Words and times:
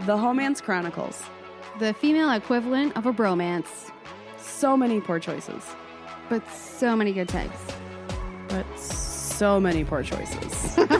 The 0.00 0.16
Homance 0.16 0.62
Chronicles. 0.62 1.22
The 1.78 1.94
female 1.94 2.30
equivalent 2.32 2.96
of 2.96 3.06
a 3.06 3.12
bromance, 3.12 3.90
So 4.38 4.76
many 4.76 5.00
poor 5.00 5.18
choices, 5.18 5.62
but 6.28 6.42
so 6.50 6.94
many 6.96 7.12
good 7.12 7.28
types. 7.28 7.58
but 8.48 8.64
so 8.78 9.58
many 9.60 9.84
poor 9.84 10.02
choices. 10.02 10.74
We'll 10.76 10.86
go 10.86 10.94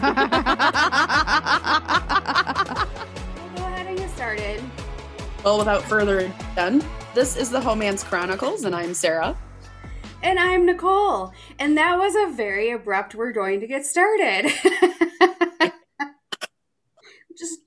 ahead 3.64 3.86
and 3.86 3.96
get 3.98 4.10
started. 4.10 4.62
Well, 5.44 5.58
without 5.58 5.82
further 5.82 6.30
ado, 6.56 6.82
this 7.14 7.36
is 7.36 7.50
the 7.50 7.60
Homance 7.60 8.04
Chronicles, 8.04 8.64
and 8.64 8.74
I'm 8.74 8.92
Sarah. 8.94 9.36
And 10.22 10.38
I'm 10.40 10.66
Nicole. 10.66 11.32
And 11.58 11.76
that 11.78 11.96
was 11.98 12.14
a 12.16 12.32
very 12.34 12.70
abrupt 12.72 13.14
we're 13.14 13.32
going 13.32 13.60
to 13.60 13.66
get 13.66 13.86
started. 13.86 14.50
Just 17.38 17.60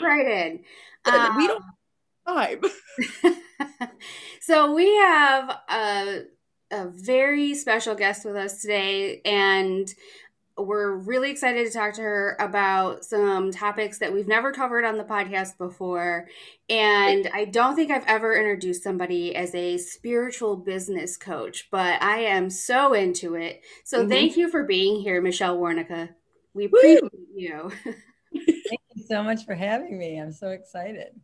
dive 0.00 0.06
right 0.08 0.26
in. 0.26 0.60
Um, 1.04 1.34
we 1.36 1.46
don't 1.46 1.62
have 2.26 2.36
time. 2.36 2.60
so 4.40 4.72
we 4.74 4.94
have 4.96 5.50
a, 5.70 6.22
a 6.70 6.88
very 6.88 7.54
special 7.54 7.94
guest 7.94 8.24
with 8.24 8.36
us 8.36 8.60
today 8.62 9.20
and 9.24 9.94
we're 10.56 10.92
really 10.96 11.30
excited 11.30 11.66
to 11.66 11.72
talk 11.72 11.94
to 11.94 12.02
her 12.02 12.36
about 12.40 13.04
some 13.04 13.52
topics 13.52 13.98
that 13.98 14.12
we've 14.12 14.28
never 14.28 14.52
covered 14.52 14.84
on 14.84 14.98
the 14.98 15.04
podcast 15.04 15.56
before 15.58 16.28
and 16.68 17.30
i 17.32 17.44
don't 17.44 17.76
think 17.76 17.90
i've 17.90 18.04
ever 18.06 18.34
introduced 18.36 18.82
somebody 18.82 19.34
as 19.36 19.54
a 19.54 19.78
spiritual 19.78 20.56
business 20.56 21.16
coach 21.16 21.68
but 21.70 22.02
i 22.02 22.18
am 22.18 22.50
so 22.50 22.92
into 22.92 23.34
it 23.36 23.62
so 23.84 24.04
Mhm. 24.04 24.08
thank 24.08 24.36
you 24.36 24.50
for 24.50 24.64
being 24.64 25.00
here 25.00 25.22
michelle 25.22 25.58
warnica 25.58 26.10
we 26.54 26.66
Woo! 26.72 26.98
appreciate 27.00 27.28
you 27.34 27.70
Thank 28.68 28.80
you 28.87 28.87
so 29.08 29.22
much 29.22 29.44
for 29.44 29.54
having 29.54 29.98
me. 29.98 30.20
I'm 30.20 30.32
so 30.32 30.50
excited. 30.50 31.18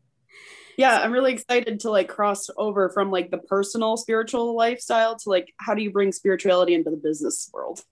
Yeah, 0.77 0.99
I'm 0.99 1.13
really 1.13 1.33
excited 1.33 1.81
to 1.81 1.91
like 1.91 2.09
cross 2.09 2.51
over 2.57 2.89
from 2.89 3.11
like 3.11 3.31
the 3.31 3.39
personal 3.39 3.97
spiritual 3.97 4.57
lifestyle 4.57 5.17
to 5.17 5.29
like 5.29 5.53
how 5.59 5.75
do 5.75 5.83
you 5.83 5.91
bring 5.91 6.11
spirituality 6.11 6.75
into 6.75 6.91
the 6.91 6.97
business 6.97 7.49
world? 7.53 7.83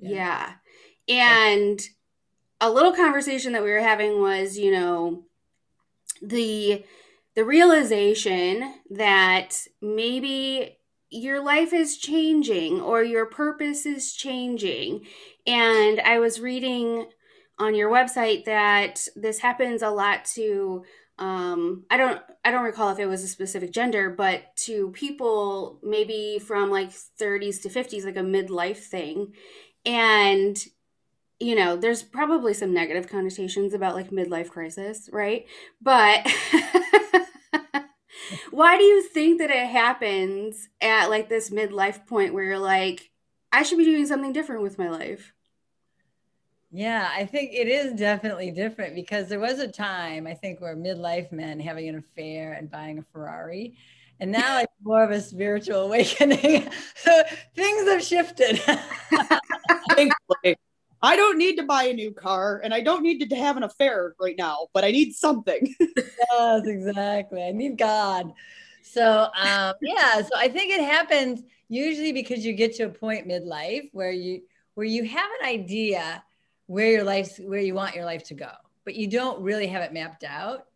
Yeah. 0.00 0.52
And 1.08 1.80
a 2.60 2.70
little 2.70 2.92
conversation 2.92 3.52
that 3.52 3.64
we 3.64 3.70
were 3.70 3.80
having 3.80 4.20
was, 4.20 4.56
you 4.56 4.70
know, 4.70 5.24
the 6.22 6.84
the 7.34 7.44
realization 7.44 8.74
that 8.90 9.66
maybe 9.80 10.78
your 11.10 11.42
life 11.42 11.72
is 11.72 11.98
changing 11.98 12.80
or 12.80 13.02
your 13.02 13.26
purpose 13.26 13.84
is 13.84 14.12
changing. 14.12 15.06
And 15.46 16.00
I 16.00 16.18
was 16.18 16.40
reading 16.40 17.06
on 17.62 17.74
your 17.74 17.90
website 17.90 18.44
that 18.44 19.06
this 19.16 19.38
happens 19.38 19.82
a 19.82 19.90
lot 19.90 20.24
to 20.34 20.84
um 21.18 21.84
I 21.90 21.96
don't 21.96 22.20
I 22.44 22.50
don't 22.50 22.64
recall 22.64 22.90
if 22.90 22.98
it 22.98 23.06
was 23.06 23.22
a 23.22 23.28
specific 23.28 23.72
gender, 23.72 24.10
but 24.10 24.56
to 24.64 24.90
people 24.90 25.78
maybe 25.82 26.38
from 26.38 26.70
like 26.70 26.90
30s 26.90 27.62
to 27.62 27.68
50s 27.68 28.04
like 28.04 28.16
a 28.16 28.20
midlife 28.20 28.78
thing. 28.78 29.34
And 29.84 30.62
you 31.40 31.54
know 31.54 31.76
there's 31.76 32.02
probably 32.02 32.54
some 32.54 32.72
negative 32.72 33.08
connotations 33.08 33.74
about 33.74 33.94
like 33.94 34.10
midlife 34.10 34.48
crisis 34.50 35.08
right? 35.12 35.46
But 35.80 36.26
why 38.50 38.76
do 38.76 38.84
you 38.84 39.02
think 39.02 39.38
that 39.38 39.50
it 39.50 39.66
happens 39.66 40.68
at 40.80 41.08
like 41.08 41.28
this 41.28 41.50
midlife 41.50 42.06
point 42.06 42.34
where 42.34 42.44
you're 42.44 42.58
like 42.58 43.10
i 43.50 43.62
should 43.62 43.78
be 43.78 43.84
doing 43.84 44.06
something 44.06 44.32
different 44.32 44.62
with 44.62 44.78
my 44.78 44.88
life 44.88 45.32
Yeah, 46.74 47.10
I 47.14 47.26
think 47.26 47.52
it 47.52 47.68
is 47.68 47.92
definitely 47.92 48.50
different 48.50 48.94
because 48.94 49.28
there 49.28 49.38
was 49.38 49.58
a 49.58 49.68
time, 49.68 50.26
I 50.26 50.32
think, 50.32 50.58
where 50.58 50.74
midlife 50.74 51.30
men 51.30 51.60
having 51.60 51.86
an 51.90 51.96
affair 51.96 52.54
and 52.54 52.70
buying 52.70 52.98
a 52.98 53.02
Ferrari. 53.12 53.76
And 54.20 54.32
now 54.32 54.58
it's 54.58 54.72
more 54.82 55.04
of 55.04 55.10
a 55.10 55.20
spiritual 55.20 55.82
awakening. 55.82 56.70
so 56.96 57.22
things 57.54 57.88
have 57.88 58.02
shifted. 58.02 58.58
Thankfully, 59.96 60.56
I 61.02 61.14
don't 61.14 61.36
need 61.36 61.56
to 61.56 61.64
buy 61.64 61.84
a 61.84 61.92
new 61.92 62.10
car 62.10 62.62
and 62.64 62.72
I 62.72 62.80
don't 62.80 63.02
need 63.02 63.28
to 63.28 63.36
have 63.36 63.58
an 63.58 63.64
affair 63.64 64.14
right 64.18 64.36
now, 64.38 64.68
but 64.72 64.82
I 64.82 64.92
need 64.92 65.12
something. 65.12 65.74
yes, 65.78 66.66
exactly. 66.66 67.42
I 67.42 67.52
need 67.52 67.76
God. 67.76 68.32
So 68.82 69.28
um, 69.38 69.74
yeah, 69.82 70.22
so 70.22 70.30
I 70.36 70.48
think 70.48 70.72
it 70.72 70.80
happens 70.80 71.42
usually 71.68 72.12
because 72.12 72.46
you 72.46 72.54
get 72.54 72.74
to 72.76 72.84
a 72.84 72.88
point 72.88 73.28
midlife 73.28 73.90
where 73.92 74.10
you 74.10 74.42
where 74.74 74.86
you 74.86 75.04
have 75.04 75.30
an 75.40 75.46
idea 75.46 76.22
where 76.72 76.90
your 76.90 77.04
life's 77.04 77.36
where 77.36 77.60
you 77.60 77.74
want 77.74 77.94
your 77.94 78.06
life 78.06 78.24
to 78.24 78.34
go, 78.34 78.50
but 78.86 78.94
you 78.94 79.06
don't 79.06 79.42
really 79.42 79.66
have 79.66 79.82
it 79.82 79.92
mapped 79.92 80.24
out. 80.24 80.68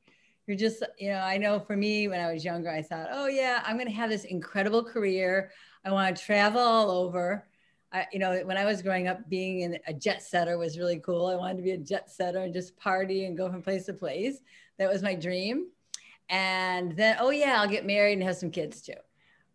You're 0.46 0.56
just, 0.56 0.82
you 0.98 1.08
know, 1.08 1.20
I 1.20 1.38
know 1.38 1.58
for 1.58 1.74
me 1.74 2.06
when 2.06 2.20
I 2.20 2.30
was 2.30 2.44
younger, 2.44 2.70
I 2.70 2.82
thought, 2.82 3.08
oh 3.10 3.28
yeah, 3.28 3.62
I'm 3.64 3.76
going 3.76 3.88
to 3.88 3.94
have 3.94 4.10
this 4.10 4.24
incredible 4.24 4.84
career. 4.84 5.50
I 5.86 5.90
want 5.90 6.14
to 6.14 6.22
travel 6.22 6.60
all 6.60 6.90
over. 6.90 7.48
I, 7.92 8.06
you 8.12 8.18
know, 8.18 8.38
when 8.44 8.58
I 8.58 8.66
was 8.66 8.82
growing 8.82 9.08
up, 9.08 9.26
being 9.30 9.62
in 9.62 9.78
a 9.86 9.94
jet 9.94 10.22
setter 10.22 10.58
was 10.58 10.78
really 10.78 10.98
cool. 11.00 11.26
I 11.28 11.34
wanted 11.34 11.56
to 11.56 11.62
be 11.62 11.70
a 11.70 11.78
jet 11.78 12.10
setter 12.10 12.40
and 12.40 12.52
just 12.52 12.76
party 12.76 13.24
and 13.24 13.34
go 13.34 13.50
from 13.50 13.62
place 13.62 13.86
to 13.86 13.94
place. 13.94 14.40
That 14.78 14.90
was 14.90 15.02
my 15.02 15.14
dream. 15.14 15.68
And 16.28 16.94
then, 16.94 17.16
oh 17.20 17.30
yeah, 17.30 17.58
I'll 17.58 17.68
get 17.68 17.86
married 17.86 18.18
and 18.18 18.22
have 18.22 18.36
some 18.36 18.50
kids 18.50 18.82
too. 18.82 18.92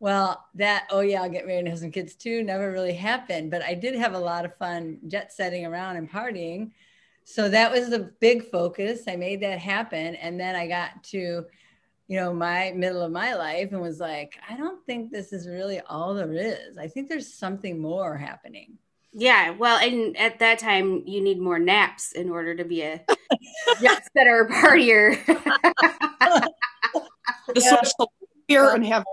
Well, 0.01 0.43
that, 0.55 0.87
oh 0.89 1.01
yeah, 1.01 1.21
I'll 1.21 1.29
get 1.29 1.45
married 1.45 1.59
and 1.59 1.67
have 1.67 1.77
some 1.79 1.91
kids 1.91 2.15
too, 2.15 2.43
never 2.43 2.71
really 2.71 2.93
happened. 2.93 3.51
But 3.51 3.61
I 3.61 3.75
did 3.75 3.93
have 3.95 4.13
a 4.15 4.19
lot 4.19 4.45
of 4.45 4.57
fun 4.57 4.97
jet 5.07 5.31
setting 5.31 5.63
around 5.65 5.97
and 5.97 6.11
partying. 6.11 6.71
So 7.23 7.47
that 7.49 7.71
was 7.71 7.89
the 7.91 8.11
big 8.19 8.49
focus. 8.49 9.03
I 9.07 9.15
made 9.15 9.41
that 9.43 9.59
happen. 9.59 10.15
And 10.15 10.39
then 10.39 10.55
I 10.55 10.67
got 10.67 11.03
to, 11.11 11.45
you 12.07 12.17
know, 12.19 12.33
my 12.33 12.71
middle 12.75 13.03
of 13.03 13.11
my 13.11 13.35
life 13.35 13.73
and 13.73 13.79
was 13.79 13.99
like, 13.99 14.39
I 14.49 14.57
don't 14.57 14.83
think 14.87 15.11
this 15.11 15.31
is 15.31 15.47
really 15.47 15.79
all 15.81 16.15
there 16.15 16.33
is. 16.33 16.79
I 16.79 16.87
think 16.87 17.07
there's 17.07 17.31
something 17.31 17.79
more 17.79 18.17
happening. 18.17 18.79
yeah 19.13 19.51
well 19.51 19.77
and 19.77 20.15
at 20.17 20.39
that 20.39 20.57
time 20.57 21.03
you 21.05 21.21
need 21.21 21.37
more 21.37 21.59
naps 21.59 22.13
in 22.13 22.29
order 22.29 22.55
to 22.55 22.63
be 22.63 22.81
a 22.81 23.03
jet 23.81 24.01
setter 24.15 24.47
partier 24.51 25.19
Just 27.55 27.67
Yeah. 27.67 27.77
switch 27.81 27.91
the 27.99 28.07
fear 28.47 28.73
and 28.73 28.85
have 28.85 29.03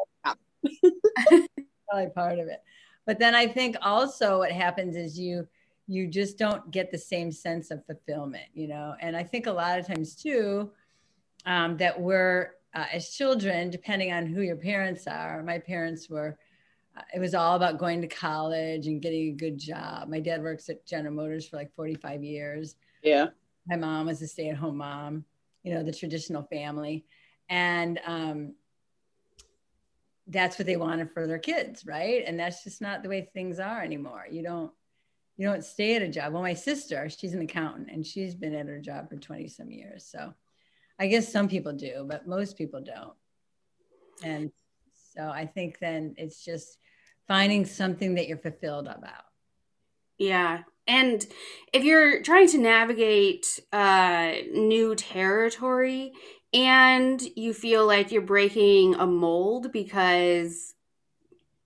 probably 1.88 2.10
part 2.14 2.38
of 2.38 2.48
it. 2.48 2.62
But 3.06 3.18
then 3.18 3.34
I 3.34 3.46
think 3.46 3.76
also 3.82 4.38
what 4.38 4.52
happens 4.52 4.96
is 4.96 5.18
you 5.18 5.46
you 5.86 6.06
just 6.06 6.36
don't 6.36 6.70
get 6.70 6.90
the 6.90 6.98
same 6.98 7.32
sense 7.32 7.70
of 7.70 7.84
fulfillment, 7.86 8.44
you 8.52 8.68
know. 8.68 8.94
And 9.00 9.16
I 9.16 9.22
think 9.22 9.46
a 9.46 9.52
lot 9.52 9.78
of 9.78 9.86
times 9.86 10.14
too 10.14 10.70
um, 11.46 11.78
that 11.78 11.98
we're 11.98 12.50
uh, 12.74 12.84
as 12.92 13.10
children, 13.10 13.70
depending 13.70 14.12
on 14.12 14.26
who 14.26 14.42
your 14.42 14.56
parents 14.56 15.06
are. 15.06 15.42
My 15.42 15.58
parents 15.58 16.08
were. 16.10 16.38
Uh, 16.96 17.02
it 17.14 17.20
was 17.20 17.34
all 17.34 17.54
about 17.54 17.78
going 17.78 18.02
to 18.02 18.08
college 18.08 18.86
and 18.86 19.00
getting 19.00 19.28
a 19.28 19.32
good 19.32 19.56
job. 19.56 20.08
My 20.08 20.20
dad 20.20 20.42
works 20.42 20.68
at 20.68 20.84
General 20.84 21.14
Motors 21.14 21.48
for 21.48 21.56
like 21.56 21.72
45 21.74 22.22
years 22.22 22.74
yeah. 23.02 23.26
my 23.66 23.76
mom 23.76 24.06
was 24.06 24.22
a 24.22 24.26
stay-at-home 24.26 24.76
mom 24.76 25.24
you 25.62 25.74
know 25.74 25.82
the 25.82 25.92
traditional 25.92 26.42
family 26.44 27.04
and 27.48 28.00
um, 28.06 28.54
that's 30.28 30.58
what 30.58 30.66
they 30.66 30.76
wanted 30.76 31.10
for 31.10 31.26
their 31.26 31.38
kids 31.38 31.86
right? 31.86 32.22
And 32.26 32.38
that's 32.38 32.64
just 32.64 32.80
not 32.80 33.02
the 33.02 33.08
way 33.08 33.28
things 33.32 33.58
are 33.58 33.82
anymore. 33.82 34.26
You 34.30 34.42
don't 34.42 34.72
you 35.36 35.46
don't 35.46 35.64
stay 35.64 35.94
at 35.94 36.02
a 36.02 36.08
job. 36.08 36.32
Well 36.32 36.42
my 36.42 36.54
sister 36.54 37.08
she's 37.08 37.34
an 37.34 37.42
accountant 37.42 37.88
and 37.90 38.06
she's 38.06 38.34
been 38.34 38.54
at 38.54 38.66
her 38.66 38.80
job 38.80 39.08
for 39.08 39.16
20 39.16 39.48
some 39.48 39.70
years. 39.70 40.04
So 40.04 40.34
i 41.00 41.06
guess 41.06 41.32
some 41.32 41.48
people 41.48 41.72
do 41.72 42.04
but 42.08 42.26
most 42.26 42.58
people 42.58 42.80
don't. 42.80 43.14
And 44.22 44.50
so 45.14 45.28
i 45.28 45.46
think 45.46 45.78
then 45.78 46.14
it's 46.18 46.44
just 46.44 46.78
finding 47.26 47.64
something 47.66 48.14
that 48.14 48.26
you're 48.26 48.38
fulfilled 48.38 48.86
about. 48.86 49.24
Yeah. 50.18 50.62
And 50.86 51.24
if 51.72 51.84
you're 51.84 52.22
trying 52.22 52.48
to 52.48 52.58
navigate 52.58 53.60
uh, 53.72 54.32
new 54.52 54.94
territory 54.94 56.12
and 56.52 57.20
you 57.36 57.52
feel 57.52 57.86
like 57.86 58.10
you're 58.12 58.22
breaking 58.22 58.94
a 58.94 59.06
mold 59.06 59.72
because 59.72 60.74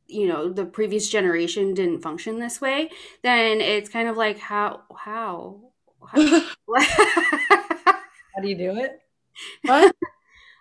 you 0.06 0.26
know 0.26 0.50
the 0.52 0.64
previous 0.64 1.08
generation 1.08 1.74
didn't 1.74 2.02
function 2.02 2.38
this 2.38 2.60
way, 2.60 2.90
then 3.22 3.60
it's 3.60 3.88
kind 3.88 4.08
of 4.08 4.16
like 4.16 4.38
how 4.38 4.82
how, 4.96 5.60
how 6.06 6.18
how 6.76 8.42
do 8.42 8.48
you 8.48 8.56
do 8.56 8.76
it? 8.76 9.00
What? 9.62 9.94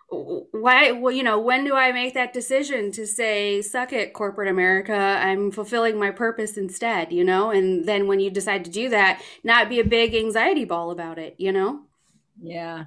why 0.09 0.91
well 0.91 1.13
you 1.13 1.23
know 1.23 1.39
when 1.39 1.63
do 1.63 1.73
i 1.73 1.91
make 1.91 2.13
that 2.13 2.33
decision 2.33 2.91
to 2.91 3.07
say 3.07 3.61
suck 3.61 3.93
it 3.93 4.13
corporate 4.13 4.49
america 4.49 4.93
i'm 4.93 5.51
fulfilling 5.51 5.97
my 5.97 6.11
purpose 6.11 6.57
instead 6.57 7.13
you 7.13 7.23
know? 7.23 7.49
And 7.49 7.85
then 7.87 8.07
when 8.07 8.19
you 8.19 8.29
decide 8.29 8.65
to 8.65 8.71
do 8.71 8.89
that 8.89 9.21
not 9.43 9.69
be 9.69 9.79
a 9.79 9.85
big 9.85 10.13
anxiety 10.13 10.65
ball 10.65 10.91
about 10.91 11.17
it 11.17 11.35
you 11.37 11.51
know? 11.53 11.81
Yeah. 12.41 12.85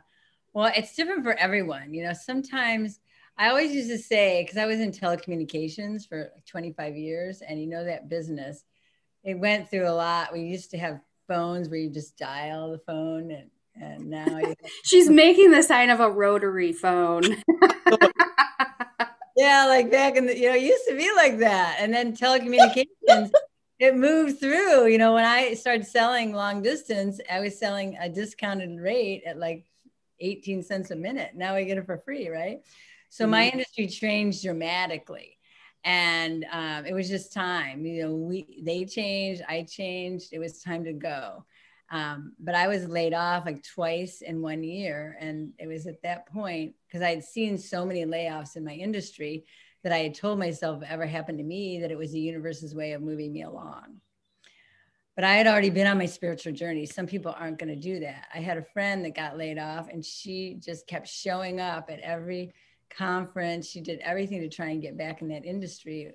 Well, 0.54 0.72
it's 0.74 0.94
different 0.94 1.24
for 1.24 1.34
everyone. 1.34 1.92
You 1.92 2.04
know, 2.04 2.12
sometimes 2.12 3.00
I 3.36 3.48
always 3.48 3.74
used 3.74 3.90
to 3.90 3.98
say, 3.98 4.42
because 4.44 4.56
I 4.56 4.66
was 4.66 4.78
in 4.78 4.92
telecommunications 4.92 6.08
for 6.08 6.30
25 6.46 6.96
years, 6.96 7.42
and 7.42 7.60
you 7.60 7.66
know 7.66 7.84
that 7.84 8.08
business, 8.08 8.64
it 9.24 9.34
went 9.38 9.68
through 9.68 9.88
a 9.88 9.90
lot. 9.90 10.32
We 10.32 10.42
used 10.42 10.70
to 10.70 10.78
have 10.78 11.00
phones 11.26 11.68
where 11.68 11.78
you 11.80 11.90
just 11.90 12.16
dial 12.16 12.70
the 12.70 12.78
phone 12.78 13.30
and 13.32 13.50
And 13.74 14.08
now 14.08 14.38
you- 14.38 14.54
She's 14.84 15.10
making 15.10 15.50
the 15.50 15.62
sign 15.62 15.90
of 15.90 15.98
a 15.98 16.08
rotary 16.08 16.72
phone. 16.72 17.24
yeah, 19.36 19.66
like 19.66 19.90
back 19.90 20.14
in 20.16 20.26
the, 20.26 20.38
you 20.38 20.48
know, 20.48 20.54
it 20.54 20.62
used 20.62 20.86
to 20.88 20.96
be 20.96 21.10
like 21.16 21.38
that. 21.38 21.78
And 21.80 21.92
then 21.92 22.14
telecommunications, 22.16 23.32
it 23.80 23.96
moved 23.96 24.38
through. 24.38 24.86
You 24.86 24.98
know, 24.98 25.14
when 25.14 25.24
I 25.24 25.54
started 25.54 25.86
selling 25.86 26.32
long 26.32 26.62
distance, 26.62 27.18
I 27.28 27.40
was 27.40 27.58
selling 27.58 27.96
a 28.00 28.08
discounted 28.08 28.78
rate 28.80 29.24
at 29.26 29.38
like 29.38 29.64
18 30.24 30.62
cents 30.62 30.90
a 30.90 30.96
minute. 30.96 31.32
Now 31.34 31.54
we 31.54 31.64
get 31.64 31.78
it 31.78 31.86
for 31.86 31.98
free, 31.98 32.28
right? 32.28 32.60
So 33.10 33.26
my 33.26 33.46
Mhm. 33.46 33.52
industry 33.52 33.86
changed 33.86 34.42
dramatically. 34.42 35.38
And 35.84 36.46
um, 36.50 36.86
it 36.86 36.94
was 36.94 37.08
just 37.08 37.32
time. 37.32 37.84
You 37.84 38.02
know, 38.02 38.14
we 38.14 38.62
they 38.62 38.86
changed, 38.86 39.42
I 39.48 39.62
changed. 39.62 40.32
It 40.32 40.38
was 40.38 40.62
time 40.62 40.84
to 40.84 40.92
go. 40.94 41.44
Um, 41.90 42.32
but 42.38 42.54
I 42.54 42.68
was 42.68 42.88
laid 42.88 43.12
off 43.12 43.44
like 43.44 43.62
twice 43.62 44.22
in 44.22 44.40
one 44.40 44.62
year. 44.62 45.16
And 45.20 45.52
it 45.58 45.66
was 45.66 45.86
at 45.86 46.02
that 46.02 46.26
point, 46.26 46.74
because 46.86 47.02
I 47.02 47.10
had 47.10 47.22
seen 47.24 47.58
so 47.58 47.84
many 47.84 48.04
layoffs 48.06 48.56
in 48.56 48.64
my 48.64 48.72
industry, 48.72 49.44
that 49.82 49.92
I 49.92 49.98
had 49.98 50.14
told 50.14 50.38
myself 50.38 50.82
ever 50.88 51.04
happened 51.04 51.38
to 51.38 51.44
me, 51.44 51.80
that 51.80 51.90
it 51.90 51.98
was 51.98 52.12
the 52.12 52.18
universe's 52.18 52.74
way 52.74 52.92
of 52.92 53.02
moving 53.02 53.32
me 53.32 53.42
along. 53.42 54.00
But 55.14 55.24
I 55.24 55.34
had 55.34 55.46
already 55.46 55.70
been 55.70 55.86
on 55.86 55.98
my 55.98 56.06
spiritual 56.06 56.52
journey. 56.52 56.86
Some 56.86 57.06
people 57.06 57.34
aren't 57.38 57.58
going 57.58 57.68
to 57.68 57.76
do 57.80 58.00
that. 58.00 58.26
I 58.34 58.38
had 58.38 58.58
a 58.58 58.64
friend 58.72 59.04
that 59.04 59.14
got 59.14 59.38
laid 59.38 59.58
off 59.58 59.88
and 59.88 60.04
she 60.04 60.56
just 60.58 60.86
kept 60.86 61.06
showing 61.08 61.60
up 61.60 61.88
at 61.88 62.00
every 62.00 62.52
conference. 62.90 63.68
She 63.68 63.80
did 63.80 64.00
everything 64.00 64.40
to 64.40 64.48
try 64.48 64.70
and 64.70 64.82
get 64.82 64.98
back 64.98 65.22
in 65.22 65.28
that 65.28 65.44
industry. 65.44 66.10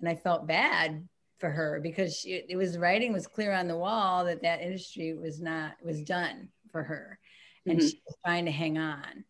And 0.00 0.08
I 0.08 0.16
felt 0.16 0.46
bad 0.48 1.06
for 1.38 1.50
her 1.50 1.80
because 1.82 2.16
she, 2.16 2.42
it 2.48 2.56
was 2.56 2.78
writing 2.78 3.12
was 3.12 3.26
clear 3.26 3.52
on 3.52 3.66
the 3.68 3.76
wall 3.76 4.24
that 4.24 4.42
that 4.42 4.60
industry 4.60 5.12
was 5.12 5.40
not 5.40 5.72
was 5.84 6.00
done 6.02 6.48
for 6.70 6.84
her 6.84 7.18
and 7.66 7.78
Mhm. 7.78 7.90
she 7.90 8.00
was 8.06 8.16
trying 8.24 8.44
to 8.44 8.52
hang 8.52 8.78
on 8.78 9.24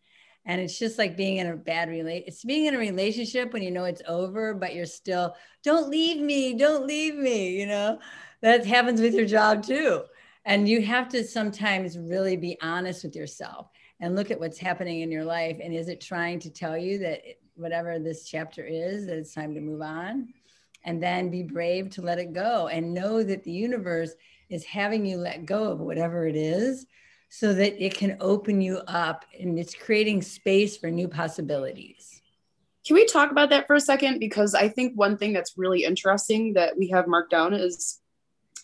and 0.45 0.61
it's 0.61 0.79
just 0.79 0.99
like 0.99 1.17
being 1.17 1.39
in 1.39 1.47
a 1.47 1.57
bad 1.57 1.89
relate 1.89 2.25
it's 2.27 2.45
being 2.45 2.67
in 2.67 2.75
a 2.75 2.79
relationship 2.79 3.55
when 3.55 3.63
you 3.63 3.71
know 3.71 3.85
it's 3.85 4.03
over 4.07 4.53
but 4.53 4.75
you're 4.75 4.85
still 4.85 5.35
don't 5.65 5.89
leave 5.89 6.21
me 6.21 6.53
don't 6.53 6.87
leave 6.87 7.15
me 7.15 7.59
you 7.59 7.67
know 7.67 7.99
that 8.43 8.67
happens 8.67 9.01
with 9.01 9.15
your 9.15 9.27
job 9.27 9.63
too 9.63 10.03
and 10.45 10.69
you 10.69 10.83
have 10.83 11.09
to 11.09 11.25
sometimes 11.25 11.99
really 11.99 12.37
be 12.37 12.59
honest 12.61 13.05
with 13.05 13.15
yourself 13.15 13.69
and 14.01 14.17
look 14.17 14.31
at 14.31 14.41
what's 14.41 14.59
happening 14.59 15.01
in 15.01 15.11
your 15.11 15.25
life 15.25 15.59
and 15.63 15.75
is 15.75 15.89
it 15.89 16.01
trying 16.01 16.39
to 16.41 16.51
tell 16.51 16.77
you 16.77 16.99
that 16.99 17.23
whatever 17.55 17.99
this 17.99 18.29
chapter 18.29 18.65
is 18.65 19.07
that 19.07 19.17
it's 19.17 19.35
time 19.35 19.55
to 19.55 19.61
move 19.61 19.81
on 19.81 20.29
and 20.85 21.03
then 21.03 21.31
be 21.31 21.43
brave 21.43 21.91
to 21.91 22.03
let 22.03 22.19
it 22.19 22.33
go 22.33 22.69
and 22.69 22.93
know 22.93 23.23
that 23.23 23.45
the 23.45 23.53
universe 23.53 24.13
is 24.51 24.65
having 24.65 25.07
you 25.07 25.17
let 25.17 25.47
go 25.47 25.71
of 25.71 25.81
whatever 25.81 26.27
it 26.27 26.37
is 26.37 26.87
so 27.29 27.55
that 27.55 27.83
it 27.83 27.95
can 27.95 28.17
open 28.21 28.61
you 28.61 28.79
up 28.89 29.25
and 29.41 29.59
it's 29.59 29.75
creating 29.75 30.21
space 30.21 30.77
for 30.77 30.91
new 30.91 31.09
possibilities. 31.09 32.21
Can 32.87 32.95
we 32.95 33.07
talk 33.07 33.31
about 33.31 33.49
that 33.51 33.67
for 33.67 33.77
a 33.77 33.81
second? 33.81 34.19
Because 34.19 34.55
I 34.55 34.69
think 34.69 34.93
one 34.95 35.17
thing 35.17 35.33
that's 35.33 35.57
really 35.57 35.85
interesting 35.85 36.55
that 36.55 36.77
we 36.77 36.89
have 36.91 37.07
marked 37.07 37.31
down 37.31 37.55
is 37.55 38.02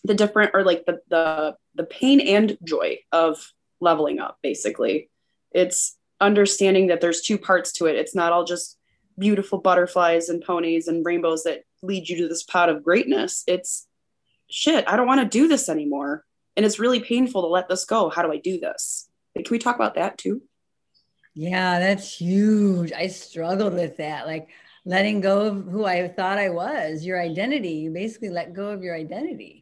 the 0.03 0.13
different 0.13 0.51
or 0.53 0.63
like 0.63 0.85
the 0.85 0.99
the 1.09 1.55
the 1.75 1.83
pain 1.83 2.19
and 2.19 2.57
joy 2.63 2.99
of 3.11 3.53
leveling 3.81 4.19
up, 4.19 4.37
basically. 4.41 5.09
It's 5.51 5.97
understanding 6.21 6.87
that 6.87 7.01
there's 7.01 7.21
two 7.21 7.37
parts 7.37 7.71
to 7.73 7.85
it. 7.85 7.95
It's 7.95 8.15
not 8.15 8.31
all 8.31 8.43
just 8.43 8.77
beautiful 9.17 9.59
butterflies 9.59 10.29
and 10.29 10.43
ponies 10.43 10.87
and 10.87 11.05
rainbows 11.05 11.43
that 11.43 11.63
lead 11.81 12.07
you 12.07 12.17
to 12.17 12.27
this 12.27 12.43
pot 12.43 12.69
of 12.69 12.83
greatness. 12.83 13.43
It's 13.47 13.87
shit, 14.49 14.85
I 14.87 14.95
don't 14.95 15.07
want 15.07 15.21
to 15.21 15.37
do 15.37 15.47
this 15.47 15.69
anymore. 15.69 16.25
And 16.55 16.65
it's 16.65 16.79
really 16.79 16.99
painful 16.99 17.41
to 17.41 17.47
let 17.47 17.69
this 17.69 17.85
go. 17.85 18.09
How 18.09 18.21
do 18.21 18.31
I 18.31 18.37
do 18.37 18.59
this? 18.59 19.09
Can 19.35 19.45
we 19.49 19.59
talk 19.59 19.75
about 19.75 19.95
that 19.95 20.17
too? 20.17 20.41
Yeah, 21.33 21.79
that's 21.79 22.19
huge. 22.19 22.91
I 22.91 23.07
struggled 23.07 23.73
with 23.73 23.97
that. 23.97 24.25
Like 24.25 24.49
letting 24.83 25.21
go 25.21 25.47
of 25.47 25.65
who 25.65 25.85
I 25.85 26.07
thought 26.07 26.37
I 26.37 26.49
was, 26.49 27.05
your 27.05 27.21
identity. 27.21 27.73
You 27.73 27.91
basically 27.91 28.29
let 28.29 28.53
go 28.53 28.71
of 28.71 28.83
your 28.83 28.95
identity. 28.95 29.58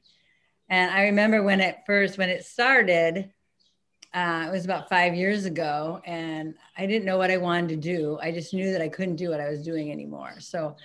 And 0.70 0.92
I 0.92 1.04
remember 1.04 1.44
when 1.44 1.62
it 1.62 1.80
first, 1.86 2.18
when 2.18 2.30
it 2.30 2.46
started, 2.46 3.32
uh, 4.14 4.46
it 4.48 4.52
was 4.52 4.66
about 4.66 4.90
five 4.90 5.16
years 5.16 5.46
ago, 5.46 6.02
and 6.06 6.56
I 6.78 6.86
didn't 6.86 7.06
know 7.06 7.18
what 7.18 7.32
I 7.32 7.38
wanted 7.38 7.70
to 7.70 7.76
do. 7.76 8.18
I 8.22 8.32
just 8.32 8.54
knew 8.54 8.72
that 8.72 8.82
I 8.82 8.90
couldn't 8.90 9.16
do 9.16 9.30
what 9.30 9.40
I 9.40 9.50
was 9.50 9.64
doing 9.64 9.92
anymore. 9.92 10.36
So 10.40 10.76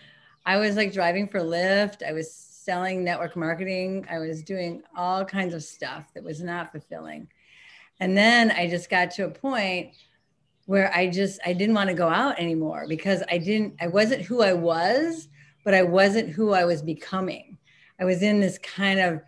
I 0.45 0.59
was 0.59 0.77
like 0.77 0.93
driving 0.93 1.29
for 1.29 1.41
Lyft. 1.41 2.07
I 2.07 2.13
was 2.13 2.33
selling 2.33 3.03
network 3.03 3.37
marketing. 3.37 4.07
I 4.11 4.19
was 4.19 4.43
doing 4.43 4.83
all 4.97 5.25
kinds 5.25 5.55
of 5.55 5.63
stuff 5.63 6.13
that 6.15 6.23
was 6.23 6.43
not 6.43 6.73
fulfilling. 6.73 7.29
And 8.01 8.17
then 8.17 8.51
I 8.51 8.69
just 8.69 8.91
got 8.91 9.11
to 9.13 9.27
a 9.27 9.31
point 9.31 9.95
where 10.67 10.93
I 10.95 11.09
just 11.09 11.41
I 11.45 11.53
didn't 11.53 11.75
want 11.75 11.89
to 11.89 11.95
go 11.95 12.09
out 12.09 12.39
anymore 12.39 12.87
because 12.89 13.23
I 13.31 13.39
didn't 13.39 13.75
I 13.81 13.89
wasn't 13.89 14.23
who 14.23 14.43
I 14.43 14.53
was, 14.53 15.29
but 15.65 15.75
I 15.75 15.83
wasn't 15.83 16.31
who 16.31 16.53
I 16.53 16.65
was 16.65 16.83
becoming. 16.83 17.59
I 18.01 18.05
was 18.05 18.23
in 18.23 18.41
this 18.41 18.59
kind 18.59 19.01
of 19.01 19.23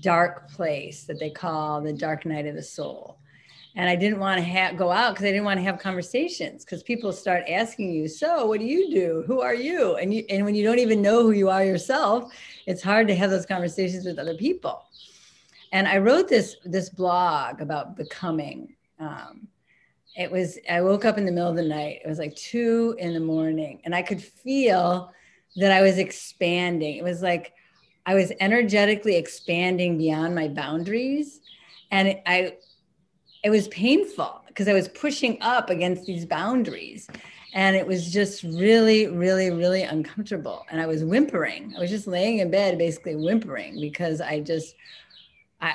dark 0.00 0.50
place 0.50 1.04
that 1.04 1.18
they 1.18 1.30
call 1.30 1.80
the 1.80 1.92
dark 1.92 2.24
night 2.26 2.46
of 2.46 2.54
the 2.54 2.62
soul. 2.62 3.18
And 3.76 3.88
I 3.88 3.94
didn't 3.94 4.18
want 4.18 4.38
to 4.38 4.44
ha- 4.44 4.72
go 4.72 4.90
out 4.90 5.14
because 5.14 5.24
I 5.24 5.30
didn't 5.30 5.44
want 5.44 5.58
to 5.58 5.64
have 5.64 5.78
conversations 5.78 6.64
because 6.64 6.82
people 6.82 7.12
start 7.12 7.44
asking 7.48 7.92
you, 7.92 8.08
"So, 8.08 8.46
what 8.46 8.58
do 8.58 8.66
you 8.66 8.90
do? 8.90 9.22
Who 9.26 9.40
are 9.40 9.54
you?" 9.54 9.94
And 9.94 10.12
you 10.12 10.24
and 10.28 10.44
when 10.44 10.56
you 10.56 10.64
don't 10.64 10.80
even 10.80 11.00
know 11.00 11.22
who 11.22 11.30
you 11.30 11.48
are 11.48 11.64
yourself, 11.64 12.32
it's 12.66 12.82
hard 12.82 13.06
to 13.08 13.14
have 13.14 13.30
those 13.30 13.46
conversations 13.46 14.04
with 14.04 14.18
other 14.18 14.34
people. 14.34 14.82
And 15.72 15.86
I 15.86 15.98
wrote 15.98 16.28
this 16.28 16.56
this 16.64 16.90
blog 16.90 17.60
about 17.60 17.96
becoming. 17.96 18.74
Um, 18.98 19.48
it 20.16 20.30
was 20.30 20.58
i 20.68 20.80
woke 20.80 21.04
up 21.04 21.18
in 21.18 21.24
the 21.24 21.32
middle 21.32 21.48
of 21.48 21.56
the 21.56 21.62
night 21.62 22.00
it 22.04 22.08
was 22.08 22.18
like 22.18 22.34
two 22.34 22.94
in 22.98 23.14
the 23.14 23.20
morning 23.20 23.80
and 23.84 23.94
i 23.94 24.02
could 24.02 24.22
feel 24.22 25.12
that 25.56 25.70
i 25.70 25.80
was 25.80 25.98
expanding 25.98 26.96
it 26.96 27.04
was 27.04 27.22
like 27.22 27.52
i 28.10 28.14
was 28.14 28.32
energetically 28.40 29.16
expanding 29.16 29.96
beyond 29.96 30.34
my 30.34 30.48
boundaries 30.48 31.40
and 31.90 32.08
i 32.26 32.54
it 33.44 33.50
was 33.50 33.68
painful 33.68 34.42
because 34.48 34.68
i 34.68 34.72
was 34.72 34.88
pushing 34.88 35.38
up 35.40 35.70
against 35.70 36.04
these 36.06 36.24
boundaries 36.26 37.08
and 37.54 37.76
it 37.76 37.86
was 37.86 38.12
just 38.12 38.42
really 38.42 39.06
really 39.06 39.50
really 39.50 39.82
uncomfortable 39.82 40.64
and 40.70 40.80
i 40.80 40.86
was 40.86 41.04
whimpering 41.04 41.72
i 41.76 41.80
was 41.80 41.90
just 41.90 42.06
laying 42.06 42.38
in 42.38 42.50
bed 42.50 42.78
basically 42.78 43.16
whimpering 43.16 43.80
because 43.80 44.20
i 44.20 44.40
just 44.40 44.74
i 45.60 45.72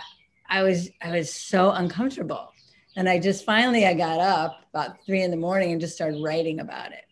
i 0.50 0.62
was 0.62 0.90
i 1.02 1.12
was 1.12 1.34
so 1.34 1.72
uncomfortable 1.72 2.52
and 2.96 3.10
I 3.10 3.20
just 3.20 3.44
finally 3.44 3.86
I 3.86 3.94
got 3.94 4.20
up 4.20 4.62
about 4.74 5.06
three 5.06 5.22
in 5.22 5.32
the 5.32 5.38
morning 5.38 5.72
and 5.72 5.82
just 5.82 5.96
started 5.96 6.24
writing 6.24 6.60
about 6.60 6.92
it. 6.92 7.04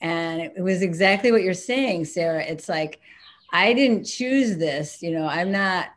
And 0.00 0.42
it 0.42 0.62
was 0.62 0.82
exactly 0.82 1.32
what 1.32 1.42
you're 1.42 1.54
saying, 1.54 2.04
Sarah. 2.04 2.42
It's 2.42 2.68
like 2.68 3.00
I 3.52 3.72
didn't 3.72 4.04
choose 4.04 4.56
this, 4.56 5.02
you 5.02 5.12
know, 5.12 5.26
I'm 5.26 5.50
not 5.50 5.88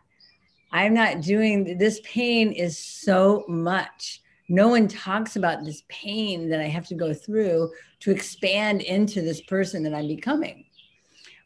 I'm 0.72 0.94
not 0.94 1.22
doing 1.22 1.78
this 1.78 2.00
pain 2.04 2.52
is 2.52 2.78
so 2.78 3.44
much. 3.48 4.22
No 4.50 4.68
one 4.68 4.88
talks 4.88 5.36
about 5.36 5.66
this 5.66 5.84
pain 5.90 6.50
that 6.50 6.60
I 6.60 6.68
have 6.68 6.88
to 6.88 6.96
go 6.96 7.14
through 7.14 7.72
to 8.02 8.12
expand 8.12 8.82
into 8.82 9.22
this 9.22 9.42
person 9.42 9.84
that 9.84 9.94
I'm 9.94 10.08
becoming. 10.08 10.66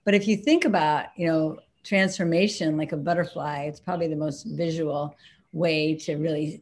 But 0.04 0.14
if 0.14 0.28
you 0.28 0.36
think 0.36 0.66
about, 0.66 1.06
you 1.16 1.28
know, 1.28 1.60
transformation 1.84 2.78
like 2.78 2.92
a 2.92 2.98
butterfly, 2.98 3.64
it's 3.64 3.80
probably 3.80 4.08
the 4.08 4.16
most 4.16 4.44
visual 4.44 5.16
way 5.54 5.96
to 5.96 6.16
really 6.16 6.62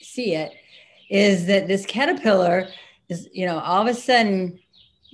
see 0.00 0.34
it 0.34 0.52
is 1.10 1.46
that 1.46 1.66
this 1.66 1.84
caterpillar 1.86 2.68
is 3.08 3.28
you 3.32 3.44
know 3.44 3.58
all 3.58 3.82
of 3.82 3.88
a 3.88 3.94
sudden 3.94 4.58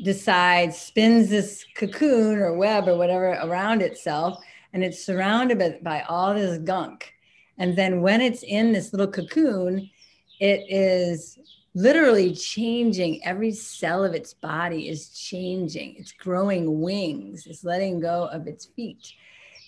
decides 0.03 0.79
spins 0.79 1.31
this 1.31 1.65
cocoon 1.75 2.39
or 2.39 2.57
web 2.57 2.89
or 2.89 2.97
whatever 2.97 3.31
around 3.43 3.83
itself 3.83 4.43
and 4.73 4.85
it's 4.85 5.05
surrounded 5.05 5.83
by, 5.83 6.03
all 6.03 6.35
this 6.35 6.59
gunk. 6.59 7.15
And 7.57 7.77
then 7.77 8.03
when 8.03 8.21
it's 8.21 8.43
in 8.43 8.73
this 8.73 8.93
little 8.93 9.11
cocoon 9.11 9.91
it 10.39 10.67
is 10.69 11.39
literally 11.75 12.35
changing. 12.35 13.25
Every 13.25 13.53
cell 13.53 14.05
of 14.05 14.15
its 14.15 14.33
body 14.35 14.89
is 14.89 15.11
changing. 15.11 15.97
It's 15.99 16.13
growing 16.13 16.81
wings. 16.81 17.47
It's 17.47 17.65
letting 17.65 18.01
go 18.01 18.27
of 18.27 18.47
its 18.47 18.67
feet. 18.67 19.13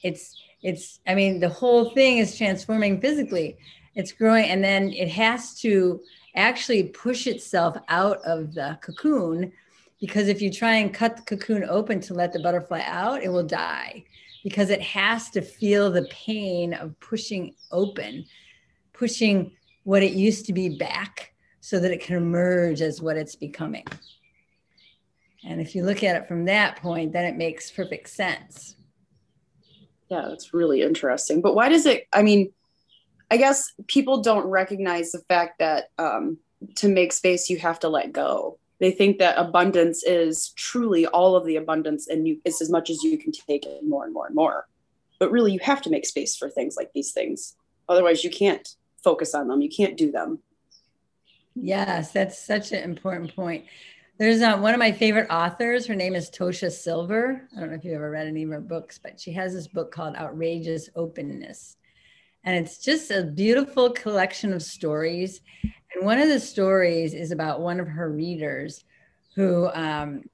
It's 0.02 0.42
it's 0.61 0.99
i 1.06 1.14
mean 1.14 1.38
the 1.38 1.49
whole 1.49 1.90
thing 1.90 2.18
is 2.18 2.37
transforming 2.37 3.00
physically. 3.00 3.56
It's 3.94 4.12
growing 4.12 4.44
and 4.47 4.64
then 4.64 4.92
it 4.92 5.08
has 5.08 5.58
to 5.61 6.00
actually 6.35 6.85
push 6.85 7.26
itself 7.26 7.76
out 7.88 8.18
of 8.25 8.54
the 8.54 8.78
cocoon 8.80 9.52
because 10.00 10.28
if 10.28 10.40
you 10.40 10.52
try 10.52 10.75
and 10.75 10.95
cut 10.95 11.17
the 11.17 11.23
cocoon 11.23 11.64
open 11.69 12.00
to 12.00 12.14
let 12.14 12.33
the 12.33 12.38
butterfly 12.40 12.83
out 12.85 13.23
it 13.23 13.28
will 13.28 13.47
die 13.47 14.05
because 14.45 14.71
it 14.71 14.81
has 14.81 15.31
to 15.31 15.40
feel 15.40 15.90
the 15.90 16.07
pain 16.11 16.75
of 16.75 16.99
pushing 17.00 17.55
open 17.71 18.25
pushing 18.93 19.52
what 19.85 20.02
it 20.02 20.12
used 20.12 20.47
to 20.47 20.52
be 20.52 20.76
back 20.76 21.33
so 21.61 21.78
that 21.78 21.90
it 21.90 22.00
can 22.00 22.17
emerge 22.17 22.81
as 22.81 23.00
what 23.00 23.17
it's 23.17 23.37
becoming 23.37 23.87
and 25.45 25.61
if 25.61 25.75
you 25.75 25.85
look 25.85 26.02
at 26.02 26.17
it 26.17 26.26
from 26.28 26.45
that 26.45 26.76
point 26.76 27.12
then 27.12 27.25
it 27.25 27.37
makes 27.37 27.71
perfect 27.71 28.09
sense 28.09 28.76
Yeah, 30.11 30.26
that's 30.28 30.55
really 30.55 30.83
interesting. 30.83 31.43
But 31.43 31.55
why 31.55 31.69
does 31.69 31.87
it? 31.87 32.07
I 32.12 32.23
mean, 32.23 32.52
I 33.31 33.37
guess 33.37 33.73
people 33.87 34.23
don't 34.23 34.47
recognize 34.47 35.12
the 35.12 35.21
fact 35.28 35.59
that 35.59 35.90
um, 35.99 36.38
to 36.76 36.88
make 36.88 37.12
space, 37.12 37.50
you 37.50 37.59
have 37.59 37.78
to 37.81 37.88
let 37.88 38.12
go. 38.12 38.59
They 38.80 38.90
think 38.90 39.18
that 39.18 39.38
abundance 39.38 40.04
is 40.04 40.50
truly 40.50 41.06
all 41.06 41.35
of 41.37 41.44
the 41.44 41.56
abundance, 41.56 42.08
and 42.08 42.28
you, 42.28 42.40
it's 42.44 42.62
as 42.62 42.70
much 42.70 42.90
as 42.90 43.02
you 43.02 43.18
can 43.18 43.32
take 43.32 43.66
it 43.66 43.82
more 43.85 44.04
and 44.04 44.14
more 44.14 44.26
and 44.26 44.35
more. 44.35 44.68
But 45.18 45.32
really, 45.32 45.52
you 45.52 45.58
have 45.62 45.82
to 45.82 45.90
make 45.90 46.06
space 46.06 46.37
for 46.37 46.49
things 46.49 46.76
like 46.76 46.92
these 46.92 47.12
things. 47.12 47.56
Otherwise, 47.88 48.23
you 48.23 48.30
can't 48.30 48.68
focus 49.02 49.35
on 49.35 49.49
them. 49.49 49.61
You 49.61 49.68
can't 49.68 49.97
do 49.97 50.12
them. 50.12 50.40
Yes, 51.54 52.12
that's 52.12 52.38
such 52.38 52.70
an 52.70 52.85
important 52.85 53.35
point. 53.35 53.64
There's 54.18 54.42
uh, 54.42 54.58
one 54.58 54.75
of 54.75 54.78
my 54.78 54.92
favorite 54.92 55.30
authors. 55.30 55.87
Her 55.87 55.94
name 55.94 56.14
is 56.14 56.30
Tosha 56.30 56.70
Silver. 56.70 57.49
I 57.56 57.61
don't 57.61 57.70
know 57.70 57.76
if 57.76 57.85
you've 57.85 57.94
ever 57.94 58.11
read 58.11 58.26
any 58.26 58.42
of 58.42 58.50
her 58.50 58.61
books, 58.61 58.99
but 58.99 59.20
she 59.20 59.32
has 59.32 59.54
this 59.54 59.68
book 59.68 59.92
called 59.92 60.16
Outrageous 60.16 60.88
Openness. 60.94 61.76
And 62.44 62.56
it's 62.56 62.78
just 62.78 63.11
a 63.11 63.23
beautiful 63.23 63.90
collection 63.90 64.52
of 64.52 64.62
stories. 64.62 65.40
And 65.95 66.04
one 66.04 66.18
of 66.18 66.28
the 66.28 66.40
stories 66.40 67.14
is 67.14 67.30
about 67.30 67.61
one 67.61 67.80
of 67.80 67.88
her 67.88 68.11
readers 68.11 68.85
who 69.35 69.68
um, 69.73 70.25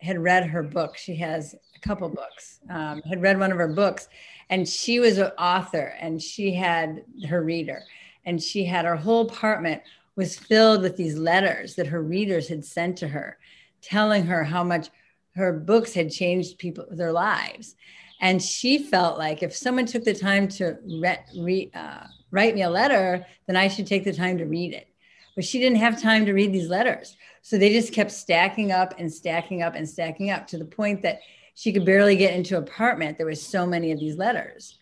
had 0.00 0.18
read 0.18 0.46
her 0.46 0.62
book. 0.62 0.96
She 0.96 1.16
has 1.16 1.54
a 1.76 1.80
couple 1.80 2.08
books, 2.08 2.60
um, 2.70 3.02
had 3.02 3.22
read 3.22 3.38
one 3.38 3.52
of 3.52 3.58
her 3.58 3.68
books, 3.68 4.08
and 4.50 4.68
she 4.68 5.00
was 5.00 5.18
an 5.18 5.30
author 5.38 5.94
and 6.00 6.20
she 6.20 6.52
had 6.52 7.04
her 7.28 7.42
reader. 7.42 7.82
And 8.24 8.42
she 8.42 8.64
had 8.64 8.84
her 8.84 8.96
whole 8.96 9.28
apartment 9.28 9.82
was 10.16 10.36
filled 10.36 10.82
with 10.82 10.96
these 10.96 11.16
letters 11.16 11.76
that 11.76 11.86
her 11.86 12.02
readers 12.02 12.48
had 12.48 12.64
sent 12.64 12.98
to 12.98 13.08
her, 13.08 13.38
telling 13.80 14.26
her 14.26 14.42
how 14.42 14.64
much 14.64 14.88
her 15.36 15.52
books 15.52 15.94
had 15.94 16.10
changed 16.10 16.58
people 16.58 16.84
their 16.90 17.12
lives. 17.12 17.76
And 18.20 18.42
she 18.42 18.78
felt 18.78 19.16
like 19.16 19.42
if 19.42 19.54
someone 19.54 19.86
took 19.86 20.02
the 20.02 20.14
time 20.14 20.48
to 20.48 20.76
re, 20.84 21.16
re, 21.36 21.70
uh, 21.72 22.06
write 22.30 22.54
me 22.54 22.62
a 22.62 22.70
letter, 22.70 23.26
then 23.46 23.56
I 23.56 23.68
should 23.68 23.86
take 23.86 24.04
the 24.04 24.12
time 24.12 24.38
to 24.38 24.44
read 24.44 24.74
it. 24.74 24.88
But 25.34 25.44
she 25.44 25.58
didn't 25.58 25.78
have 25.78 26.00
time 26.00 26.26
to 26.26 26.32
read 26.32 26.52
these 26.52 26.68
letters. 26.68 27.16
So 27.42 27.58
they 27.58 27.72
just 27.72 27.92
kept 27.92 28.10
stacking 28.10 28.72
up 28.72 28.94
and 28.98 29.12
stacking 29.12 29.62
up 29.62 29.74
and 29.74 29.88
stacking 29.88 30.30
up 30.30 30.46
to 30.48 30.58
the 30.58 30.64
point 30.64 31.02
that 31.02 31.20
she 31.54 31.72
could 31.72 31.84
barely 31.84 32.16
get 32.16 32.34
into 32.34 32.56
an 32.56 32.62
apartment. 32.62 33.18
There 33.18 33.26
was 33.26 33.40
so 33.40 33.66
many 33.66 33.92
of 33.92 34.00
these 34.00 34.16
letters. 34.16 34.78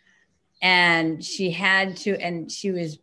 And 0.63 1.23
she 1.23 1.51
had 1.51 1.97
to, 1.99 2.21
and 2.21 2.51
she 2.51 2.71
was 2.71 2.99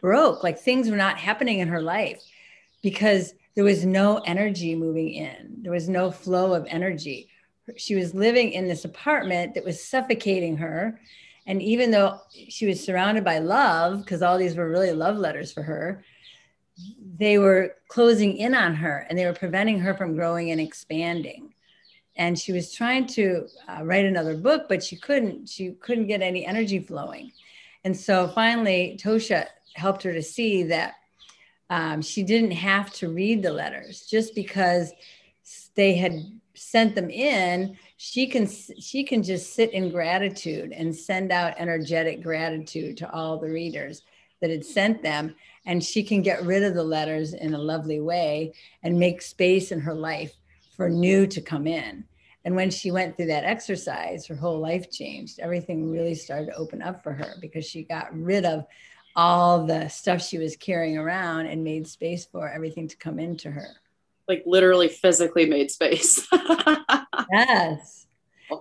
broke, 0.00 0.42
like 0.42 0.58
things 0.58 0.90
were 0.90 0.96
not 0.96 1.18
happening 1.18 1.60
in 1.60 1.68
her 1.68 1.80
life 1.80 2.20
because 2.82 3.34
there 3.54 3.64
was 3.64 3.86
no 3.86 4.18
energy 4.18 4.74
moving 4.74 5.10
in. 5.10 5.58
There 5.62 5.72
was 5.72 5.88
no 5.88 6.10
flow 6.10 6.54
of 6.54 6.66
energy. 6.68 7.28
She 7.76 7.94
was 7.94 8.14
living 8.14 8.52
in 8.52 8.66
this 8.66 8.84
apartment 8.84 9.54
that 9.54 9.64
was 9.64 9.82
suffocating 9.82 10.56
her. 10.56 11.00
And 11.46 11.60
even 11.60 11.90
though 11.90 12.20
she 12.30 12.66
was 12.66 12.82
surrounded 12.82 13.24
by 13.24 13.38
love, 13.38 14.04
because 14.04 14.22
all 14.22 14.38
these 14.38 14.56
were 14.56 14.68
really 14.68 14.92
love 14.92 15.16
letters 15.16 15.52
for 15.52 15.62
her, 15.62 16.04
they 17.16 17.38
were 17.38 17.76
closing 17.88 18.36
in 18.36 18.54
on 18.54 18.74
her 18.74 19.06
and 19.08 19.18
they 19.18 19.26
were 19.26 19.32
preventing 19.32 19.78
her 19.80 19.94
from 19.94 20.14
growing 20.14 20.50
and 20.50 20.60
expanding. 20.60 21.52
And 22.16 22.38
she 22.38 22.52
was 22.52 22.72
trying 22.72 23.06
to 23.08 23.46
uh, 23.68 23.84
write 23.84 24.04
another 24.04 24.36
book, 24.36 24.66
but 24.68 24.82
she 24.82 24.96
couldn't. 24.96 25.48
She 25.48 25.72
couldn't 25.72 26.06
get 26.06 26.22
any 26.22 26.46
energy 26.46 26.78
flowing. 26.78 27.32
And 27.84 27.96
so 27.96 28.28
finally, 28.28 28.98
Tosha 29.02 29.46
helped 29.74 30.02
her 30.02 30.12
to 30.12 30.22
see 30.22 30.62
that 30.64 30.94
um, 31.70 32.02
she 32.02 32.22
didn't 32.22 32.50
have 32.52 32.92
to 32.94 33.08
read 33.08 33.42
the 33.42 33.52
letters 33.52 34.06
just 34.06 34.34
because 34.34 34.92
they 35.74 35.94
had 35.94 36.20
sent 36.54 36.94
them 36.94 37.10
in 37.10 37.76
she 38.04 38.26
can 38.26 38.48
she 38.48 39.04
can 39.04 39.22
just 39.22 39.54
sit 39.54 39.72
in 39.72 39.88
gratitude 39.88 40.72
and 40.72 40.92
send 40.92 41.30
out 41.30 41.54
energetic 41.56 42.20
gratitude 42.20 42.96
to 42.96 43.08
all 43.12 43.38
the 43.38 43.48
readers 43.48 44.02
that 44.40 44.50
had 44.50 44.64
sent 44.64 45.00
them 45.04 45.32
and 45.66 45.84
she 45.84 46.02
can 46.02 46.20
get 46.20 46.42
rid 46.42 46.64
of 46.64 46.74
the 46.74 46.82
letters 46.82 47.32
in 47.32 47.54
a 47.54 47.58
lovely 47.58 48.00
way 48.00 48.52
and 48.82 48.98
make 48.98 49.22
space 49.22 49.70
in 49.70 49.78
her 49.78 49.94
life 49.94 50.34
for 50.76 50.88
new 50.88 51.28
to 51.28 51.40
come 51.40 51.68
in 51.68 52.04
and 52.44 52.56
when 52.56 52.72
she 52.72 52.90
went 52.90 53.16
through 53.16 53.26
that 53.26 53.44
exercise 53.44 54.26
her 54.26 54.34
whole 54.34 54.58
life 54.58 54.90
changed 54.90 55.38
everything 55.38 55.88
really 55.88 56.16
started 56.16 56.46
to 56.46 56.56
open 56.56 56.82
up 56.82 57.04
for 57.04 57.12
her 57.12 57.36
because 57.40 57.64
she 57.64 57.84
got 57.84 58.12
rid 58.12 58.44
of 58.44 58.66
all 59.14 59.64
the 59.64 59.86
stuff 59.86 60.20
she 60.20 60.38
was 60.38 60.56
carrying 60.56 60.98
around 60.98 61.46
and 61.46 61.62
made 61.62 61.86
space 61.86 62.24
for 62.24 62.48
everything 62.48 62.88
to 62.88 62.96
come 62.96 63.18
into 63.18 63.50
her. 63.50 63.68
Like 64.28 64.42
literally 64.46 64.88
physically 64.88 65.46
made 65.46 65.70
space. 65.70 66.26
yes. 67.30 68.06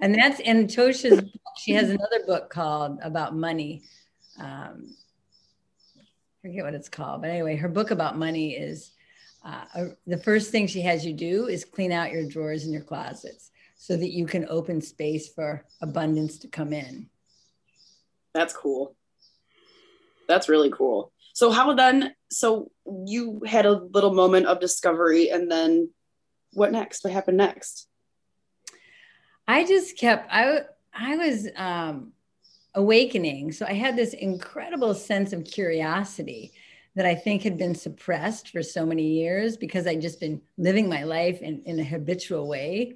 And 0.02 0.16
that's 0.16 0.40
in 0.40 0.68
Tosha's, 0.68 1.22
she 1.60 1.74
has 1.74 1.90
another 1.90 2.26
book 2.26 2.50
called 2.50 3.00
about 3.02 3.36
money. 3.36 3.84
Um, 4.40 4.96
forget 6.42 6.64
what 6.64 6.74
it's 6.74 6.90
called, 6.90 7.22
but 7.22 7.30
anyway, 7.30 7.56
her 7.58 7.70
book 7.70 7.92
about 7.92 8.18
money 8.18 8.56
is 8.56 8.92
uh, 9.44 9.86
the 10.08 10.18
first 10.18 10.52
thing 10.52 10.68
she 10.68 10.82
has 10.82 11.06
you 11.06 11.14
do 11.14 11.48
is 11.48 11.66
clean 11.66 11.92
out 11.92 12.12
your 12.12 12.28
drawers 12.28 12.64
and 12.64 12.74
your 12.74 12.84
closets 12.84 13.52
so 13.76 13.98
that 13.98 14.12
you 14.12 14.26
can 14.26 14.46
open 14.50 14.80
space 14.82 15.28
for 15.30 15.66
abundance 15.82 16.38
to 16.40 16.48
come 16.48 16.72
in. 16.72 17.10
That's 18.34 18.54
cool. 18.54 18.96
That's 20.28 20.48
really 20.48 20.70
cool. 20.70 21.12
So 21.34 21.52
how 21.52 21.74
then? 21.74 22.14
So 22.30 22.72
you 23.06 23.42
had 23.46 23.66
a 23.66 23.74
little 23.74 24.14
moment 24.14 24.46
of 24.46 24.60
discovery, 24.60 25.30
and 25.30 25.52
then 25.52 25.90
what 26.54 26.72
next? 26.72 27.04
What 27.04 27.14
happened 27.14 27.38
next? 27.38 27.88
I 29.52 29.66
just 29.66 29.98
kept. 29.98 30.30
I 30.32 30.62
I 30.94 31.18
was 31.18 31.50
um, 31.58 32.14
awakening. 32.74 33.52
So 33.52 33.66
I 33.66 33.74
had 33.74 33.98
this 33.98 34.14
incredible 34.14 34.94
sense 34.94 35.34
of 35.34 35.44
curiosity 35.44 36.54
that 36.96 37.06
I 37.06 37.16
think 37.16 37.44
had 37.44 37.58
been 37.58 37.76
suppressed 37.76 38.48
for 38.50 38.64
so 38.64 38.86
many 38.86 39.08
years 39.08 39.58
because 39.58 39.88
I'd 39.88 40.00
just 40.00 40.22
been 40.22 40.42
living 40.58 40.88
my 40.88 41.04
life 41.04 41.42
in, 41.42 41.64
in 41.66 41.80
a 41.80 41.84
habitual 41.84 42.48
way. 42.48 42.96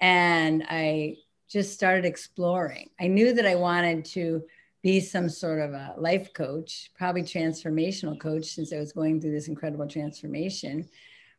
And 0.00 0.64
I 0.68 1.18
just 1.48 1.72
started 1.72 2.04
exploring. 2.04 2.90
I 2.98 3.06
knew 3.06 3.32
that 3.34 3.46
I 3.46 3.54
wanted 3.54 4.04
to 4.06 4.42
be 4.82 4.98
some 4.98 5.28
sort 5.28 5.60
of 5.60 5.72
a 5.72 5.94
life 5.98 6.32
coach, 6.32 6.90
probably 6.96 7.22
transformational 7.22 8.18
coach, 8.18 8.46
since 8.46 8.72
I 8.72 8.78
was 8.78 8.92
going 8.92 9.20
through 9.20 9.32
this 9.32 9.46
incredible 9.46 9.86
transformation, 9.86 10.88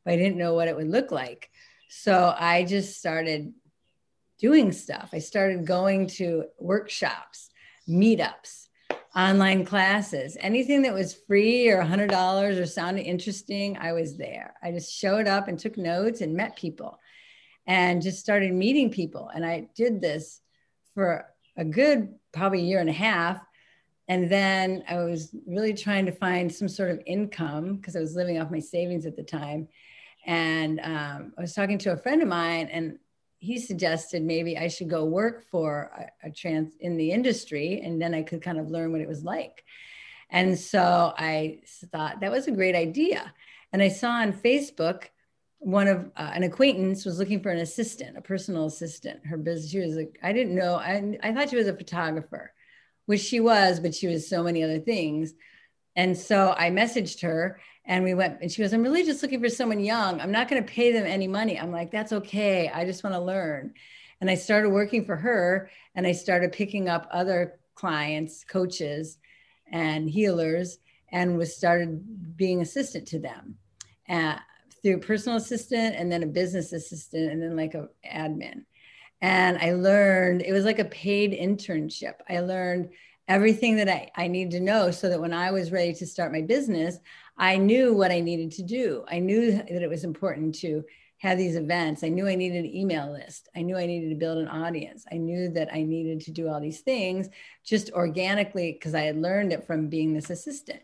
but 0.06 0.14
I 0.14 0.16
didn't 0.16 0.38
know 0.38 0.54
what 0.54 0.70
it 0.70 0.76
would 0.78 0.90
look 0.90 1.12
like. 1.12 1.50
So 1.90 2.34
I 2.38 2.64
just 2.64 2.98
started 2.98 3.54
doing 4.38 4.72
stuff. 4.72 5.10
I 5.14 5.20
started 5.20 5.66
going 5.66 6.08
to 6.08 6.46
workshops, 6.60 7.50
meetups, 7.90 8.68
online 9.16 9.66
classes, 9.66 10.38
anything 10.40 10.84
that 10.84 10.94
was 10.94 11.16
free 11.28 11.70
or 11.70 11.84
$100 11.84 12.62
or 12.62 12.66
sounded 12.66 13.04
interesting, 13.04 13.78
I 13.78 13.94
was 13.94 14.16
there. 14.16 14.54
I 14.62 14.72
just 14.72 14.94
showed 14.94 15.28
up 15.28 15.48
and 15.48 15.58
took 15.58 15.78
notes 15.78 16.22
and 16.22 16.36
met 16.36 16.56
people 16.56 17.00
and 17.66 18.02
just 18.02 18.20
started 18.20 18.54
meeting 18.54 18.92
people. 18.92 19.30
And 19.34 19.46
I 19.46 19.70
did 19.76 20.02
this 20.02 20.42
for 20.94 21.26
a 21.58 21.66
good 21.66 22.14
probably 22.32 22.62
year 22.62 22.80
and 22.80 22.90
a 22.90 22.94
half. 22.94 23.42
And 24.08 24.30
then 24.30 24.84
I 24.88 24.98
was 25.00 25.36
really 25.48 25.74
trying 25.74 26.06
to 26.06 26.12
find 26.12 26.54
some 26.54 26.70
sort 26.70 26.92
of 26.92 27.02
income 27.06 27.76
because 27.76 27.96
I 27.96 28.00
was 28.00 28.16
living 28.16 28.40
off 28.40 28.52
my 28.52 28.60
savings 28.60 29.06
at 29.06 29.16
the 29.16 29.24
time. 29.24 29.68
And 30.26 30.80
um, 30.82 31.34
I 31.38 31.42
was 31.42 31.54
talking 31.54 31.78
to 31.80 31.94
a 31.94 31.98
friend 31.98 32.22
of 32.22 32.28
mine, 32.28 32.68
and 32.72 33.00
he 33.40 33.60
suggested 33.60 34.24
maybe 34.24 34.58
I 34.58 34.68
should 34.68 34.90
go 34.90 35.06
work 35.06 35.46
for 35.52 35.92
a, 36.24 36.28
a 36.28 36.32
trans 36.32 36.74
in 36.80 36.98
the 36.98 37.12
industry, 37.12 37.82
and 37.84 38.02
then 38.02 38.14
I 38.14 38.24
could 38.24 38.42
kind 38.42 38.60
of 38.60 38.70
learn 38.70 38.92
what 38.92 39.02
it 39.02 39.08
was 39.08 39.24
like. 39.24 39.64
And 40.30 40.58
so 40.60 41.14
I 41.18 41.62
thought 41.92 42.20
that 42.20 42.32
was 42.32 42.48
a 42.48 42.52
great 42.52 42.76
idea. 42.76 43.34
And 43.72 43.82
I 43.82 43.88
saw 43.90 44.12
on 44.12 44.34
Facebook 44.34 45.06
one 45.60 45.88
of 45.88 46.12
uh, 46.16 46.32
an 46.34 46.44
acquaintance 46.44 47.06
was 47.06 47.18
looking 47.20 47.42
for 47.42 47.50
an 47.50 47.60
assistant, 47.60 48.18
a 48.18 48.22
personal 48.22 48.66
assistant. 48.66 49.26
Her 49.26 49.38
business, 49.38 49.72
she 49.72 49.80
was 49.80 49.96
like, 49.96 50.20
I 50.22 50.32
didn't 50.34 50.56
know, 50.56 50.76
I, 50.76 51.18
I 51.24 51.34
thought 51.34 51.50
she 51.50 51.56
was 51.56 51.68
a 51.68 51.76
photographer, 51.76 52.54
which 53.06 53.22
she 53.22 53.40
was, 53.40 53.80
but 53.80 53.96
she 53.96 54.08
was 54.08 54.30
so 54.30 54.44
many 54.44 54.64
other 54.64 54.80
things. 54.80 55.34
And 55.96 56.16
so 56.16 56.54
I 56.56 56.70
messaged 56.70 57.22
her 57.24 57.60
and 57.88 58.04
we 58.04 58.14
went, 58.14 58.42
and 58.42 58.52
she 58.52 58.62
goes, 58.62 58.74
I'm 58.74 58.84
really 58.84 59.04
just 59.04 59.24
looking 59.24 59.42
for 59.42 59.50
someone 59.50 59.80
young. 59.80 60.20
I'm 60.20 60.32
not 60.32 60.50
going 60.50 60.64
to 60.64 60.72
pay 60.72 60.92
them 60.92 61.06
any 61.06 61.28
money. 61.28 61.58
I'm 61.58 61.72
like, 61.72 61.90
that's 61.90 62.12
okay. 62.12 62.70
I 62.70 62.86
just 62.86 63.04
want 63.04 63.16
to 63.16 63.22
learn. 63.22 63.74
And 64.20 64.30
I 64.30 64.36
started 64.36 64.70
working 64.70 65.06
for 65.06 65.16
her 65.16 65.72
and 65.96 66.06
I 66.06 66.12
started 66.12 66.52
picking 66.52 66.90
up 66.90 67.08
other 67.12 67.60
clients, 67.76 68.44
coaches, 68.44 69.18
and 69.72 70.10
healers, 70.10 70.80
and 71.12 71.38
was 71.38 71.56
started 71.56 72.36
being 72.36 72.62
assistant 72.62 73.08
to 73.10 73.20
them. 73.20 73.56
Uh, 74.10 74.36
through 74.84 75.00
personal 75.00 75.38
assistant 75.38 75.96
and 75.96 76.12
then 76.12 76.24
a 76.24 76.28
business 76.28 76.72
assistant 76.72 77.32
and 77.32 77.42
then 77.42 77.56
like 77.56 77.74
a 77.74 77.90
admin. 78.06 78.64
And 79.22 79.58
I 79.58 79.74
learned 79.74 80.44
it 80.44 80.54
was 80.54 80.66
like 80.66 80.80
a 80.80 80.86
paid 80.86 81.32
internship. 81.32 82.14
I 82.30 82.40
learned 82.40 82.90
everything 83.28 83.78
that 83.78 83.90
I, 83.90 84.10
I 84.16 84.28
need 84.28 84.52
to 84.52 84.60
know 84.60 84.92
so 84.92 85.10
that 85.10 85.20
when 85.20 85.34
I 85.34 85.52
was 85.52 85.72
ready 85.72 85.94
to 85.96 86.06
start 86.06 86.32
my 86.32 86.42
business, 86.42 87.00
I 87.38 87.58
knew 87.58 87.94
what 87.94 88.12
I 88.12 88.20
needed 88.20 88.52
to 88.54 88.64
do. 88.64 89.06
I 89.08 89.20
knew 89.20 89.52
that 89.52 89.70
it 89.70 89.90
was 89.90 90.04
important 90.04 90.56
to 90.56 90.84
have 91.20 91.38
these 91.38 91.56
events. 91.56 92.04
I 92.04 92.10
knew 92.10 92.28
I 92.28 92.36
needed 92.36 92.66
an 92.66 92.76
email 92.76 93.12
list. 93.12 93.50
I 93.56 93.64
knew 93.64 93.78
I 93.78 93.86
needed 93.86 94.10
to 94.10 94.16
build 94.16 94.38
an 94.38 94.48
audience. 94.48 95.06
I 95.12 95.18
knew 95.18 95.50
that 95.50 95.74
I 95.74 95.84
needed 95.84 96.22
to 96.22 96.32
do 96.32 96.48
all 96.48 96.60
these 96.60 96.82
things 96.82 97.30
just 97.64 97.92
organically 97.92 98.74
because 98.74 98.94
I 98.94 99.02
had 99.02 99.18
learned 99.18 99.52
it 99.52 99.66
from 99.66 99.88
being 99.88 100.14
this 100.14 100.30
assistant. 100.30 100.82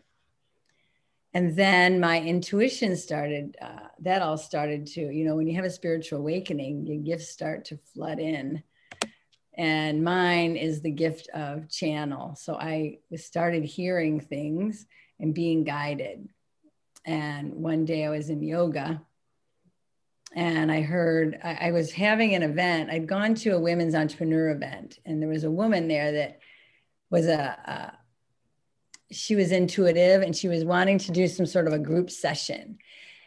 And 1.34 1.56
then 1.56 1.98
my 1.98 2.20
intuition 2.20 2.96
started, 2.96 3.56
uh, 3.60 3.88
that 4.00 4.22
all 4.22 4.38
started 4.38 4.86
to, 4.88 5.00
you 5.00 5.24
know, 5.24 5.34
when 5.34 5.48
you 5.48 5.56
have 5.56 5.64
a 5.64 5.70
spiritual 5.70 6.20
awakening, 6.20 6.86
your 6.86 7.02
gifts 7.02 7.28
start 7.28 7.64
to 7.66 7.78
flood 7.92 8.20
in. 8.20 8.62
And 9.56 10.02
mine 10.02 10.56
is 10.56 10.80
the 10.80 10.90
gift 10.90 11.28
of 11.34 11.68
channel. 11.68 12.34
So 12.36 12.54
I 12.54 12.98
started 13.16 13.64
hearing 13.64 14.20
things 14.20 14.86
and 15.20 15.34
being 15.34 15.64
guided. 15.64 16.28
And 17.04 17.54
one 17.54 17.84
day 17.84 18.04
I 18.04 18.10
was 18.10 18.30
in 18.30 18.42
yoga 18.42 19.02
and 20.34 20.70
I 20.70 20.80
heard 20.80 21.38
I, 21.42 21.68
I, 21.68 21.70
was 21.70 21.92
having 21.92 22.34
an 22.34 22.42
event. 22.42 22.90
I'd 22.90 23.06
gone 23.06 23.34
to 23.36 23.50
a 23.50 23.60
women's 23.60 23.94
entrepreneur 23.94 24.50
event, 24.50 24.98
and 25.06 25.22
there 25.22 25.28
was 25.28 25.44
a 25.44 25.50
woman 25.50 25.86
there 25.86 26.12
that 26.12 26.40
was 27.10 27.26
a, 27.26 27.38
a 27.38 29.14
she 29.14 29.36
was 29.36 29.52
intuitive 29.52 30.22
and 30.22 30.34
she 30.34 30.48
was 30.48 30.64
wanting 30.64 30.98
to 30.98 31.12
do 31.12 31.28
some 31.28 31.46
sort 31.46 31.68
of 31.68 31.72
a 31.72 31.78
group 31.78 32.10
session. 32.10 32.78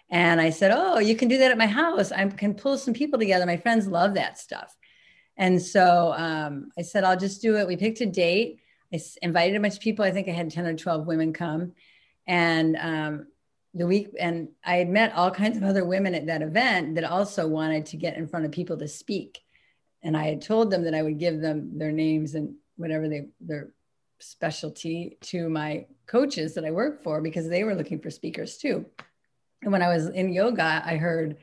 And 0.10 0.42
I 0.42 0.50
said, 0.50 0.72
"Oh, 0.74 1.00
you 1.00 1.16
can 1.16 1.28
do 1.28 1.38
that 1.38 1.52
at 1.52 1.58
my 1.58 1.68
house. 1.68 2.12
I 2.12 2.28
can 2.28 2.54
pull 2.54 2.78
some 2.78 2.94
people 2.94 3.20
together. 3.20 3.46
My 3.46 3.58
friends 3.58 3.88
love 3.88 4.16
that 4.16 4.38
stuff." 4.38 4.76
And 5.38 5.62
so 5.62 6.14
um, 6.18 6.72
I 6.78 6.82
said, 6.82 7.04
"I'll 7.04 7.18
just 7.18 7.42
do 7.42 7.58
it." 7.58 7.68
We 7.68 7.78
picked 7.78 8.02
a 8.02 8.06
date. 8.06 8.60
I 8.94 9.00
invited 9.22 9.56
a 9.56 9.60
bunch 9.60 9.76
of 9.76 9.80
people. 9.82 10.04
I 10.04 10.12
think 10.12 10.28
I 10.28 10.32
had 10.32 10.52
ten 10.52 10.66
or 10.66 10.76
twelve 10.76 11.08
women 11.08 11.34
come, 11.34 11.74
and 12.26 12.78
um, 12.78 13.28
the 13.74 13.88
week 13.88 14.10
and 14.20 14.50
I 14.64 14.76
had 14.76 14.90
met 14.90 15.14
all 15.14 15.32
kinds 15.32 15.58
of 15.58 15.64
other 15.64 15.86
women 15.86 16.16
at 16.16 16.28
that 16.28 16.42
event 16.42 16.96
that 16.96 17.04
also 17.04 17.48
wanted 17.48 17.86
to 17.88 17.98
get 17.98 18.18
in 18.18 18.28
front 18.28 18.46
of 18.46 18.52
people 18.52 18.78
to 18.78 18.88
speak. 18.88 19.40
And 20.02 20.16
I 20.16 20.26
had 20.26 20.42
told 20.42 20.72
them 20.72 20.84
that 20.84 20.96
I 20.96 21.02
would 21.02 21.20
give 21.20 21.42
them 21.42 21.78
their 21.78 21.92
names 21.92 22.36
and 22.36 22.56
whatever 22.76 23.08
they 23.10 23.28
their 23.40 23.72
specialty 24.20 25.18
to 25.22 25.50
my 25.50 25.86
coaches 26.08 26.56
that 26.56 26.66
I 26.66 26.72
work 26.72 27.04
for 27.04 27.22
because 27.22 27.48
they 27.48 27.64
were 27.64 27.76
looking 27.76 28.00
for 28.00 28.10
speakers 28.10 28.58
too. 28.58 28.86
And 29.62 29.72
when 29.72 29.82
I 29.82 29.90
was 29.90 30.08
in 30.08 30.34
yoga, 30.34 30.82
I 30.86 30.98
heard 30.98 31.38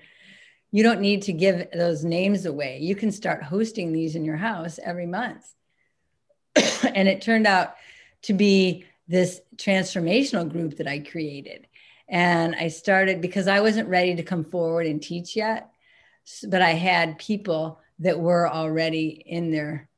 you 0.71 0.83
don't 0.83 1.00
need 1.00 1.23
to 1.23 1.33
give 1.33 1.69
those 1.73 2.04
names 2.04 2.47
away. 2.47 2.78
You 2.81 2.97
can 2.97 3.12
start 3.12 3.43
hosting 3.43 3.93
these 3.93 4.16
in 4.16 4.25
your 4.25 4.37
house 4.37 4.81
every 4.83 5.07
month. 5.07 5.54
and 6.57 7.09
it 7.09 7.23
turned 7.23 7.47
out 7.47 7.75
to 8.23 8.33
be 8.33 8.85
this 9.07 9.40
transformational 9.57 10.50
group 10.50 10.78
that 10.78 10.88
I 10.88 11.00
created. 11.00 11.66
And 12.09 12.55
I 12.55 12.69
started 12.69 13.21
because 13.21 13.49
I 13.49 13.61
wasn't 13.61 13.89
ready 13.89 14.15
to 14.17 14.23
come 14.23 14.45
forward 14.45 14.87
and 14.87 15.03
teach 15.03 15.37
yet, 15.37 15.71
but 16.49 16.63
I 16.63 16.73
had 16.73 17.19
people 17.19 17.81
that 18.01 18.21
were 18.21 18.49
already 18.49 19.09
in 19.09 19.51
their 19.51 19.89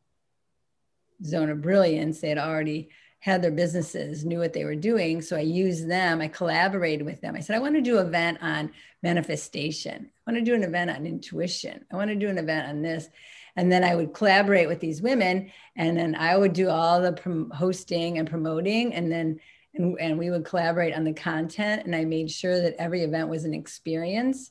zone 1.24 1.50
of 1.50 1.62
brilliance. 1.62 2.20
They 2.20 2.28
had 2.28 2.38
already 2.38 2.90
had 3.20 3.42
their 3.42 3.50
businesses, 3.50 4.24
knew 4.24 4.38
what 4.38 4.52
they 4.52 4.64
were 4.64 4.76
doing. 4.76 5.20
So 5.20 5.36
I 5.36 5.40
used 5.40 5.88
them, 5.88 6.20
I 6.20 6.28
collaborated 6.28 7.04
with 7.04 7.20
them. 7.20 7.34
I 7.34 7.40
said, 7.40 7.56
I 7.56 7.60
want 7.60 7.74
to 7.74 7.80
do 7.80 7.98
an 7.98 8.06
event 8.06 8.38
on 8.40 8.70
manifestation. 9.02 10.10
I 10.26 10.30
want 10.30 10.44
to 10.44 10.48
do 10.48 10.54
an 10.54 10.62
event 10.62 10.90
on 10.90 11.06
intuition. 11.06 11.84
I 11.90 11.96
want 11.96 12.10
to 12.10 12.16
do 12.16 12.28
an 12.28 12.38
event 12.38 12.68
on 12.68 12.82
this. 12.82 13.08
And 13.56 13.72
then 13.72 13.82
I 13.82 13.96
would 13.96 14.12
collaborate 14.12 14.68
with 14.68 14.80
these 14.80 15.00
women, 15.00 15.50
and 15.76 15.96
then 15.96 16.14
I 16.14 16.36
would 16.36 16.52
do 16.52 16.68
all 16.68 17.00
the 17.00 17.48
hosting 17.54 18.18
and 18.18 18.28
promoting. 18.28 18.94
And 18.94 19.10
then 19.10 19.40
and, 19.76 19.98
and 20.00 20.18
we 20.18 20.30
would 20.30 20.44
collaborate 20.44 20.94
on 20.94 21.04
the 21.04 21.12
content. 21.12 21.84
And 21.84 21.94
I 21.94 22.04
made 22.04 22.30
sure 22.30 22.60
that 22.60 22.76
every 22.78 23.02
event 23.02 23.28
was 23.28 23.44
an 23.44 23.54
experience. 23.54 24.50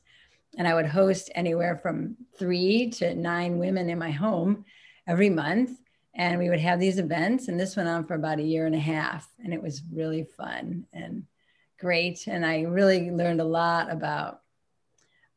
And 0.56 0.66
I 0.66 0.74
would 0.74 0.86
host 0.86 1.30
anywhere 1.34 1.76
from 1.76 2.16
three 2.38 2.90
to 2.92 3.14
nine 3.14 3.58
women 3.58 3.90
in 3.90 3.98
my 3.98 4.10
home 4.10 4.64
every 5.06 5.30
month. 5.30 5.70
And 6.14 6.38
we 6.38 6.48
would 6.48 6.60
have 6.60 6.80
these 6.80 6.98
events. 6.98 7.48
And 7.48 7.60
this 7.60 7.76
went 7.76 7.88
on 7.88 8.06
for 8.06 8.14
about 8.14 8.38
a 8.38 8.44
year 8.44 8.64
and 8.66 8.74
a 8.74 8.78
half. 8.80 9.28
And 9.44 9.52
it 9.52 9.62
was 9.62 9.82
really 9.92 10.24
fun 10.24 10.86
and 10.92 11.24
great. 11.78 12.26
And 12.26 12.44
I 12.46 12.62
really 12.62 13.10
learned 13.10 13.40
a 13.40 13.44
lot 13.44 13.90
about. 13.90 14.40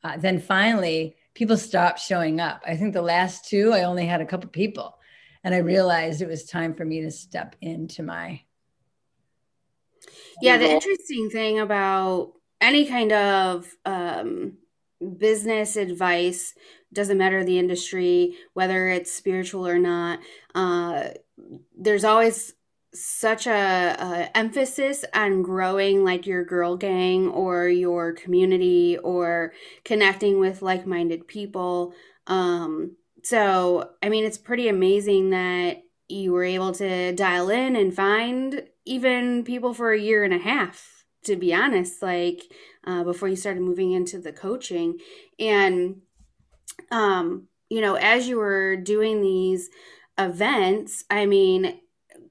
Uh, 0.01 0.15
then 0.15 0.39
finally, 0.39 1.17
people 1.33 1.57
stopped 1.57 1.99
showing 1.99 2.39
up. 2.39 2.63
I 2.65 2.77
think 2.77 2.93
the 2.93 3.01
last 3.01 3.49
two, 3.49 3.73
I 3.73 3.83
only 3.83 4.05
had 4.05 4.21
a 4.21 4.25
couple 4.25 4.49
people. 4.49 4.97
And 5.43 5.53
I 5.53 5.59
realized 5.59 6.21
it 6.21 6.27
was 6.27 6.45
time 6.45 6.73
for 6.73 6.85
me 6.85 7.01
to 7.01 7.11
step 7.11 7.55
into 7.61 8.03
my 8.03 8.41
yeah, 10.41 10.57
the 10.57 10.69
interesting 10.69 11.29
thing 11.29 11.59
about 11.59 12.33
any 12.61 12.85
kind 12.85 13.11
of 13.11 13.67
um, 13.85 14.57
business 15.17 15.75
advice 15.75 16.53
doesn't 16.91 17.17
matter 17.17 17.43
the 17.43 17.59
industry, 17.59 18.35
whether 18.53 18.87
it's 18.87 19.11
spiritual 19.11 19.67
or 19.67 19.79
not. 19.79 20.19
Uh, 20.55 21.09
there's 21.77 22.03
always 22.03 22.53
such 22.93 23.45
a, 23.45 23.51
a, 23.51 24.37
emphasis 24.37 25.05
on 25.13 25.43
growing 25.43 26.03
like 26.03 26.25
your 26.25 26.43
girl 26.43 26.75
gang 26.75 27.27
or 27.27 27.67
your 27.67 28.13
community 28.13 28.97
or 28.97 29.53
connecting 29.85 30.39
with 30.39 30.61
like-minded 30.63 31.27
people 31.27 31.93
um, 32.25 32.95
so 33.21 33.91
i 34.01 34.09
mean 34.09 34.25
it's 34.25 34.39
pretty 34.39 34.67
amazing 34.67 35.29
that 35.29 35.83
you 36.07 36.31
were 36.31 36.43
able 36.43 36.71
to 36.71 37.13
dial 37.13 37.49
in 37.49 37.75
and 37.75 37.95
find 37.95 38.63
even 38.89 39.43
people 39.43 39.73
for 39.73 39.91
a 39.91 39.99
year 39.99 40.23
and 40.23 40.33
a 40.33 40.39
half 40.39 41.05
to 41.23 41.35
be 41.35 41.53
honest 41.53 42.01
like 42.01 42.43
uh, 42.85 43.03
before 43.03 43.27
you 43.27 43.35
started 43.35 43.61
moving 43.61 43.91
into 43.91 44.19
the 44.19 44.31
coaching. 44.31 44.97
And 45.37 46.01
um 46.91 47.47
you 47.69 47.81
know 47.81 47.95
as 47.95 48.27
you 48.27 48.37
were 48.37 48.75
doing 48.75 49.21
these 49.21 49.69
events 50.17 51.03
i 51.09 51.25
mean 51.25 51.79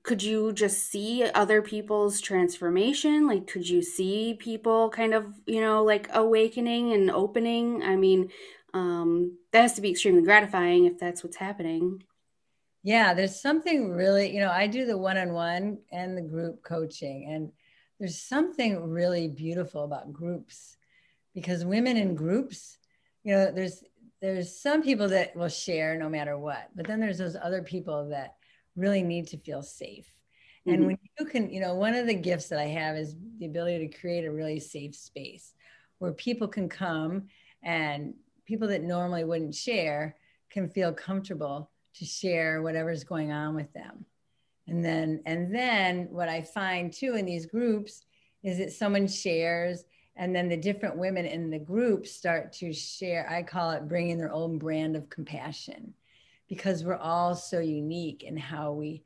could 0.03 0.23
you 0.23 0.53
just 0.53 0.90
see 0.90 1.23
other 1.35 1.61
people's 1.61 2.21
transformation? 2.23 3.27
Like 3.27 3.47
could 3.47 3.68
you 3.68 3.83
see 3.83 4.35
people 4.38 4.88
kind 4.88 5.12
of 5.12 5.27
you 5.47 5.61
know 5.61 5.85
like 5.85 6.09
awakening 6.14 6.94
and 6.94 7.11
opening? 7.11 7.83
I 7.83 7.97
mean 7.97 8.31
um 8.73 9.37
that 9.53 9.62
has 9.62 9.75
to 9.75 9.83
be 9.83 9.90
extremely 9.90 10.23
gratifying 10.23 10.87
if 10.87 10.99
that's 10.99 11.23
what's 11.23 11.37
happening 11.37 12.05
yeah, 12.88 13.12
there's 13.12 13.38
something 13.38 13.90
really, 13.90 14.33
you 14.33 14.40
know, 14.40 14.51
I 14.51 14.66
do 14.66 14.87
the 14.87 14.96
one 14.96 15.18
on 15.18 15.35
one 15.35 15.77
and 15.92 16.16
the 16.16 16.22
group 16.22 16.62
coaching, 16.62 17.27
and 17.29 17.53
there's 18.01 18.18
something 18.18 18.83
really 18.88 19.29
beautiful 19.29 19.85
about 19.85 20.11
groups 20.11 20.79
because 21.35 21.66
women 21.66 21.98
in 21.98 22.14
groups, 22.14 22.79
you 23.24 23.35
know, 23.35 23.53
there's 23.53 23.85
there's 24.22 24.59
some 24.59 24.83
people 24.83 25.07
that 25.09 25.37
will 25.37 25.51
share 25.51 25.98
no 25.98 26.09
matter 26.09 26.38
what, 26.38 26.70
but 26.74 26.87
then 26.87 26.98
there's 26.98 27.18
those 27.18 27.37
other 27.37 27.61
people 27.61 28.09
that 28.09 28.37
really 28.74 29.03
need 29.03 29.27
to 29.29 29.37
feel 29.37 29.61
safe. 29.61 30.11
And 30.64 30.77
mm-hmm. 30.77 30.87
when 30.87 30.98
you 31.20 31.27
can, 31.27 31.51
you 31.51 31.61
know, 31.61 31.74
one 31.74 31.92
of 31.92 32.07
the 32.07 32.14
gifts 32.14 32.48
that 32.48 32.59
I 32.59 32.68
have 32.68 32.96
is 32.96 33.14
the 33.38 33.44
ability 33.44 33.87
to 33.87 33.98
create 33.98 34.24
a 34.24 34.33
really 34.33 34.61
safe 34.61 34.96
space 34.96 35.53
where 35.98 36.12
people 36.12 36.48
can 36.48 36.70
come 36.70 37.24
and 37.62 38.14
people 38.46 38.68
that 38.68 38.83
normally 38.83 39.24
wouldn't 39.24 39.55
share 39.55 40.16
can 40.48 40.70
feel 40.70 40.94
comfortable 40.94 41.70
to 41.94 42.05
share 42.05 42.62
whatever's 42.62 43.05
going 43.05 43.33
on 43.33 43.55
with 43.55 43.72
them. 43.72 44.05
And 44.66 44.85
then 44.85 45.22
and 45.24 45.55
then 45.55 46.09
what 46.11 46.29
i 46.29 46.42
find 46.42 46.92
too 46.92 47.14
in 47.14 47.24
these 47.24 47.46
groups 47.46 48.03
is 48.42 48.59
that 48.59 48.72
someone 48.72 49.09
shares 49.09 49.85
and 50.16 50.37
then 50.37 50.48
the 50.48 50.59
different 50.59 50.98
women 50.98 51.24
in 51.24 51.48
the 51.48 51.59
group 51.59 52.07
start 52.07 52.53
to 52.55 52.70
share 52.74 53.27
i 53.31 53.42
call 53.42 53.70
it 53.70 53.88
bringing 53.88 54.18
their 54.18 54.31
own 54.31 54.59
brand 54.59 54.94
of 54.94 55.09
compassion 55.09 55.94
because 56.48 56.83
we're 56.83 56.96
all 56.96 57.35
so 57.35 57.61
unique 57.61 58.22
in 58.22 58.37
how 58.37 58.72
we 58.72 59.03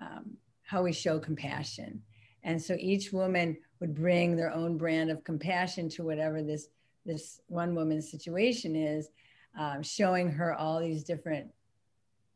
um, 0.00 0.36
how 0.62 0.82
we 0.82 0.92
show 0.92 1.18
compassion. 1.18 2.02
And 2.42 2.60
so 2.60 2.76
each 2.78 3.12
woman 3.12 3.56
would 3.80 3.94
bring 3.94 4.36
their 4.36 4.52
own 4.52 4.76
brand 4.76 5.10
of 5.10 5.24
compassion 5.24 5.88
to 5.90 6.02
whatever 6.02 6.42
this 6.42 6.68
this 7.04 7.40
one 7.46 7.74
woman's 7.74 8.10
situation 8.10 8.76
is 8.76 9.08
um, 9.58 9.82
showing 9.82 10.30
her 10.30 10.54
all 10.54 10.80
these 10.80 11.04
different 11.04 11.48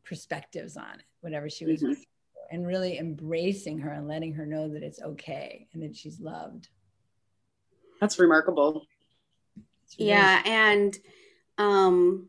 perspectives 0.04 0.76
on 0.76 0.94
it, 0.98 1.04
whatever 1.20 1.48
she 1.48 1.64
was, 1.64 1.82
mm-hmm. 1.82 1.92
and 2.50 2.66
really 2.66 2.98
embracing 2.98 3.78
her 3.78 3.90
and 3.90 4.08
letting 4.08 4.34
her 4.34 4.46
know 4.46 4.68
that 4.68 4.82
it's 4.82 5.00
okay 5.00 5.66
and 5.72 5.82
that 5.82 5.96
she's 5.96 6.20
loved. 6.20 6.68
That's 8.00 8.18
remarkable. 8.18 8.86
Really 9.98 10.10
yeah, 10.10 10.42
and 10.44 10.96
um, 11.58 12.28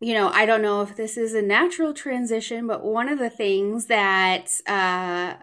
you 0.00 0.12
know, 0.14 0.28
I 0.28 0.44
don't 0.44 0.62
know 0.62 0.82
if 0.82 0.96
this 0.96 1.16
is 1.16 1.34
a 1.34 1.42
natural 1.42 1.94
transition, 1.94 2.66
but 2.66 2.84
one 2.84 3.08
of 3.08 3.18
the 3.18 3.30
things 3.30 3.86
that 3.86 4.50
uh, 4.66 5.34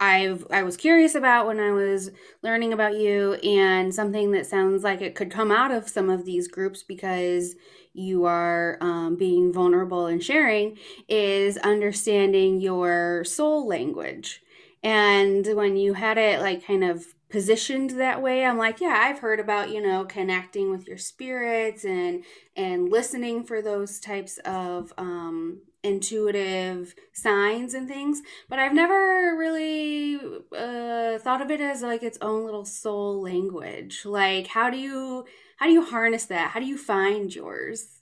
I've 0.00 0.46
I 0.50 0.62
was 0.62 0.76
curious 0.76 1.14
about 1.14 1.46
when 1.46 1.58
I 1.58 1.72
was 1.72 2.10
learning 2.42 2.72
about 2.72 2.96
you, 2.96 3.34
and 3.34 3.94
something 3.94 4.30
that 4.32 4.46
sounds 4.46 4.84
like 4.84 5.00
it 5.00 5.14
could 5.14 5.30
come 5.30 5.50
out 5.50 5.72
of 5.72 5.88
some 5.88 6.08
of 6.08 6.24
these 6.24 6.48
groups 6.48 6.82
because 6.82 7.56
you 7.92 8.24
are 8.24 8.78
um, 8.80 9.16
being 9.16 9.52
vulnerable 9.52 10.06
and 10.06 10.22
sharing 10.22 10.78
is 11.08 11.56
understanding 11.58 12.60
your 12.60 13.24
soul 13.24 13.66
language. 13.66 14.40
And 14.82 15.46
when 15.56 15.76
you 15.76 15.94
had 15.94 16.18
it 16.18 16.40
like 16.40 16.64
kind 16.64 16.84
of 16.84 17.04
positioned 17.30 17.90
that 17.90 18.22
way 18.22 18.42
i'm 18.42 18.56
like 18.56 18.80
yeah 18.80 19.02
i've 19.04 19.18
heard 19.18 19.38
about 19.38 19.68
you 19.68 19.82
know 19.82 20.02
connecting 20.06 20.70
with 20.70 20.86
your 20.88 20.96
spirits 20.96 21.84
and 21.84 22.24
and 22.56 22.88
listening 22.88 23.44
for 23.44 23.60
those 23.60 24.00
types 24.00 24.38
of 24.46 24.94
um 24.96 25.60
intuitive 25.84 26.94
signs 27.12 27.72
and 27.72 27.86
things 27.86 28.20
but 28.48 28.58
i've 28.58 28.74
never 28.74 29.36
really 29.36 30.16
uh 30.56 31.18
thought 31.18 31.40
of 31.40 31.50
it 31.50 31.60
as 31.60 31.82
like 31.82 32.02
its 32.02 32.18
own 32.20 32.44
little 32.44 32.64
soul 32.64 33.22
language 33.22 34.04
like 34.04 34.48
how 34.48 34.68
do 34.70 34.76
you 34.76 35.24
how 35.58 35.66
do 35.66 35.72
you 35.72 35.84
harness 35.84 36.26
that 36.26 36.50
how 36.50 36.58
do 36.58 36.66
you 36.66 36.76
find 36.76 37.32
yours 37.32 38.00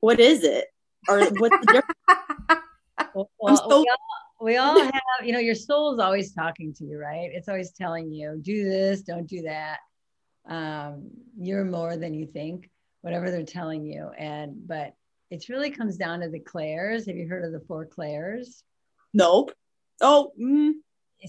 what 0.00 0.20
is 0.20 0.44
it 0.44 0.66
or 1.08 1.20
what's 1.38 1.56
the 1.66 1.66
difference 1.72 1.96
well, 3.14 3.56
so- 3.56 3.80
we, 3.80 3.88
all, 3.90 3.96
we 4.40 4.56
all 4.56 4.80
have, 4.92 5.24
you 5.24 5.32
know, 5.32 5.38
your 5.38 5.54
soul's 5.54 5.98
always 5.98 6.32
talking 6.32 6.72
to 6.74 6.84
you, 6.84 6.98
right? 6.98 7.30
It's 7.32 7.48
always 7.48 7.72
telling 7.72 8.12
you, 8.12 8.38
do 8.40 8.68
this, 8.68 9.02
don't 9.02 9.26
do 9.26 9.42
that. 9.42 9.78
Um, 10.48 11.10
you're 11.38 11.64
more 11.64 11.96
than 11.96 12.14
you 12.14 12.26
think, 12.26 12.70
whatever 13.00 13.30
they're 13.30 13.44
telling 13.44 13.84
you. 13.84 14.10
And, 14.16 14.66
but 14.66 14.94
it 15.30 15.48
really 15.48 15.70
comes 15.70 15.96
down 15.96 16.20
to 16.20 16.28
the 16.28 16.40
clairs. 16.40 17.06
Have 17.06 17.16
you 17.16 17.28
heard 17.28 17.44
of 17.44 17.52
the 17.52 17.64
four 17.66 17.86
clairs? 17.86 18.62
Nope. 19.12 19.52
Oh, 20.00 20.32
mm. 20.40 20.72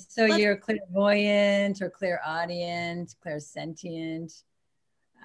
so 0.10 0.28
what? 0.28 0.40
you're 0.40 0.58
clairvoyant 0.58 1.82
or 1.82 1.90
clairaudient, 1.90 3.16
clairsentient, 3.26 4.44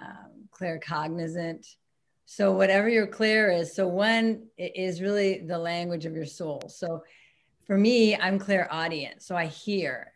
um, 0.00 0.48
claircognizant. 0.50 1.66
So 2.24 2.52
whatever 2.52 2.88
your 2.88 3.06
clair 3.06 3.50
is, 3.50 3.74
so 3.74 3.86
one 3.88 4.46
is 4.56 5.02
really 5.02 5.40
the 5.40 5.58
language 5.58 6.06
of 6.06 6.14
your 6.14 6.24
soul. 6.24 6.62
So 6.68 7.02
for 7.66 7.76
me, 7.76 8.16
I'm 8.16 8.38
clairaudient, 8.38 9.22
so 9.22 9.36
I 9.36 9.46
hear 9.46 10.12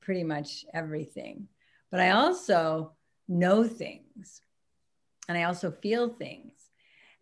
pretty 0.00 0.24
much 0.24 0.64
everything. 0.72 1.48
But 1.90 2.00
I 2.00 2.10
also 2.10 2.92
know 3.28 3.64
things, 3.64 4.40
and 5.28 5.36
I 5.36 5.44
also 5.44 5.70
feel 5.70 6.08
things. 6.08 6.52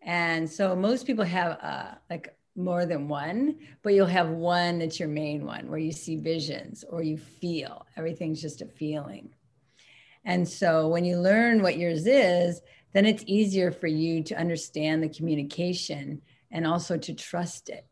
And 0.07 0.49
so 0.49 0.75
most 0.75 1.05
people 1.05 1.25
have 1.25 1.59
uh, 1.61 1.95
like 2.09 2.35
more 2.55 2.85
than 2.85 3.07
one, 3.07 3.57
but 3.83 3.93
you'll 3.93 4.07
have 4.07 4.29
one 4.29 4.79
that's 4.79 4.99
your 4.99 5.09
main 5.09 5.45
one 5.45 5.69
where 5.69 5.77
you 5.77 5.91
see 5.91 6.15
visions 6.15 6.83
or 6.89 7.03
you 7.03 7.17
feel. 7.17 7.85
Everything's 7.97 8.41
just 8.41 8.61
a 8.61 8.65
feeling. 8.65 9.29
And 10.25 10.47
so 10.47 10.87
when 10.87 11.05
you 11.05 11.19
learn 11.19 11.61
what 11.61 11.77
yours 11.77 12.07
is, 12.07 12.61
then 12.93 13.05
it's 13.05 13.23
easier 13.27 13.69
for 13.69 13.87
you 13.87 14.23
to 14.23 14.35
understand 14.35 15.03
the 15.03 15.09
communication 15.09 16.21
and 16.51 16.65
also 16.65 16.97
to 16.97 17.13
trust 17.13 17.69
it 17.69 17.85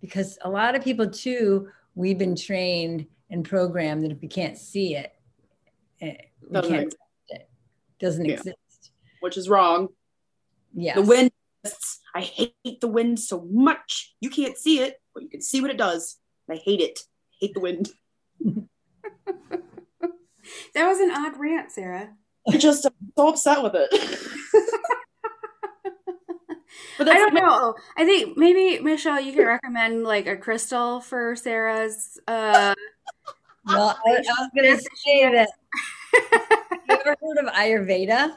because 0.00 0.38
a 0.42 0.50
lot 0.50 0.74
of 0.74 0.82
people 0.82 1.08
too 1.08 1.68
we've 1.94 2.18
been 2.18 2.36
trained 2.36 3.06
and 3.30 3.48
programmed 3.48 4.02
that 4.02 4.10
if 4.10 4.20
we 4.20 4.28
can't 4.28 4.58
see 4.58 4.96
it 4.96 5.14
eh, 6.00 6.14
we 6.42 6.52
doesn't 6.52 6.70
can't 6.70 6.82
exist. 6.86 7.02
it 7.28 7.48
doesn't 8.00 8.24
yeah. 8.24 8.34
exist 8.34 8.92
which 9.20 9.36
is 9.36 9.48
wrong 9.48 9.88
yeah 10.74 10.94
the 10.94 11.02
wind 11.02 11.30
i 12.14 12.20
hate 12.20 12.80
the 12.80 12.88
wind 12.88 13.18
so 13.18 13.46
much 13.50 14.14
you 14.20 14.30
can't 14.30 14.56
see 14.56 14.80
it 14.80 15.00
but 15.14 15.22
you 15.22 15.28
can 15.28 15.42
see 15.42 15.60
what 15.60 15.70
it 15.70 15.76
does 15.76 16.16
i 16.50 16.54
hate 16.56 16.80
it 16.80 17.00
I 17.32 17.46
hate 17.46 17.54
the 17.54 17.60
wind 17.60 17.90
that 20.74 20.86
was 20.88 21.00
an 21.00 21.10
odd 21.10 21.38
rant 21.38 21.70
sarah 21.70 22.10
i 22.48 22.56
just 22.56 22.86
am 22.86 22.92
so 23.16 23.28
upset 23.28 23.62
with 23.62 23.74
it 23.74 23.90
But 27.00 27.08
I 27.08 27.14
don't 27.14 27.32
know. 27.32 27.74
I 27.96 28.04
think 28.04 28.36
maybe 28.36 28.82
Michelle, 28.82 29.18
you 29.18 29.32
could 29.32 29.46
recommend 29.46 30.04
like 30.04 30.26
a 30.26 30.36
crystal 30.36 31.00
for 31.00 31.34
Sarah's. 31.34 32.18
Uh, 32.28 32.74
well, 33.66 33.98
I, 34.06 34.10
I 34.10 34.18
was 34.18 34.50
going 34.54 34.76
to 34.76 34.82
say 34.82 35.32
that. 35.32 35.48
you 36.12 36.20
ever 36.90 37.16
heard 37.20 37.38
of 37.38 37.54
Ayurveda? 37.54 38.36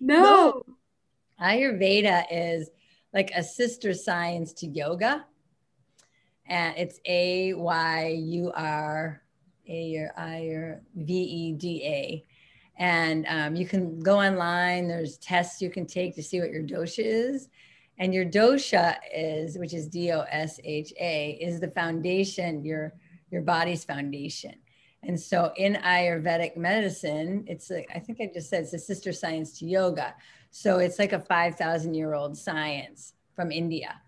No. 0.00 0.20
no. 0.20 0.62
Ayurveda 1.40 2.24
is 2.30 2.70
like 3.14 3.30
a 3.34 3.42
sister 3.42 3.94
science 3.94 4.52
to 4.54 4.66
yoga, 4.66 5.24
and 6.46 6.76
it's 6.76 7.00
A 7.06 7.54
Y 7.54 8.20
U 8.24 8.52
R 8.54 9.22
A 9.68 9.96
or 9.96 10.12
I 10.16 10.40
or 10.42 10.82
V 10.94 11.12
E 11.12 11.52
D 11.52 11.82
A. 11.84 12.24
And 12.76 13.26
um, 13.28 13.56
you 13.56 13.66
can 13.66 14.00
go 14.00 14.20
online. 14.20 14.88
There's 14.88 15.18
tests 15.18 15.60
you 15.60 15.70
can 15.70 15.86
take 15.86 16.14
to 16.14 16.22
see 16.22 16.40
what 16.40 16.50
your 16.50 16.62
dosha 16.62 17.04
is. 17.04 17.48
And 17.98 18.14
your 18.14 18.24
dosha 18.24 18.96
is, 19.14 19.58
which 19.58 19.74
is 19.74 19.86
D 19.86 20.12
O 20.12 20.20
S 20.30 20.58
H 20.64 20.92
A, 20.98 21.38
is 21.40 21.60
the 21.60 21.70
foundation, 21.70 22.64
your 22.64 22.94
your 23.30 23.42
body's 23.42 23.84
foundation. 23.84 24.54
And 25.02 25.18
so 25.18 25.52
in 25.56 25.74
Ayurvedic 25.74 26.56
medicine, 26.56 27.44
it's 27.46 27.70
like, 27.70 27.90
I 27.94 27.98
think 27.98 28.20
I 28.20 28.30
just 28.32 28.50
said 28.50 28.64
it's 28.64 28.74
a 28.74 28.78
sister 28.78 29.12
science 29.12 29.58
to 29.58 29.66
yoga. 29.66 30.14
So 30.50 30.78
it's 30.78 30.98
like 30.98 31.12
a 31.12 31.20
5,000 31.20 31.94
year 31.94 32.14
old 32.14 32.36
science 32.36 33.14
from 33.34 33.50
India. 33.50 34.00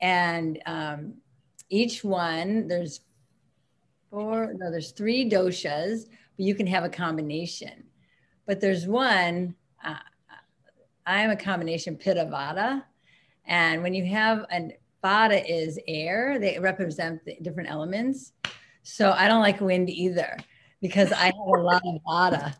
And 0.00 0.60
um, 0.66 1.14
each 1.68 2.02
one, 2.02 2.66
there's 2.66 3.00
four, 4.10 4.54
no, 4.56 4.70
there's 4.70 4.90
three 4.90 5.28
doshas, 5.28 6.06
but 6.36 6.44
you 6.44 6.54
can 6.54 6.66
have 6.66 6.84
a 6.84 6.88
combination. 6.88 7.84
But 8.46 8.60
there's 8.60 8.86
one, 8.86 9.54
uh, 9.84 9.94
I 11.06 11.22
am 11.22 11.30
a 11.30 11.36
combination 11.36 11.96
Pitta 11.96 12.24
Vata. 12.24 12.82
And 13.46 13.82
when 13.82 13.94
you 13.94 14.04
have 14.06 14.46
an 14.50 14.72
Vata 15.02 15.42
is 15.48 15.78
air, 15.86 16.38
they 16.38 16.58
represent 16.58 17.24
the 17.24 17.36
different 17.40 17.70
elements. 17.70 18.32
So 18.82 19.12
I 19.12 19.28
don't 19.28 19.42
like 19.42 19.60
wind 19.60 19.90
either 19.90 20.36
because 20.80 21.12
I 21.12 21.26
have 21.26 21.34
a 21.34 21.60
lot 21.60 21.82
of 21.84 22.00
Vata. 22.06 22.54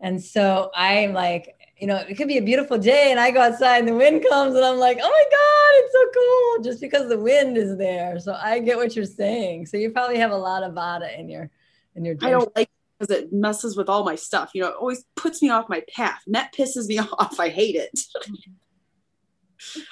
And 0.00 0.22
so 0.22 0.70
I'm 0.74 1.12
like, 1.12 1.54
you 1.78 1.86
know, 1.86 1.96
it 1.96 2.14
could 2.16 2.28
be 2.28 2.38
a 2.38 2.42
beautiful 2.42 2.78
day 2.78 3.10
and 3.10 3.18
I 3.18 3.30
go 3.30 3.40
outside 3.40 3.78
and 3.78 3.88
the 3.88 3.94
wind 3.94 4.24
comes 4.28 4.54
and 4.54 4.64
I'm 4.64 4.78
like, 4.78 4.98
oh 5.02 5.08
my 5.08 5.24
God, 5.30 5.84
it's 5.84 5.92
so 5.92 6.20
cool 6.20 6.64
just 6.64 6.80
because 6.80 7.08
the 7.08 7.18
wind 7.18 7.56
is 7.56 7.76
there. 7.78 8.18
So 8.20 8.34
I 8.34 8.58
get 8.58 8.76
what 8.76 8.94
you're 8.94 9.04
saying. 9.04 9.66
So 9.66 9.76
you 9.76 9.90
probably 9.90 10.18
have 10.18 10.30
a 10.30 10.36
lot 10.36 10.62
of 10.62 10.74
Vata 10.74 11.18
in 11.18 11.28
your 11.28 11.50
in 11.96 12.04
your 12.04 12.16
I 12.20 12.30
don't 12.30 12.54
like 12.54 12.68
because 12.98 13.16
it 13.16 13.32
messes 13.32 13.76
with 13.76 13.88
all 13.88 14.04
my 14.04 14.14
stuff. 14.14 14.50
You 14.54 14.62
know, 14.62 14.68
it 14.68 14.76
always 14.78 15.04
puts 15.16 15.42
me 15.42 15.50
off 15.50 15.68
my 15.68 15.82
path. 15.94 16.22
And 16.26 16.34
that 16.34 16.54
pisses 16.54 16.86
me 16.86 16.98
off. 17.18 17.40
I 17.40 17.48
hate 17.48 17.76
it. 17.76 17.94
Mm-hmm. 17.94 18.52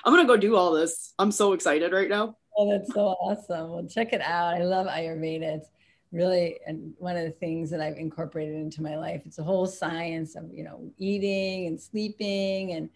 I'm 0.05 0.13
gonna 0.13 0.27
go 0.27 0.37
do 0.37 0.57
all 0.57 0.73
this. 0.73 1.15
I'm 1.19 1.33
so 1.33 1.53
excited 1.53 1.93
right 1.93 2.09
now. 2.09 2.37
Oh, 2.57 2.71
that's 2.71 2.93
so 2.93 3.17
awesome. 3.21 3.71
Well, 3.71 3.87
check 3.87 4.13
it 4.13 4.21
out. 4.21 4.55
I 4.55 4.65
love 4.65 4.87
Ayurveda. 4.87 5.57
It's 5.57 5.69
really 6.13 6.59
and 6.67 6.93
one 6.99 7.17
of 7.17 7.25
the 7.25 7.31
things 7.31 7.71
that 7.71 7.81
I've 7.81 7.97
incorporated 7.97 8.55
into 8.55 8.83
my 8.83 8.97
life. 8.97 9.23
It's 9.25 9.39
a 9.39 9.43
whole 9.43 9.67
science 9.67 10.37
of 10.37 10.53
you 10.53 10.65
know 10.65 10.91
eating 10.99 11.67
and 11.67 11.81
sleeping 11.81 12.73
and 12.73 12.91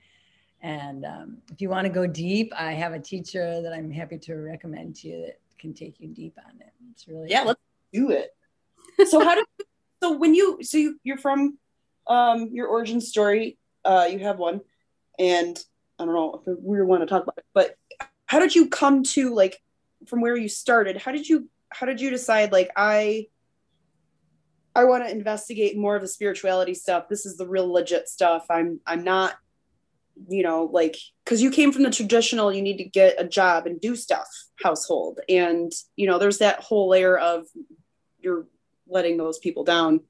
and 0.62 1.04
um, 1.04 1.38
if 1.52 1.60
you 1.60 1.68
want 1.68 1.86
to 1.86 1.92
go 1.92 2.06
deep, 2.06 2.52
I 2.56 2.72
have 2.72 2.92
a 2.92 2.98
teacher 2.98 3.60
that 3.62 3.72
I'm 3.72 3.90
happy 3.90 4.18
to 4.18 4.34
recommend 4.34 4.96
to 4.96 5.08
you 5.08 5.20
that 5.26 5.38
can 5.58 5.74
take 5.74 6.00
you 6.00 6.08
deep 6.08 6.36
on 6.38 6.60
it. 6.60 6.72
It's 6.92 7.06
really 7.06 7.30
yeah. 7.30 7.44
Fun. 7.44 7.46
Let's 7.48 7.60
do 7.92 8.10
it. 8.10 8.30
So 9.08 9.22
how 9.22 9.34
do 9.34 9.44
so 10.02 10.16
when 10.16 10.34
you 10.34 10.58
so 10.62 10.78
you, 10.78 10.98
you're 11.04 11.18
from 11.18 11.58
um, 12.06 12.48
your 12.52 12.68
origin 12.68 13.00
story? 13.00 13.58
Uh, 13.84 14.08
you 14.10 14.20
have 14.20 14.38
one, 14.38 14.62
and 15.18 15.58
I 15.98 16.04
don't 16.04 16.14
know 16.14 16.42
if 16.46 16.58
we 16.62 16.82
want 16.82 17.02
to 17.02 17.06
talk 17.06 17.24
about 17.24 17.36
it, 17.36 17.44
but 17.52 17.76
how 18.26 18.38
did 18.40 18.54
you 18.54 18.68
come 18.68 19.02
to 19.02 19.34
like 19.34 19.60
from 20.06 20.20
where 20.20 20.36
you 20.36 20.48
started? 20.48 20.96
How 20.96 21.12
did 21.12 21.28
you 21.28 21.48
how 21.70 21.86
did 21.86 22.00
you 22.00 22.10
decide 22.10 22.52
like 22.52 22.70
I 22.76 23.26
I 24.74 24.84
want 24.84 25.04
to 25.04 25.10
investigate 25.10 25.78
more 25.78 25.96
of 25.96 26.02
the 26.02 26.08
spirituality 26.08 26.74
stuff. 26.74 27.08
This 27.08 27.24
is 27.24 27.38
the 27.38 27.48
real 27.48 27.72
legit 27.72 28.08
stuff. 28.08 28.46
I'm 28.50 28.80
I'm 28.86 29.04
not 29.04 29.36
you 30.28 30.42
know 30.42 30.68
like 30.72 30.96
because 31.24 31.42
you 31.42 31.50
came 31.50 31.72
from 31.72 31.82
the 31.82 31.90
traditional 31.90 32.52
you 32.52 32.62
need 32.62 32.78
to 32.78 32.84
get 32.84 33.20
a 33.20 33.26
job 33.26 33.66
and 33.66 33.80
do 33.80 33.94
stuff 33.94 34.26
household 34.62 35.20
and 35.28 35.72
you 35.94 36.06
know 36.06 36.18
there's 36.18 36.38
that 36.38 36.60
whole 36.60 36.88
layer 36.88 37.18
of 37.18 37.44
you're 38.20 38.46
letting 38.88 39.18
those 39.18 39.38
people 39.38 39.62
down 39.62 40.00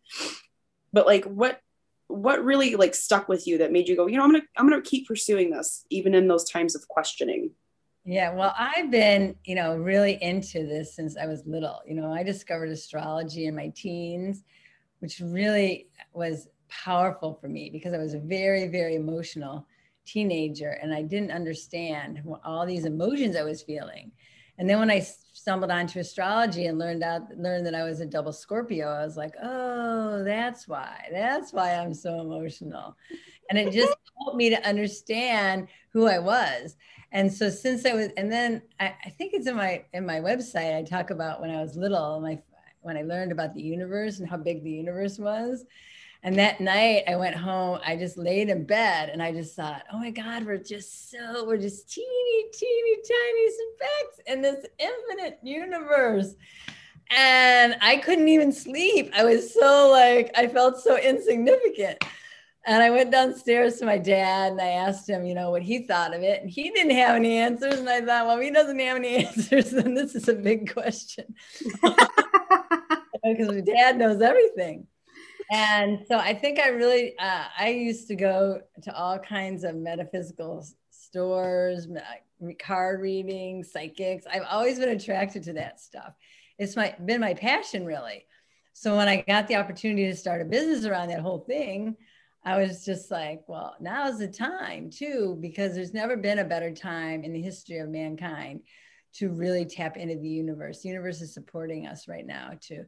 but 0.92 1.06
like 1.06 1.24
what 1.24 1.60
what 2.06 2.44
really 2.44 2.76
like 2.76 2.94
stuck 2.94 3.28
with 3.28 3.48
you 3.48 3.58
that 3.58 3.72
made 3.72 3.88
you 3.88 3.96
go 3.96 4.06
you 4.06 4.16
know 4.16 4.22
i'm 4.22 4.30
gonna 4.30 4.44
i'm 4.56 4.68
gonna 4.68 4.80
keep 4.80 5.08
pursuing 5.08 5.50
this 5.50 5.84
even 5.90 6.14
in 6.14 6.28
those 6.28 6.48
times 6.48 6.76
of 6.76 6.86
questioning 6.86 7.50
yeah 8.06 8.32
well 8.32 8.54
i've 8.56 8.90
been 8.90 9.34
you 9.44 9.56
know 9.56 9.76
really 9.76 10.16
into 10.22 10.64
this 10.64 10.94
since 10.94 11.16
i 11.16 11.26
was 11.26 11.42
little 11.44 11.80
you 11.84 11.94
know 11.94 12.12
i 12.12 12.22
discovered 12.22 12.70
astrology 12.70 13.46
in 13.46 13.54
my 13.54 13.68
teens 13.74 14.44
which 15.00 15.20
really 15.20 15.88
was 16.14 16.48
powerful 16.68 17.36
for 17.40 17.48
me 17.48 17.68
because 17.68 17.92
i 17.92 17.98
was 17.98 18.14
a 18.14 18.20
very 18.20 18.68
very 18.68 18.94
emotional 18.94 19.66
teenager 20.04 20.78
and 20.80 20.94
i 20.94 21.02
didn't 21.02 21.32
understand 21.32 22.22
all 22.44 22.64
these 22.64 22.84
emotions 22.84 23.34
i 23.34 23.42
was 23.42 23.60
feeling 23.60 24.12
and 24.58 24.70
then 24.70 24.78
when 24.78 24.90
i 24.90 25.04
stumbled 25.46 25.70
onto 25.70 26.00
astrology 26.00 26.66
and 26.66 26.76
learned 26.76 27.04
out 27.04 27.22
learned 27.36 27.64
that 27.66 27.74
I 27.74 27.84
was 27.84 28.00
a 28.00 28.06
double 28.06 28.32
Scorpio, 28.32 28.88
I 28.88 29.04
was 29.04 29.16
like, 29.16 29.34
oh, 29.40 30.24
that's 30.24 30.66
why. 30.66 31.06
That's 31.12 31.52
why 31.52 31.74
I'm 31.74 31.94
so 31.94 32.20
emotional. 32.20 32.96
And 33.50 33.58
it 33.58 33.72
just 33.72 33.94
helped 34.18 34.36
me 34.36 34.50
to 34.50 34.68
understand 34.68 35.68
who 35.92 36.06
I 36.06 36.18
was. 36.18 36.76
And 37.12 37.32
so 37.32 37.48
since 37.48 37.86
I 37.86 37.94
was, 37.94 38.08
and 38.16 38.30
then 38.30 38.62
I, 38.80 38.94
I 39.04 39.10
think 39.10 39.32
it's 39.32 39.46
in 39.46 39.56
my 39.56 39.84
in 39.92 40.04
my 40.04 40.20
website, 40.20 40.76
I 40.76 40.82
talk 40.82 41.10
about 41.10 41.40
when 41.40 41.50
I 41.50 41.62
was 41.62 41.76
little, 41.76 42.20
my 42.20 42.38
when 42.82 42.96
I 42.96 43.02
learned 43.02 43.32
about 43.32 43.54
the 43.54 43.62
universe 43.62 44.18
and 44.20 44.28
how 44.28 44.36
big 44.36 44.62
the 44.62 44.70
universe 44.70 45.18
was. 45.18 45.64
And 46.22 46.36
that 46.38 46.60
night 46.60 47.04
I 47.06 47.16
went 47.16 47.36
home, 47.36 47.78
I 47.84 47.96
just 47.96 48.18
laid 48.18 48.48
in 48.48 48.64
bed 48.64 49.10
and 49.10 49.22
I 49.22 49.32
just 49.32 49.54
thought, 49.54 49.84
oh 49.92 49.98
my 49.98 50.10
God, 50.10 50.44
we're 50.44 50.58
just 50.58 51.10
so, 51.10 51.44
we're 51.46 51.56
just 51.56 51.92
teeny, 51.92 52.44
teeny, 52.52 52.96
tiny 52.96 53.48
specks 53.48 54.20
in 54.26 54.42
this 54.42 54.66
infinite 54.78 55.38
universe. 55.42 56.34
And 57.10 57.76
I 57.80 57.98
couldn't 57.98 58.28
even 58.28 58.52
sleep. 58.52 59.12
I 59.14 59.24
was 59.24 59.54
so 59.54 59.90
like, 59.90 60.32
I 60.36 60.48
felt 60.48 60.80
so 60.80 60.98
insignificant. 60.98 62.04
And 62.66 62.82
I 62.82 62.90
went 62.90 63.12
downstairs 63.12 63.76
to 63.76 63.86
my 63.86 63.96
dad 63.96 64.52
and 64.52 64.60
I 64.60 64.70
asked 64.70 65.08
him, 65.08 65.24
you 65.24 65.34
know, 65.34 65.50
what 65.50 65.62
he 65.62 65.86
thought 65.86 66.14
of 66.14 66.22
it. 66.22 66.42
And 66.42 66.50
he 66.50 66.70
didn't 66.70 66.96
have 66.96 67.14
any 67.14 67.38
answers. 67.38 67.78
And 67.78 67.88
I 67.88 68.00
thought, 68.00 68.26
well, 68.26 68.38
if 68.38 68.42
he 68.42 68.50
doesn't 68.50 68.78
have 68.80 68.96
any 68.96 69.16
answers, 69.26 69.70
then 69.70 69.94
this 69.94 70.16
is 70.16 70.28
a 70.28 70.34
big 70.34 70.72
question. 70.72 71.34
Because 73.24 73.48
my 73.48 73.60
dad 73.60 73.98
knows 73.98 74.20
everything. 74.20 74.86
And 75.50 76.04
so 76.06 76.16
I 76.16 76.32
think 76.32 76.60
I 76.60 76.68
really, 76.68 77.18
uh, 77.18 77.44
I 77.58 77.70
used 77.70 78.06
to 78.08 78.14
go 78.14 78.60
to 78.82 78.96
all 78.96 79.18
kinds 79.18 79.64
of 79.64 79.74
metaphysical 79.74 80.64
stores, 80.90 81.88
card 82.60 83.00
reading, 83.00 83.64
psychics. 83.64 84.26
I've 84.32 84.46
always 84.48 84.78
been 84.78 84.90
attracted 84.90 85.42
to 85.44 85.54
that 85.54 85.80
stuff. 85.80 86.14
It's 86.58 86.76
my 86.76 86.94
been 87.04 87.20
my 87.20 87.34
passion 87.34 87.84
really. 87.84 88.26
So 88.72 88.96
when 88.96 89.08
I 89.08 89.24
got 89.26 89.48
the 89.48 89.56
opportunity 89.56 90.06
to 90.06 90.16
start 90.16 90.42
a 90.42 90.44
business 90.44 90.84
around 90.84 91.08
that 91.08 91.20
whole 91.20 91.40
thing, 91.40 91.96
I 92.46 92.58
was 92.58 92.84
just 92.84 93.10
like, 93.10 93.42
well, 93.48 93.74
now's 93.80 94.20
the 94.20 94.28
time 94.28 94.88
too, 94.88 95.36
because 95.40 95.74
there's 95.74 95.92
never 95.92 96.16
been 96.16 96.38
a 96.38 96.44
better 96.44 96.72
time 96.72 97.24
in 97.24 97.32
the 97.32 97.42
history 97.42 97.78
of 97.78 97.88
mankind 97.88 98.60
to 99.14 99.30
really 99.30 99.64
tap 99.64 99.96
into 99.96 100.14
the 100.14 100.28
universe. 100.28 100.80
The 100.80 100.90
universe 100.90 101.20
is 101.20 101.34
supporting 101.34 101.88
us 101.88 102.06
right 102.06 102.24
now 102.24 102.52
to 102.68 102.84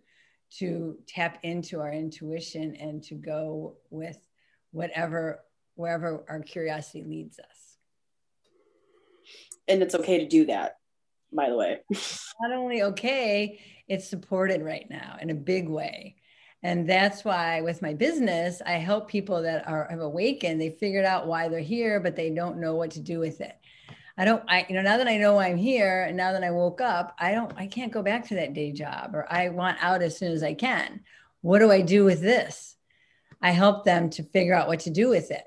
to 0.59 0.97
tap 1.09 1.41
into 1.43 1.81
our 1.81 1.93
intuition 1.93 2.75
and 2.77 3.03
to 3.03 3.17
go 3.17 3.77
with 3.91 4.19
whatever 4.71 5.41
wherever 5.75 6.25
our 6.29 6.41
curiosity 6.41 7.03
leads 7.03 7.41
us. 7.41 7.79
And 9.67 9.83
it's 9.83 9.97
okay 9.97 10.19
to 10.19 10.29
do 10.29 10.47
that, 10.47 10.77
by 11.33 11.51
the 11.51 11.57
way. 11.57 11.81
Not 12.41 12.53
only 12.53 12.83
okay, 12.83 13.59
it's 13.89 14.09
supported 14.09 14.63
right 14.63 14.87
now 14.89 15.17
in 15.21 15.31
a 15.31 15.35
big 15.35 15.69
way 15.69 16.18
and 16.63 16.89
that's 16.89 17.25
why 17.25 17.61
with 17.61 17.83
my 17.83 17.95
business 17.95 18.61
i 18.67 18.73
help 18.73 19.09
people 19.09 19.43
that 19.43 19.67
are 19.69 19.87
have 19.91 20.01
awakened. 20.01 20.61
They 20.61 20.71
figured 20.71 21.05
out 21.05 21.27
why 21.27 21.49
they're 21.49 21.61
here 21.61 22.01
but 22.01 22.17
they 22.17 22.31
don't 22.31 22.59
know 22.59 22.75
what 22.75 22.91
to 22.93 23.01
do 23.01 23.19
with 23.19 23.41
it. 23.41 23.57
I 24.17 24.25
don't 24.25 24.43
i 24.49 24.67
you 24.69 24.75
know 24.75 24.83
now 24.83 24.97
that 24.97 25.09
i 25.09 25.17
know 25.17 25.39
i'm 25.39 25.57
here 25.57 26.05
and 26.05 26.17
now 26.17 26.33
that 26.33 26.45
i 26.45 26.51
woke 26.51 26.81
up 26.81 27.15
i 27.19 27.33
don't 27.33 27.53
i 27.57 27.67
can't 27.67 27.93
go 27.93 28.03
back 28.03 28.27
to 28.29 28.35
that 28.35 28.55
day 28.55 28.73
job 28.73 29.15
or 29.15 29.31
i 29.33 29.49
want 29.49 29.79
out 29.81 30.03
as 30.03 30.19
soon 30.19 30.33
as 30.33 30.43
i 30.43 30.55
can. 30.55 31.01
What 31.43 31.61
do 31.61 31.71
i 31.71 31.81
do 31.81 32.05
with 32.05 32.21
this? 32.21 32.77
I 33.41 33.51
help 33.51 33.85
them 33.85 34.11
to 34.11 34.23
figure 34.25 34.55
out 34.55 34.67
what 34.69 34.81
to 34.81 34.91
do 34.91 35.09
with 35.09 35.31
it 35.31 35.45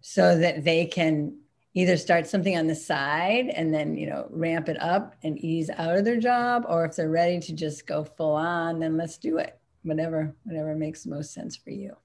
so 0.00 0.38
that 0.38 0.64
they 0.64 0.86
can 0.86 1.36
either 1.74 1.96
start 1.96 2.26
something 2.26 2.56
on 2.56 2.66
the 2.66 2.74
side 2.74 3.48
and 3.48 3.72
then 3.72 3.96
you 3.96 4.08
know 4.08 4.26
ramp 4.30 4.68
it 4.68 4.80
up 4.80 5.14
and 5.22 5.38
ease 5.38 5.68
out 5.70 5.96
of 5.96 6.04
their 6.04 6.18
job 6.18 6.64
or 6.68 6.84
if 6.86 6.96
they're 6.96 7.10
ready 7.10 7.38
to 7.38 7.52
just 7.52 7.86
go 7.86 8.04
full 8.04 8.34
on 8.34 8.78
then 8.78 8.96
let's 8.96 9.18
do 9.18 9.36
it 9.36 9.57
whatever 9.82 10.34
whatever 10.44 10.74
makes 10.74 11.02
the 11.02 11.10
most 11.10 11.32
sense 11.32 11.56
for 11.56 11.70
you. 11.70 11.96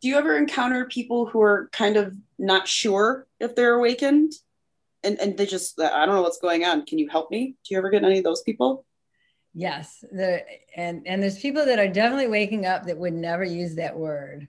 Do 0.00 0.08
you 0.08 0.16
ever 0.16 0.36
encounter 0.36 0.84
people 0.84 1.26
who 1.26 1.40
are 1.40 1.68
kind 1.72 1.96
of 1.96 2.14
not 2.38 2.68
sure 2.68 3.26
if 3.40 3.54
they're 3.54 3.74
awakened? 3.74 4.32
And 5.02 5.20
and 5.20 5.36
they 5.36 5.46
just 5.46 5.80
i 5.80 6.04
don't 6.04 6.14
know 6.14 6.22
what's 6.22 6.40
going 6.40 6.64
on. 6.64 6.84
Can 6.86 6.98
you 6.98 7.08
help 7.08 7.30
me? 7.30 7.56
Do 7.64 7.74
you 7.74 7.78
ever 7.78 7.90
get 7.90 8.04
any 8.04 8.18
of 8.18 8.24
those 8.24 8.42
people? 8.42 8.84
Yes. 9.54 10.04
The 10.10 10.44
and 10.74 11.06
and 11.06 11.22
there's 11.22 11.38
people 11.38 11.64
that 11.64 11.78
are 11.78 11.88
definitely 11.88 12.28
waking 12.28 12.66
up 12.66 12.84
that 12.86 12.98
would 12.98 13.14
never 13.14 13.44
use 13.44 13.76
that 13.76 13.96
word. 13.96 14.48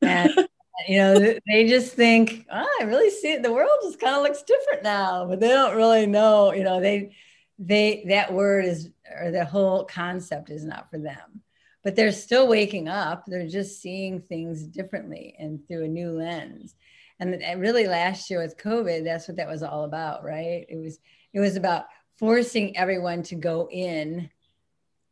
And 0.00 0.30
you 0.88 0.96
know 0.96 1.34
they 1.46 1.68
just 1.68 1.92
think 1.92 2.46
oh, 2.50 2.78
i 2.80 2.84
really 2.84 3.10
see 3.10 3.32
it. 3.32 3.42
The 3.42 3.52
world 3.52 3.70
just 3.82 4.00
kind 4.00 4.16
of 4.16 4.22
looks 4.22 4.42
different 4.42 4.82
now 4.82 5.26
but 5.26 5.38
they 5.40 5.48
don't 5.48 5.76
really 5.76 6.06
know 6.06 6.52
you 6.52 6.64
know 6.64 6.80
they 6.80 7.14
they 7.58 8.04
that 8.08 8.32
word 8.32 8.64
is 8.64 8.90
or 9.20 9.30
the 9.30 9.44
whole 9.44 9.84
concept 9.84 10.50
is 10.50 10.64
not 10.64 10.90
for 10.90 10.98
them 10.98 11.41
but 11.82 11.96
they're 11.96 12.12
still 12.12 12.46
waking 12.46 12.88
up. 12.88 13.24
They're 13.26 13.48
just 13.48 13.80
seeing 13.80 14.20
things 14.20 14.62
differently 14.62 15.34
and 15.38 15.66
through 15.66 15.84
a 15.84 15.88
new 15.88 16.12
lens. 16.12 16.74
And 17.18 17.34
uh, 17.34 17.58
really 17.58 17.86
last 17.86 18.30
year 18.30 18.40
with 18.40 18.58
COVID, 18.58 19.04
that's 19.04 19.28
what 19.28 19.36
that 19.36 19.48
was 19.48 19.62
all 19.62 19.84
about, 19.84 20.24
right? 20.24 20.64
It 20.68 20.76
was 20.76 20.98
it 21.32 21.40
was 21.40 21.56
about 21.56 21.86
forcing 22.18 22.76
everyone 22.76 23.22
to 23.24 23.34
go 23.34 23.68
in, 23.70 24.30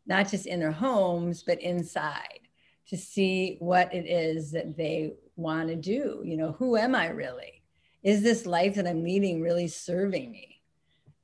not 0.06 0.30
just 0.30 0.46
in 0.46 0.60
their 0.60 0.72
homes, 0.72 1.42
but 1.42 1.60
inside 1.60 2.40
to 2.88 2.96
see 2.96 3.56
what 3.60 3.94
it 3.94 4.06
is 4.06 4.50
that 4.52 4.76
they 4.76 5.14
want 5.36 5.68
to 5.68 5.76
do. 5.76 6.20
You 6.24 6.36
know, 6.36 6.52
who 6.52 6.76
am 6.76 6.94
I 6.94 7.08
really? 7.08 7.62
Is 8.02 8.22
this 8.22 8.46
life 8.46 8.74
that 8.74 8.86
I'm 8.86 9.04
leading 9.04 9.40
really 9.40 9.68
serving 9.68 10.30
me? 10.30 10.59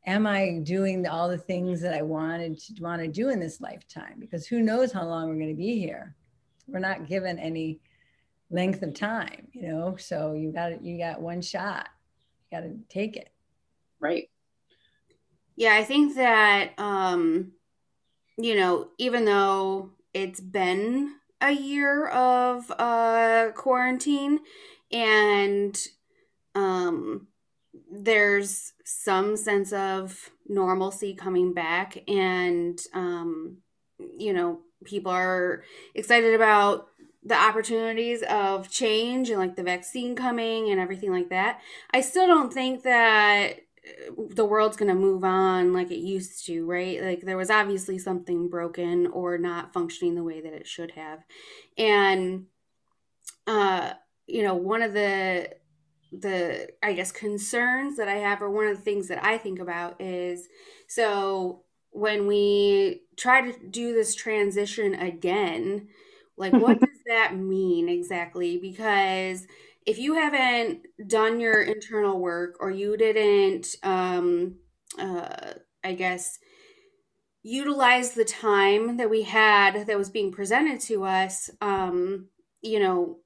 Am 0.06 0.26
I 0.26 0.60
doing 0.62 1.06
all 1.06 1.28
the 1.28 1.38
things 1.38 1.80
that 1.80 1.92
I 1.92 2.02
wanted 2.02 2.58
to 2.58 2.82
want 2.82 3.02
to 3.02 3.08
do 3.08 3.28
in 3.28 3.40
this 3.40 3.60
lifetime? 3.60 4.14
Because 4.18 4.46
who 4.46 4.60
knows 4.60 4.92
how 4.92 5.04
long 5.04 5.28
we're 5.28 5.34
going 5.34 5.48
to 5.48 5.54
be 5.54 5.78
here? 5.78 6.14
We're 6.68 6.78
not 6.78 7.08
given 7.08 7.38
any 7.38 7.80
length 8.50 8.82
of 8.82 8.94
time, 8.94 9.48
you 9.52 9.68
know. 9.68 9.96
So 9.96 10.32
you 10.32 10.52
got 10.52 10.82
you 10.82 10.98
got 10.98 11.20
one 11.20 11.42
shot. 11.42 11.88
You 12.50 12.58
got 12.58 12.64
to 12.64 12.76
take 12.88 13.16
it. 13.16 13.30
Right. 13.98 14.30
Yeah, 15.56 15.74
I 15.74 15.84
think 15.84 16.16
that 16.16 16.78
um 16.78 17.52
you 18.38 18.54
know, 18.54 18.88
even 18.98 19.24
though 19.24 19.90
it's 20.12 20.40
been 20.40 21.14
a 21.40 21.50
year 21.50 22.08
of 22.08 22.70
uh 22.78 23.50
quarantine 23.54 24.40
and 24.92 25.76
um 26.54 27.26
there's 27.90 28.72
some 28.84 29.36
sense 29.36 29.72
of 29.72 30.30
normalcy 30.48 31.14
coming 31.14 31.52
back 31.52 31.98
and 32.08 32.80
um, 32.94 33.58
you 33.98 34.32
know 34.32 34.60
people 34.84 35.10
are 35.10 35.64
excited 35.94 36.34
about 36.34 36.88
the 37.24 37.34
opportunities 37.34 38.22
of 38.22 38.70
change 38.70 39.30
and 39.30 39.38
like 39.38 39.56
the 39.56 39.62
vaccine 39.62 40.14
coming 40.14 40.70
and 40.70 40.80
everything 40.80 41.10
like 41.10 41.28
that. 41.30 41.60
I 41.90 42.00
still 42.00 42.26
don't 42.26 42.52
think 42.52 42.84
that 42.84 43.56
uh, 43.84 44.12
the 44.30 44.44
world's 44.44 44.76
going 44.76 44.90
to 44.90 44.94
move 44.94 45.24
on 45.24 45.72
like 45.72 45.90
it 45.90 45.98
used 45.98 46.46
to 46.46 46.64
right? 46.66 47.02
Like 47.02 47.22
there 47.22 47.36
was 47.36 47.50
obviously 47.50 47.98
something 47.98 48.48
broken 48.48 49.08
or 49.08 49.38
not 49.38 49.72
functioning 49.72 50.14
the 50.14 50.22
way 50.22 50.40
that 50.40 50.52
it 50.52 50.66
should 50.66 50.92
have. 50.92 51.24
And 51.76 52.46
uh 53.48 53.92
you 54.26 54.42
know 54.42 54.54
one 54.54 54.82
of 54.82 54.92
the 54.92 55.48
the 56.12 56.68
I 56.82 56.92
guess 56.92 57.12
concerns 57.12 57.96
that 57.96 58.08
I 58.08 58.16
have 58.16 58.42
or 58.42 58.50
one 58.50 58.66
of 58.66 58.76
the 58.76 58.82
things 58.82 59.08
that 59.08 59.24
I 59.24 59.38
think 59.38 59.58
about 59.58 60.00
is 60.00 60.48
so 60.86 61.62
when 61.90 62.26
we 62.26 63.02
try 63.16 63.50
to 63.50 63.58
do 63.70 63.94
this 63.94 64.14
transition 64.14 64.94
again, 64.94 65.88
like 66.36 66.54
what 66.54 66.80
does 66.80 66.98
that 67.06 67.36
mean 67.36 67.88
exactly? 67.88 68.58
Because 68.58 69.46
if 69.86 69.98
you 69.98 70.14
haven't 70.14 70.86
done 71.06 71.40
your 71.40 71.62
internal 71.62 72.18
work 72.18 72.56
or 72.60 72.70
you 72.70 72.96
didn't 72.96 73.74
um 73.82 74.56
uh 74.98 75.54
I 75.84 75.92
guess 75.94 76.38
utilize 77.42 78.12
the 78.12 78.24
time 78.24 78.96
that 78.96 79.08
we 79.10 79.22
had 79.22 79.86
that 79.86 79.96
was 79.98 80.10
being 80.10 80.32
presented 80.32 80.80
to 80.80 81.04
us 81.04 81.48
um 81.60 82.26
you 82.62 82.80
know 82.80 83.18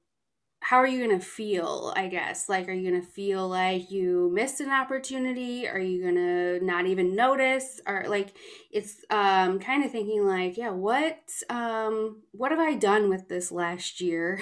how 0.63 0.77
are 0.77 0.87
you 0.87 1.05
going 1.05 1.19
to 1.19 1.25
feel 1.25 1.91
i 1.95 2.07
guess? 2.07 2.47
Like 2.47 2.69
are 2.69 2.71
you 2.71 2.89
going 2.89 3.01
to 3.01 3.07
feel 3.07 3.47
like 3.49 3.91
you 3.91 4.29
missed 4.33 4.61
an 4.61 4.69
opportunity? 4.69 5.67
Are 5.67 5.79
you 5.79 6.01
going 6.01 6.15
to 6.15 6.63
not 6.63 6.85
even 6.85 7.15
notice? 7.15 7.81
Or 7.87 8.05
like 8.07 8.33
it's 8.71 9.03
um 9.09 9.59
kind 9.59 9.83
of 9.83 9.91
thinking 9.91 10.25
like 10.25 10.57
yeah 10.57 10.69
what 10.69 11.19
um 11.49 12.21
what 12.31 12.51
have 12.51 12.59
i 12.59 12.75
done 12.75 13.09
with 13.09 13.27
this 13.27 13.51
last 13.51 13.99
year? 13.99 14.41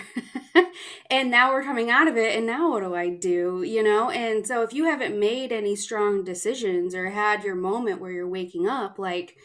And 1.12 1.32
now 1.32 1.52
we're 1.52 1.64
coming 1.64 1.90
out 1.90 2.08
of 2.08 2.16
it 2.16 2.38
and 2.38 2.46
now 2.46 2.70
what 2.72 2.82
do 2.82 2.96
i 2.96 3.10
do 3.10 3.64
you 3.64 3.82
know? 3.84 4.10
And 4.12 4.46
so 4.46 4.62
if 4.62 4.74
you 4.74 4.86
haven't 4.86 5.20
made 5.20 5.52
any 5.52 5.76
strong 5.76 6.24
decisions 6.24 6.94
or 6.94 7.10
had 7.10 7.44
your 7.44 7.56
moment 7.56 8.00
where 8.00 8.12
you're 8.12 8.30
waking 8.30 8.68
up 8.68 9.00
like 9.00 9.36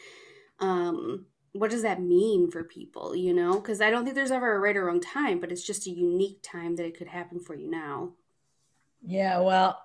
um 0.61 1.27
what 1.55 1.71
does 1.71 1.83
that 1.83 2.03
mean 2.03 2.51
for 2.51 2.65
people, 2.65 3.15
you 3.15 3.33
know? 3.33 3.55
Because 3.55 3.81
I 3.81 3.89
don't 3.89 4.05
think 4.05 4.17
there's 4.17 4.33
ever 4.33 4.57
a 4.57 4.59
right 4.59 4.77
or 4.77 4.87
wrong 4.87 5.01
time, 5.01 5.39
but 5.39 5.53
it's 5.53 5.63
just 5.63 5.87
a 5.87 5.91
unique 5.91 6.41
time 6.43 6.75
that 6.77 6.85
it 6.85 6.99
could 6.99 7.07
happen 7.07 7.39
for 7.39 7.55
you 7.55 7.71
now. 7.71 8.13
Yeah, 9.07 9.39
well, 9.39 9.81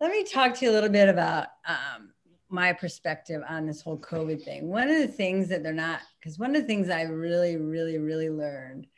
let 0.00 0.10
me 0.10 0.24
talk 0.24 0.54
to 0.54 0.64
you 0.64 0.72
a 0.72 0.74
little 0.74 0.90
bit 0.90 1.08
about 1.08 1.46
um, 1.68 2.10
my 2.48 2.72
perspective 2.72 3.42
on 3.48 3.64
this 3.64 3.80
whole 3.80 3.98
COVID 3.98 4.44
thing. 4.44 4.68
One 4.68 4.90
of 4.90 4.98
the 4.98 5.06
things 5.06 5.48
that 5.50 5.62
they're 5.62 5.72
not, 5.72 6.00
because 6.18 6.36
one 6.36 6.56
of 6.56 6.62
the 6.62 6.66
things 6.66 6.90
I 6.90 7.02
really, 7.02 7.58
really, 7.58 7.98
really 7.98 8.30
learned, 8.30 8.88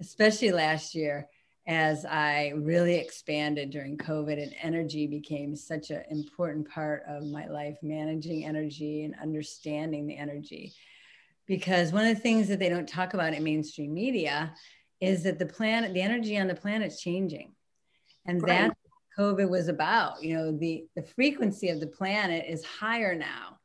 especially 0.00 0.52
last 0.52 0.94
year, 0.94 1.28
as 1.66 2.06
I 2.06 2.54
really 2.56 2.94
expanded 2.94 3.68
during 3.68 3.98
COVID 3.98 4.42
and 4.42 4.54
energy 4.62 5.06
became 5.06 5.54
such 5.54 5.90
an 5.90 6.04
important 6.08 6.70
part 6.70 7.02
of 7.06 7.26
my 7.26 7.46
life, 7.48 7.76
managing 7.82 8.46
energy 8.46 9.04
and 9.04 9.14
understanding 9.20 10.06
the 10.06 10.16
energy 10.16 10.72
because 11.50 11.90
one 11.90 12.06
of 12.06 12.14
the 12.14 12.22
things 12.22 12.46
that 12.46 12.60
they 12.60 12.68
don't 12.68 12.88
talk 12.88 13.12
about 13.12 13.34
in 13.34 13.42
mainstream 13.42 13.92
media 13.92 14.54
is 15.00 15.24
that 15.24 15.40
the 15.40 15.46
planet, 15.46 15.92
the 15.92 16.00
energy 16.00 16.38
on 16.38 16.46
the 16.46 16.54
planet's 16.54 17.00
changing. 17.00 17.52
And 18.24 18.40
Right. 18.40 18.68
that's 18.68 18.76
what 19.16 19.34
COVID 19.34 19.50
was 19.50 19.66
about. 19.66 20.22
You 20.22 20.36
know, 20.36 20.56
the, 20.56 20.84
the 20.94 21.02
frequency 21.02 21.68
of 21.70 21.80
the 21.80 21.88
planet 21.88 22.44
is 22.48 22.64
higher 22.64 23.16
now. 23.16 23.58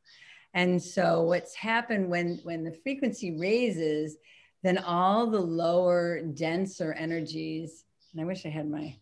And 0.56 0.82
so 0.82 1.21
what's 1.21 1.54
happened 1.54 2.10
when 2.10 2.39
when 2.41 2.63
the 2.63 2.71
frequency 2.71 3.38
raises, 3.38 4.17
then 4.63 4.80
all 4.80 5.28
the 5.28 5.39
lower, 5.39 6.21
denser 6.21 6.93
energies, 6.93 7.84
and 8.13 8.21
I 8.21 8.26
wish 8.26 8.48
I 8.48 8.50
had 8.50 8.67
my 8.67 8.95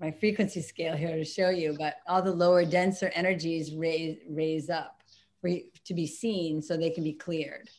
my 0.00 0.10
frequency 0.10 0.62
scale 0.62 0.96
here 0.96 1.14
to 1.14 1.24
show 1.24 1.50
you, 1.50 1.76
but 1.78 1.98
all 2.08 2.22
the 2.22 2.32
lower, 2.32 2.64
denser 2.64 3.12
energies 3.14 3.72
raise 3.76 4.18
raise 4.28 4.68
up 4.68 5.00
for 5.40 5.50
to 5.84 5.94
be 5.94 6.08
seen 6.08 6.60
so 6.60 6.76
they 6.76 6.90
can 6.90 7.04
be 7.04 7.12
cleared. 7.12 7.70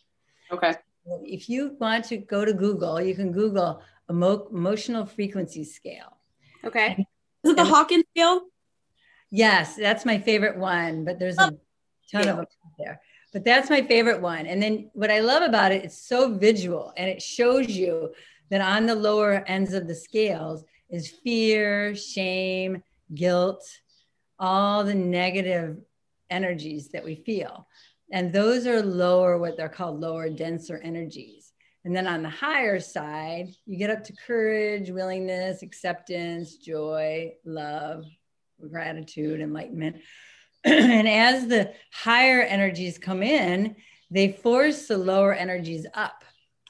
Okay. 0.51 0.75
If 1.23 1.49
you 1.49 1.75
want 1.79 2.05
to 2.05 2.17
go 2.17 2.45
to 2.45 2.53
Google, 2.53 3.01
you 3.01 3.15
can 3.15 3.31
Google 3.31 3.81
emo- 4.09 4.47
emotional 4.49 5.05
frequency 5.05 5.63
scale. 5.63 6.17
Okay. 6.63 7.05
Is 7.43 7.51
it 7.51 7.57
the 7.57 7.65
Hawkins 7.65 8.05
scale? 8.11 8.41
Yes, 9.31 9.75
that's 9.75 10.05
my 10.05 10.19
favorite 10.19 10.57
one, 10.57 11.05
but 11.05 11.19
there's 11.19 11.37
a 11.37 11.51
oh, 11.51 11.59
ton 12.11 12.27
of 12.27 12.37
them 12.37 12.47
there. 12.79 13.01
But 13.33 13.43
that's 13.43 13.69
my 13.69 13.81
favorite 13.81 14.21
one. 14.21 14.45
And 14.45 14.61
then 14.61 14.89
what 14.93 15.11
I 15.11 15.19
love 15.19 15.43
about 15.43 15.71
it, 15.71 15.83
it's 15.83 15.97
so 15.97 16.33
visual 16.35 16.93
and 16.95 17.09
it 17.09 17.21
shows 17.21 17.69
you 17.69 18.13
that 18.49 18.61
on 18.61 18.85
the 18.85 18.95
lower 18.95 19.43
ends 19.47 19.73
of 19.73 19.87
the 19.87 19.95
scales 19.95 20.63
is 20.89 21.09
fear, 21.09 21.95
shame, 21.95 22.81
guilt, 23.13 23.63
all 24.39 24.83
the 24.83 24.95
negative 24.95 25.77
energies 26.29 26.89
that 26.89 27.03
we 27.03 27.15
feel. 27.15 27.67
And 28.11 28.31
those 28.31 28.67
are 28.67 28.81
lower, 28.81 29.37
what 29.37 29.57
they're 29.57 29.69
called 29.69 29.99
lower, 29.99 30.29
denser 30.29 30.79
energies. 30.83 31.51
And 31.83 31.95
then 31.95 32.07
on 32.07 32.23
the 32.23 32.29
higher 32.29 32.79
side, 32.79 33.49
you 33.65 33.77
get 33.77 33.91
up 33.91 34.03
to 34.05 34.15
courage, 34.25 34.89
willingness, 34.89 35.61
acceptance, 35.61 36.57
joy, 36.57 37.33
love, 37.45 38.05
gratitude, 38.69 39.39
enlightenment. 39.39 39.97
and 40.63 41.07
as 41.07 41.47
the 41.47 41.73
higher 41.93 42.41
energies 42.41 42.97
come 42.97 43.21
in, 43.21 43.75
they 44.09 44.31
force 44.31 44.87
the 44.87 44.97
lower 44.97 45.33
energies 45.33 45.85
up 45.93 46.23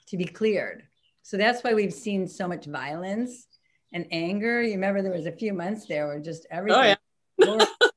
to 0.08 0.18
be 0.18 0.26
cleared. 0.26 0.84
So 1.22 1.38
that's 1.38 1.64
why 1.64 1.74
we've 1.74 1.94
seen 1.94 2.28
so 2.28 2.48
much 2.48 2.66
violence 2.66 3.48
and 3.94 4.06
anger. 4.12 4.62
You 4.62 4.74
remember 4.74 5.02
there 5.02 5.12
was 5.12 5.26
a 5.26 5.32
few 5.32 5.54
months 5.54 5.86
there 5.88 6.08
where 6.08 6.20
just 6.20 6.46
oh, 6.52 6.58
everything. 6.58 6.96
yeah. 7.38 7.66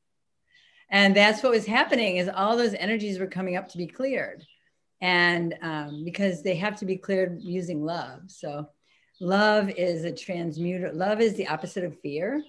and 0.91 1.15
that's 1.15 1.43
what 1.43 1.53
was 1.53 1.67
happening 1.67 2.17
is 2.17 2.29
all 2.29 2.57
those 2.57 2.75
energies 2.75 3.19
were 3.19 3.27
coming 3.27 3.57
up 3.57 3.69
to 3.69 3.79
be 3.79 3.87
cleared. 3.87 4.45
And 5.01 5.55
um, 5.63 6.05
because 6.05 6.43
they 6.43 6.57
have 6.57 6.77
to 6.81 6.87
be 6.87 6.97
cleared 6.97 7.41
using 7.43 7.85
love. 7.85 8.23
So 8.27 8.69
love 9.21 9.71
is 9.71 10.05
a 10.05 10.13
transmuter. 10.13 10.93
Love 10.93 11.21
is 11.21 11.35
the 11.35 11.49
opposite 11.49 11.85
of 11.85 12.01
fear. 12.01 12.43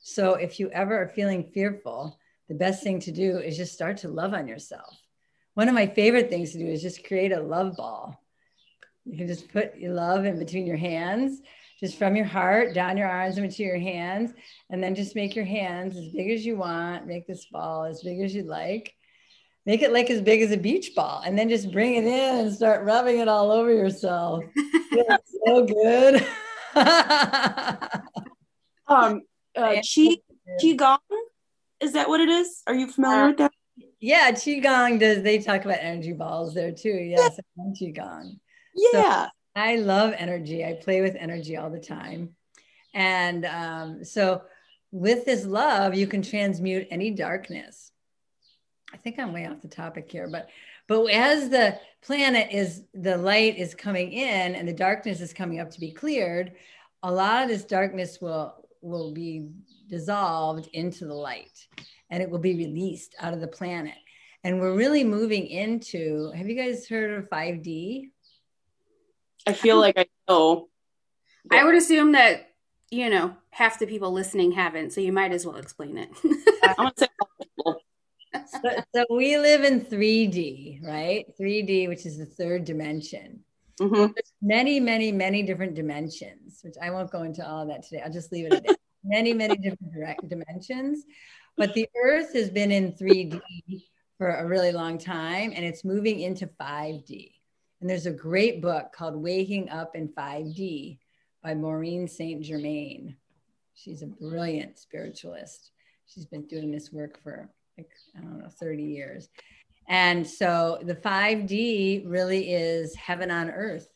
So 0.00 0.34
if 0.34 0.60
you 0.60 0.70
ever 0.70 1.00
are 1.00 1.08
feeling 1.08 1.50
fearful, 1.54 2.18
the 2.48 2.54
best 2.54 2.82
thing 2.82 3.00
to 3.00 3.12
do 3.12 3.38
is 3.38 3.56
just 3.56 3.74
start 3.74 3.98
to 3.98 4.08
love 4.08 4.34
on 4.34 4.48
yourself. 4.48 4.96
One 5.54 5.68
of 5.68 5.74
my 5.74 5.86
favorite 5.86 6.30
things 6.30 6.52
to 6.52 6.58
do 6.58 6.66
is 6.66 6.82
just 6.82 7.06
create 7.06 7.32
a 7.32 7.40
love 7.40 7.76
ball. 7.76 8.22
You 9.04 9.16
can 9.16 9.26
just 9.26 9.50
put 9.52 9.76
your 9.76 9.94
love 9.94 10.24
in 10.24 10.38
between 10.38 10.66
your 10.66 10.76
hands, 10.76 11.40
just 11.78 11.96
from 11.98 12.16
your 12.16 12.24
heart 12.26 12.74
down 12.74 12.96
your 12.96 13.08
arms 13.08 13.38
into 13.38 13.62
your 13.62 13.78
hands, 13.78 14.32
and 14.70 14.82
then 14.82 14.94
just 14.94 15.14
make 15.14 15.36
your 15.36 15.44
hands 15.44 15.96
as 15.96 16.08
big 16.08 16.30
as 16.30 16.44
you 16.44 16.56
want. 16.56 17.06
Make 17.06 17.26
this 17.26 17.46
ball 17.46 17.84
as 17.84 18.02
big 18.02 18.20
as 18.20 18.34
you 18.34 18.42
like. 18.42 18.94
Make 19.66 19.82
it 19.82 19.92
like 19.92 20.08
as 20.10 20.22
big 20.22 20.40
as 20.42 20.50
a 20.50 20.56
beach 20.56 20.92
ball, 20.96 21.22
and 21.24 21.38
then 21.38 21.48
just 21.48 21.70
bring 21.70 21.94
it 21.94 22.04
in 22.04 22.46
and 22.46 22.52
start 22.54 22.84
rubbing 22.84 23.18
it 23.18 23.28
all 23.28 23.50
over 23.50 23.72
yourself. 23.72 24.42
Feels 24.90 25.20
so 25.46 25.64
good. 25.66 26.26
Um, 28.90 29.20
uh, 29.54 29.72
Qi 29.82 30.16
Qigong, 30.62 30.98
is 31.80 31.92
that 31.92 32.08
what 32.08 32.20
it 32.20 32.30
is? 32.30 32.62
Are 32.66 32.74
you 32.74 32.90
familiar 32.90 33.24
Uh, 33.24 33.26
with 33.28 33.36
that? 33.36 33.52
Yeah, 34.00 34.30
Qigong 34.32 34.98
does. 34.98 35.22
They 35.22 35.38
talk 35.40 35.64
about 35.66 35.78
energy 35.80 36.14
balls 36.14 36.54
there 36.54 36.72
too. 36.72 36.88
Yes, 36.88 37.38
love 37.58 37.74
Qigong. 37.78 38.38
Yeah. 38.74 39.28
I 39.58 39.74
love 39.76 40.14
energy. 40.16 40.64
I 40.64 40.74
play 40.74 41.00
with 41.00 41.16
energy 41.16 41.56
all 41.56 41.68
the 41.68 41.80
time. 41.80 42.36
And 42.94 43.44
um, 43.44 44.04
so, 44.04 44.42
with 44.92 45.24
this 45.26 45.44
love, 45.44 45.94
you 45.94 46.06
can 46.06 46.22
transmute 46.22 46.86
any 46.90 47.10
darkness. 47.10 47.90
I 48.94 48.96
think 48.96 49.18
I'm 49.18 49.32
way 49.32 49.46
off 49.46 49.60
the 49.60 49.68
topic 49.68 50.10
here, 50.10 50.28
but 50.30 50.48
but 50.86 51.04
as 51.10 51.50
the 51.50 51.78
planet 52.02 52.48
is 52.52 52.84
the 52.94 53.18
light 53.18 53.58
is 53.58 53.74
coming 53.74 54.12
in 54.12 54.54
and 54.54 54.66
the 54.66 54.72
darkness 54.72 55.20
is 55.20 55.34
coming 55.34 55.60
up 55.60 55.70
to 55.72 55.80
be 55.80 55.90
cleared, 55.90 56.52
a 57.02 57.12
lot 57.12 57.42
of 57.42 57.48
this 57.48 57.64
darkness 57.64 58.18
will 58.20 58.54
will 58.80 59.12
be 59.12 59.48
dissolved 59.88 60.68
into 60.72 61.04
the 61.04 61.14
light 61.14 61.66
and 62.10 62.22
it 62.22 62.30
will 62.30 62.38
be 62.38 62.56
released 62.56 63.16
out 63.20 63.34
of 63.34 63.40
the 63.40 63.48
planet. 63.48 63.98
And 64.44 64.60
we're 64.60 64.76
really 64.76 65.04
moving 65.04 65.48
into 65.48 66.30
have 66.30 66.48
you 66.48 66.54
guys 66.54 66.88
heard 66.88 67.10
of 67.10 67.28
5D? 67.28 68.10
I 69.48 69.52
feel 69.54 69.78
like 69.78 69.98
I 69.98 70.04
know. 70.28 70.68
I 71.50 71.64
would 71.64 71.74
assume 71.74 72.12
that, 72.12 72.50
you 72.90 73.08
know, 73.08 73.34
half 73.50 73.78
the 73.78 73.86
people 73.86 74.12
listening 74.12 74.52
haven't, 74.52 74.92
so 74.92 75.00
you 75.00 75.10
might 75.10 75.32
as 75.32 75.46
well 75.46 75.56
explain 75.56 75.96
it. 75.96 76.10
I 76.62 76.74
want 76.76 76.96
to 76.96 77.04
say 77.04 77.10
multiple. 77.18 77.82
so, 78.62 78.82
so 78.94 79.04
we 79.08 79.38
live 79.38 79.64
in 79.64 79.80
3D, 79.80 80.84
right? 80.84 81.24
3D, 81.40 81.88
which 81.88 82.04
is 82.04 82.18
the 82.18 82.26
third 82.26 82.66
dimension. 82.66 83.40
Mhm. 83.80 84.12
Many, 84.42 84.80
many, 84.80 85.12
many 85.12 85.42
different 85.42 85.74
dimensions, 85.74 86.60
which 86.62 86.74
I 86.82 86.90
won't 86.90 87.10
go 87.10 87.22
into 87.22 87.46
all 87.46 87.62
of 87.62 87.68
that 87.68 87.84
today. 87.84 88.02
I'll 88.04 88.12
just 88.12 88.30
leave 88.32 88.46
it 88.46 88.52
at 88.52 88.66
that. 88.66 88.78
many, 89.02 89.32
many 89.32 89.56
different 89.56 89.94
direct 89.94 90.28
dimensions. 90.28 91.04
But 91.56 91.72
the 91.72 91.88
Earth 92.04 92.34
has 92.34 92.50
been 92.50 92.70
in 92.70 92.92
3D 92.92 93.40
for 94.18 94.28
a 94.28 94.46
really 94.46 94.72
long 94.72 94.98
time 94.98 95.52
and 95.54 95.64
it's 95.64 95.84
moving 95.84 96.20
into 96.20 96.48
5D. 96.60 97.37
And 97.80 97.88
there's 97.88 98.06
a 98.06 98.12
great 98.12 98.60
book 98.60 98.92
called 98.92 99.16
Waking 99.16 99.70
Up 99.70 99.94
in 99.94 100.08
5D 100.08 100.98
by 101.42 101.54
Maureen 101.54 102.08
St. 102.08 102.42
Germain. 102.42 103.16
She's 103.74 104.02
a 104.02 104.06
brilliant 104.06 104.78
spiritualist. 104.78 105.70
She's 106.06 106.26
been 106.26 106.46
doing 106.46 106.70
this 106.70 106.92
work 106.92 107.22
for 107.22 107.48
like, 107.76 107.90
I 108.16 108.20
don't 108.20 108.40
know, 108.40 108.48
30 108.48 108.82
years. 108.82 109.28
And 109.88 110.26
so 110.26 110.80
the 110.82 110.96
5D 110.96 112.02
really 112.06 112.52
is 112.52 112.94
heaven 112.96 113.30
on 113.30 113.50
earth. 113.50 113.88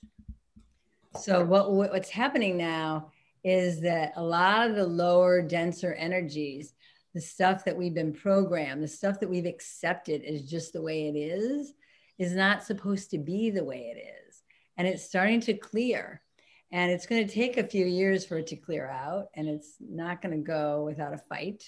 So 1.21 1.45
what 1.45 1.73
what's 1.73 2.09
happening 2.09 2.57
now 2.57 3.11
is 3.45 3.81
that 3.83 4.12
a 4.16 4.23
lot 4.23 4.71
of 4.71 4.77
the 4.77 4.87
lower 4.87 5.42
denser 5.42 5.92
energies, 5.95 6.73
the 7.12 7.21
stuff 7.21 7.64
that 7.64 7.77
we've 7.77 7.92
been 7.92 8.14
programmed, 8.14 8.83
the 8.83 8.88
stuff 8.88 9.21
that 9.21 9.29
we've 9.29 9.45
accepted 9.45 10.23
is 10.23 10.49
just 10.49 10.73
the 10.73 10.81
way 10.81 11.09
it 11.09 11.18
is, 11.18 11.75
is 12.18 12.35
not 12.35 12.64
supposed 12.64 13.11
to 13.11 13.18
be 13.18 13.51
the 13.51 13.64
way 13.64 13.92
it 13.94 13.98
is. 14.29 14.42
And 14.77 14.87
it's 14.87 15.05
starting 15.05 15.40
to 15.42 15.55
clear. 15.55 16.22
And 16.70 16.90
it's 16.90 17.07
going 17.07 17.27
to 17.27 17.35
take 17.35 17.59
a 17.59 17.66
few 17.66 17.85
years 17.85 18.25
for 18.25 18.38
it 18.38 18.46
to 18.48 18.57
clear 18.57 18.88
out. 18.88 19.27
And 19.35 19.48
it's 19.48 19.77
not 19.81 20.22
going 20.22 20.37
to 20.37 20.42
go 20.42 20.85
without 20.85 21.14
a 21.14 21.18
fight. 21.18 21.64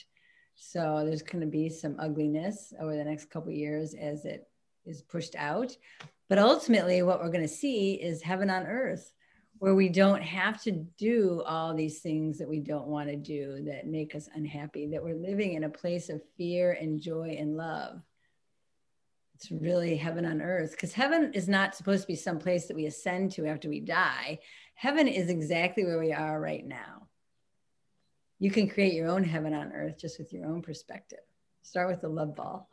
So 0.56 1.02
there's 1.04 1.22
going 1.22 1.40
to 1.40 1.50
be 1.50 1.68
some 1.68 1.96
ugliness 1.98 2.72
over 2.80 2.96
the 2.96 3.04
next 3.04 3.30
couple 3.30 3.50
of 3.50 3.56
years 3.56 3.94
as 3.94 4.24
it 4.24 4.48
is 4.86 5.02
pushed 5.02 5.34
out. 5.34 5.76
But 6.28 6.38
ultimately, 6.38 7.02
what 7.02 7.20
we're 7.20 7.30
going 7.30 7.42
to 7.42 7.48
see 7.48 7.94
is 7.94 8.22
heaven 8.22 8.48
on 8.48 8.66
earth, 8.66 9.12
where 9.58 9.74
we 9.74 9.88
don't 9.88 10.22
have 10.22 10.62
to 10.62 10.72
do 10.72 11.42
all 11.46 11.74
these 11.74 12.00
things 12.00 12.38
that 12.38 12.48
we 12.48 12.60
don't 12.60 12.86
want 12.86 13.08
to 13.08 13.16
do 13.16 13.62
that 13.66 13.86
make 13.86 14.14
us 14.14 14.28
unhappy, 14.34 14.88
that 14.88 15.02
we're 15.02 15.14
living 15.14 15.54
in 15.54 15.64
a 15.64 15.70
place 15.70 16.08
of 16.08 16.22
fear 16.36 16.72
and 16.72 17.00
joy 17.00 17.36
and 17.38 17.56
love. 17.56 18.00
It's 19.34 19.50
really 19.50 19.96
heaven 19.96 20.24
on 20.24 20.40
earth 20.40 20.72
because 20.72 20.92
heaven 20.92 21.32
is 21.34 21.48
not 21.48 21.74
supposed 21.74 22.02
to 22.02 22.06
be 22.06 22.16
some 22.16 22.38
place 22.38 22.66
that 22.66 22.76
we 22.76 22.86
ascend 22.86 23.32
to 23.32 23.46
after 23.46 23.68
we 23.68 23.80
die. 23.80 24.38
Heaven 24.74 25.08
is 25.08 25.28
exactly 25.28 25.84
where 25.84 25.98
we 25.98 26.12
are 26.12 26.40
right 26.40 26.64
now. 26.64 27.08
You 28.38 28.50
can 28.50 28.68
create 28.68 28.94
your 28.94 29.08
own 29.08 29.24
heaven 29.24 29.54
on 29.54 29.72
earth 29.72 29.98
just 29.98 30.18
with 30.18 30.32
your 30.32 30.46
own 30.46 30.62
perspective. 30.62 31.20
Start 31.62 31.88
with 31.88 32.00
the 32.00 32.08
love 32.08 32.34
ball. 32.34 32.68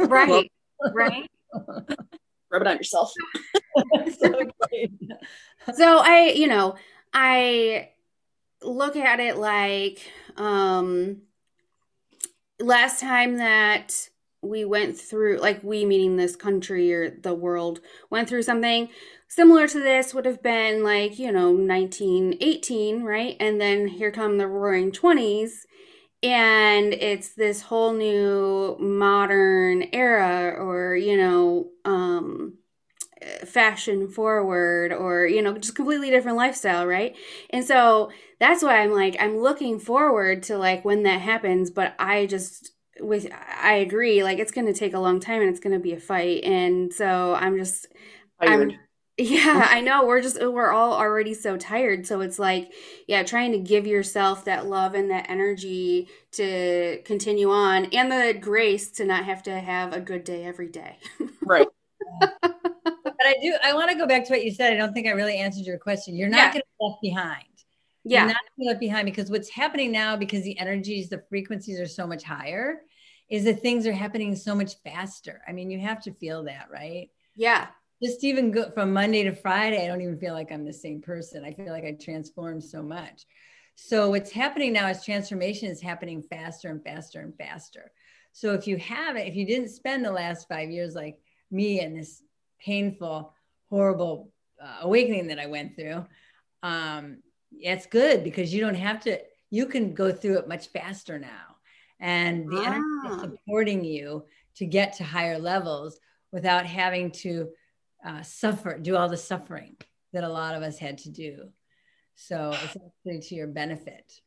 right. 0.00 0.50
Right. 0.94 1.28
Rub 1.52 2.62
it 2.62 2.66
on 2.66 2.78
yourself. 2.78 3.12
so. 4.18 4.34
So 5.74 5.98
I, 5.98 6.32
you 6.34 6.46
know, 6.46 6.76
I 7.12 7.90
look 8.62 8.96
at 8.96 9.20
it 9.20 9.36
like 9.36 10.00
um 10.38 11.22
last 12.58 13.00
time 13.00 13.36
that 13.38 14.08
we 14.42 14.64
went 14.64 14.98
through 14.98 15.38
like 15.38 15.62
we 15.62 15.84
meaning 15.84 16.16
this 16.16 16.36
country 16.36 16.92
or 16.92 17.10
the 17.10 17.34
world 17.34 17.80
went 18.08 18.28
through 18.28 18.42
something 18.42 18.88
similar 19.28 19.68
to 19.68 19.78
this 19.78 20.12
would 20.12 20.26
have 20.26 20.42
been 20.42 20.82
like, 20.82 21.18
you 21.18 21.30
know, 21.30 21.52
1918, 21.52 23.02
right? 23.04 23.36
And 23.38 23.60
then 23.60 23.86
here 23.86 24.10
come 24.10 24.38
the 24.38 24.48
roaring 24.48 24.92
20s 24.92 25.66
and 26.22 26.92
it's 26.92 27.30
this 27.34 27.62
whole 27.62 27.92
new 27.92 28.76
modern 28.78 29.84
era 29.92 30.54
or, 30.58 30.96
you 30.96 31.16
know, 31.16 31.68
um 31.84 32.54
fashion 33.44 34.08
forward 34.08 34.92
or 34.92 35.26
you 35.26 35.42
know 35.42 35.56
just 35.58 35.76
completely 35.76 36.08
different 36.08 36.38
lifestyle 36.38 36.86
right 36.86 37.14
and 37.50 37.64
so 37.64 38.10
that's 38.38 38.62
why 38.62 38.80
i'm 38.80 38.92
like 38.92 39.14
i'm 39.20 39.36
looking 39.36 39.78
forward 39.78 40.42
to 40.42 40.56
like 40.56 40.86
when 40.86 41.02
that 41.02 41.20
happens 41.20 41.70
but 41.70 41.94
i 41.98 42.24
just 42.24 42.72
with 43.00 43.26
i 43.62 43.74
agree 43.74 44.22
like 44.24 44.38
it's 44.38 44.52
going 44.52 44.66
to 44.66 44.72
take 44.72 44.94
a 44.94 44.98
long 44.98 45.20
time 45.20 45.40
and 45.40 45.50
it's 45.50 45.60
going 45.60 45.72
to 45.72 45.78
be 45.78 45.92
a 45.92 46.00
fight 46.00 46.44
and 46.44 46.92
so 46.92 47.34
i'm 47.34 47.56
just 47.56 47.86
Tired. 48.40 48.72
i'm 48.72 48.78
yeah 49.18 49.66
i 49.70 49.80
know 49.80 50.06
we're 50.06 50.22
just 50.22 50.40
we're 50.40 50.70
all 50.70 50.94
already 50.94 51.34
so 51.34 51.56
tired 51.56 52.06
so 52.06 52.20
it's 52.22 52.38
like 52.38 52.72
yeah 53.06 53.22
trying 53.22 53.52
to 53.52 53.58
give 53.58 53.86
yourself 53.86 54.46
that 54.46 54.66
love 54.66 54.94
and 54.94 55.10
that 55.10 55.26
energy 55.28 56.08
to 56.32 56.98
continue 57.04 57.50
on 57.50 57.86
and 57.86 58.10
the 58.10 58.32
grace 58.40 58.90
to 58.90 59.04
not 59.04 59.24
have 59.24 59.42
to 59.42 59.58
have 59.60 59.92
a 59.92 60.00
good 60.00 60.24
day 60.24 60.44
every 60.44 60.68
day 60.68 60.96
right. 61.44 61.68
But 63.18 63.26
I 63.26 63.34
do, 63.42 63.54
I 63.62 63.74
want 63.74 63.90
to 63.90 63.96
go 63.96 64.06
back 64.06 64.24
to 64.26 64.32
what 64.32 64.44
you 64.44 64.50
said. 64.52 64.72
I 64.72 64.76
don't 64.76 64.92
think 64.92 65.06
I 65.06 65.10
really 65.10 65.36
answered 65.36 65.66
your 65.66 65.78
question. 65.78 66.16
You're 66.16 66.28
not 66.28 66.38
Yeah. 66.38 66.52
going 66.52 66.62
to 66.62 66.66
be 66.78 66.86
left 66.86 67.02
behind. 67.02 67.44
yeah 68.04 68.20
You're 68.20 68.28
not 68.28 68.36
gonna 68.58 68.68
left 68.70 68.80
behind 68.80 69.06
because 69.06 69.30
what's 69.30 69.50
happening 69.50 69.92
now, 69.92 70.16
because 70.16 70.42
the 70.42 70.58
energies, 70.58 71.08
the 71.08 71.22
frequencies 71.28 71.78
are 71.80 71.86
so 71.86 72.06
much 72.06 72.22
higher, 72.24 72.80
is 73.30 73.44
that 73.44 73.62
things 73.62 73.86
are 73.86 73.92
happening 73.92 74.34
so 74.36 74.54
much 74.54 74.74
faster. 74.82 75.40
I 75.48 75.52
mean, 75.52 75.70
you 75.70 75.78
have 75.80 76.02
to 76.02 76.12
feel 76.12 76.44
that, 76.44 76.68
right? 76.70 77.08
yeah 77.36 77.68
Just 78.02 78.24
even 78.24 78.50
go 78.50 78.70
from 78.70 78.92
Monday 78.92 79.22
to 79.24 79.32
Friday, 79.32 79.84
I 79.84 79.86
don't 79.86 80.00
even 80.00 80.18
feel 80.18 80.34
like 80.34 80.50
I'm 80.50 80.64
the 80.64 80.72
same 80.72 81.00
person. 81.00 81.44
I 81.44 81.52
feel 81.52 81.72
like 81.72 81.84
I 81.84 81.92
transformed 81.92 82.64
so 82.64 82.82
much. 82.82 83.24
So 83.76 84.10
what's 84.10 84.30
happening 84.30 84.72
now 84.72 84.88
is 84.88 85.04
transformation 85.04 85.70
is 85.70 85.80
happening 85.80 86.22
faster 86.22 86.68
and 86.68 86.82
faster 86.82 87.20
and 87.20 87.34
faster. 87.36 87.92
So 88.32 88.52
if 88.54 88.66
you 88.66 88.76
haven't, 88.76 89.26
if 89.26 89.34
you 89.34 89.46
didn't 89.46 89.68
spend 89.70 90.04
the 90.04 90.12
last 90.12 90.48
five 90.48 90.70
years 90.70 90.94
like 90.94 91.18
me 91.50 91.80
and 91.80 91.96
this 91.96 92.22
painful, 92.64 93.34
horrible 93.70 94.32
uh, 94.62 94.78
awakening 94.82 95.28
that 95.28 95.38
I 95.38 95.46
went 95.46 95.76
through, 95.76 96.04
um, 96.62 97.22
it's 97.52 97.86
good 97.86 98.22
because 98.22 98.52
you 98.52 98.60
don't 98.60 98.74
have 98.74 99.00
to. 99.00 99.18
You 99.50 99.66
can 99.66 99.94
go 99.94 100.12
through 100.12 100.38
it 100.38 100.48
much 100.48 100.68
faster 100.68 101.18
now, 101.18 101.49
and 102.00 102.48
the 102.48 102.64
energy 102.64 102.84
is 103.04 103.12
Ah. 103.14 103.20
supporting 103.20 103.84
you 103.84 104.24
to 104.56 104.66
get 104.66 104.94
to 104.94 105.04
higher 105.04 105.38
levels 105.38 106.00
without 106.32 106.66
having 106.66 107.10
to 107.10 107.50
uh, 108.04 108.22
suffer, 108.22 108.78
do 108.78 108.96
all 108.96 109.08
the 109.08 109.16
suffering 109.16 109.76
that 110.12 110.24
a 110.24 110.28
lot 110.28 110.54
of 110.54 110.62
us 110.62 110.78
had 110.78 110.98
to 110.98 111.10
do. 111.10 111.48
So 112.14 112.50
it's 112.62 112.76
actually 112.76 113.20
to 113.28 113.34
your 113.34 113.46
benefit. 113.46 114.20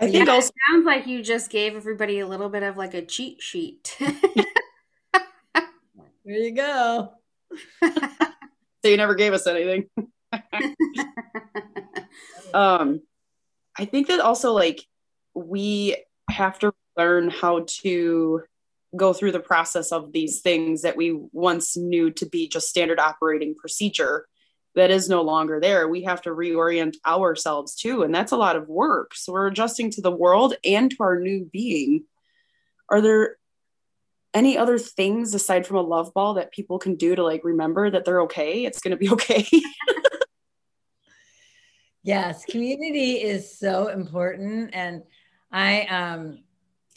I 0.00 0.06
But 0.06 0.12
think 0.12 0.26
Yeah, 0.26 0.32
also 0.34 0.48
it 0.48 0.54
sounds 0.70 0.86
like 0.86 1.06
you 1.06 1.22
just 1.22 1.50
gave 1.50 1.74
everybody 1.74 2.20
a 2.20 2.26
little 2.26 2.48
bit 2.48 2.62
of 2.62 2.76
like 2.76 2.94
a 2.94 3.04
cheat 3.04 3.42
sheet. 3.42 3.96
There 6.24 6.36
you 6.36 6.54
go. 6.54 7.12
so 7.82 8.84
you 8.84 8.98
never 8.98 9.14
gave 9.14 9.32
us 9.32 9.46
anything. 9.46 9.88
um 12.54 13.00
i 13.78 13.86
think 13.86 14.08
that 14.08 14.20
also 14.20 14.52
like 14.52 14.84
we 15.34 15.96
have 16.38 16.58
to 16.60 16.72
learn 16.96 17.30
how 17.30 17.64
to 17.82 18.42
go 18.96 19.12
through 19.12 19.32
the 19.32 19.40
process 19.40 19.92
of 19.92 20.12
these 20.12 20.40
things 20.40 20.82
that 20.82 20.96
we 20.96 21.12
once 21.32 21.76
knew 21.76 22.10
to 22.12 22.26
be 22.26 22.48
just 22.48 22.68
standard 22.68 22.98
operating 22.98 23.54
procedure 23.54 24.26
that 24.74 24.90
is 24.90 25.08
no 25.08 25.22
longer 25.22 25.60
there. 25.60 25.88
We 25.88 26.04
have 26.04 26.22
to 26.22 26.30
reorient 26.30 26.94
ourselves 27.06 27.74
too 27.74 28.02
and 28.02 28.14
that's 28.14 28.32
a 28.32 28.36
lot 28.36 28.56
of 28.56 28.68
work. 28.68 29.14
So 29.14 29.32
we're 29.32 29.48
adjusting 29.48 29.90
to 29.92 30.00
the 30.00 30.10
world 30.10 30.54
and 30.64 30.90
to 30.90 30.96
our 31.00 31.20
new 31.20 31.44
being. 31.52 32.04
Are 32.88 33.00
there 33.00 33.36
any 34.32 34.56
other 34.56 34.78
things 34.78 35.34
aside 35.34 35.66
from 35.66 35.76
a 35.76 35.82
love 35.82 36.14
ball 36.14 36.34
that 36.34 36.52
people 36.52 36.78
can 36.78 36.94
do 36.94 37.14
to 37.14 37.22
like 37.22 37.44
remember 37.44 37.90
that 37.90 38.04
they're 38.04 38.22
okay? 38.22 38.64
It's 38.64 38.80
going 38.80 38.92
to 38.92 38.96
be 38.96 39.10
okay. 39.16 39.46
Yes, 42.02 42.44
community 42.46 43.16
is 43.16 43.58
so 43.58 43.88
important. 43.88 44.70
And 44.72 45.02
I, 45.50 45.82
um, 45.86 46.40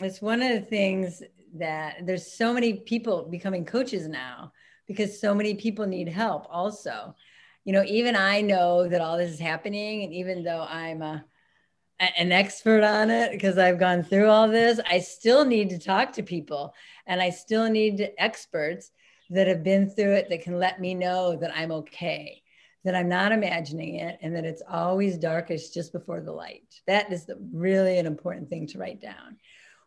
it's 0.01 0.21
one 0.21 0.41
of 0.41 0.49
the 0.49 0.61
things 0.65 1.21
that 1.55 2.05
there's 2.05 2.31
so 2.31 2.53
many 2.53 2.73
people 2.73 3.27
becoming 3.29 3.65
coaches 3.65 4.07
now 4.07 4.51
because 4.87 5.19
so 5.19 5.33
many 5.33 5.55
people 5.55 5.85
need 5.85 6.07
help 6.07 6.47
also. 6.49 7.15
You 7.63 7.73
know, 7.73 7.83
even 7.85 8.15
I 8.15 8.41
know 8.41 8.87
that 8.87 9.01
all 9.01 9.17
this 9.17 9.31
is 9.31 9.39
happening. 9.39 10.03
And 10.03 10.13
even 10.13 10.43
though 10.43 10.65
I'm 10.67 11.01
a, 11.01 11.23
an 11.99 12.31
expert 12.31 12.83
on 12.83 13.11
it 13.11 13.31
because 13.31 13.57
I've 13.57 13.79
gone 13.79 14.03
through 14.03 14.27
all 14.27 14.47
this, 14.47 14.79
I 14.89 14.99
still 14.99 15.45
need 15.45 15.69
to 15.69 15.79
talk 15.79 16.13
to 16.13 16.23
people 16.23 16.73
and 17.05 17.21
I 17.21 17.29
still 17.29 17.69
need 17.69 18.11
experts 18.17 18.91
that 19.29 19.47
have 19.47 19.63
been 19.63 19.89
through 19.89 20.13
it 20.13 20.29
that 20.29 20.41
can 20.41 20.57
let 20.57 20.81
me 20.81 20.93
know 20.93 21.37
that 21.37 21.55
I'm 21.55 21.71
okay 21.71 22.41
that 22.83 22.95
I'm 22.95 23.09
not 23.09 23.31
imagining 23.31 23.95
it 23.95 24.17
and 24.21 24.35
that 24.35 24.45
it's 24.45 24.63
always 24.67 25.17
darkest 25.17 25.73
just 25.73 25.91
before 25.91 26.21
the 26.21 26.31
light. 26.31 26.81
That 26.87 27.11
is 27.11 27.25
the, 27.25 27.37
really 27.53 27.99
an 27.99 28.05
important 28.05 28.49
thing 28.49 28.67
to 28.67 28.79
write 28.79 29.01
down. 29.01 29.37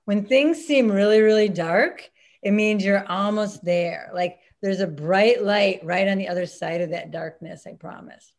When 0.04 0.24
things 0.24 0.64
seem 0.64 0.90
really, 0.90 1.20
really 1.20 1.48
dark, 1.48 2.08
it 2.42 2.52
means 2.52 2.84
you're 2.84 3.10
almost 3.10 3.64
there. 3.64 4.10
Like 4.14 4.38
there's 4.62 4.80
a 4.80 4.86
bright 4.86 5.42
light 5.42 5.80
right 5.82 6.06
on 6.08 6.18
the 6.18 6.28
other 6.28 6.46
side 6.46 6.82
of 6.82 6.90
that 6.90 7.10
darkness, 7.10 7.66
I 7.66 7.72
promise. 7.72 8.32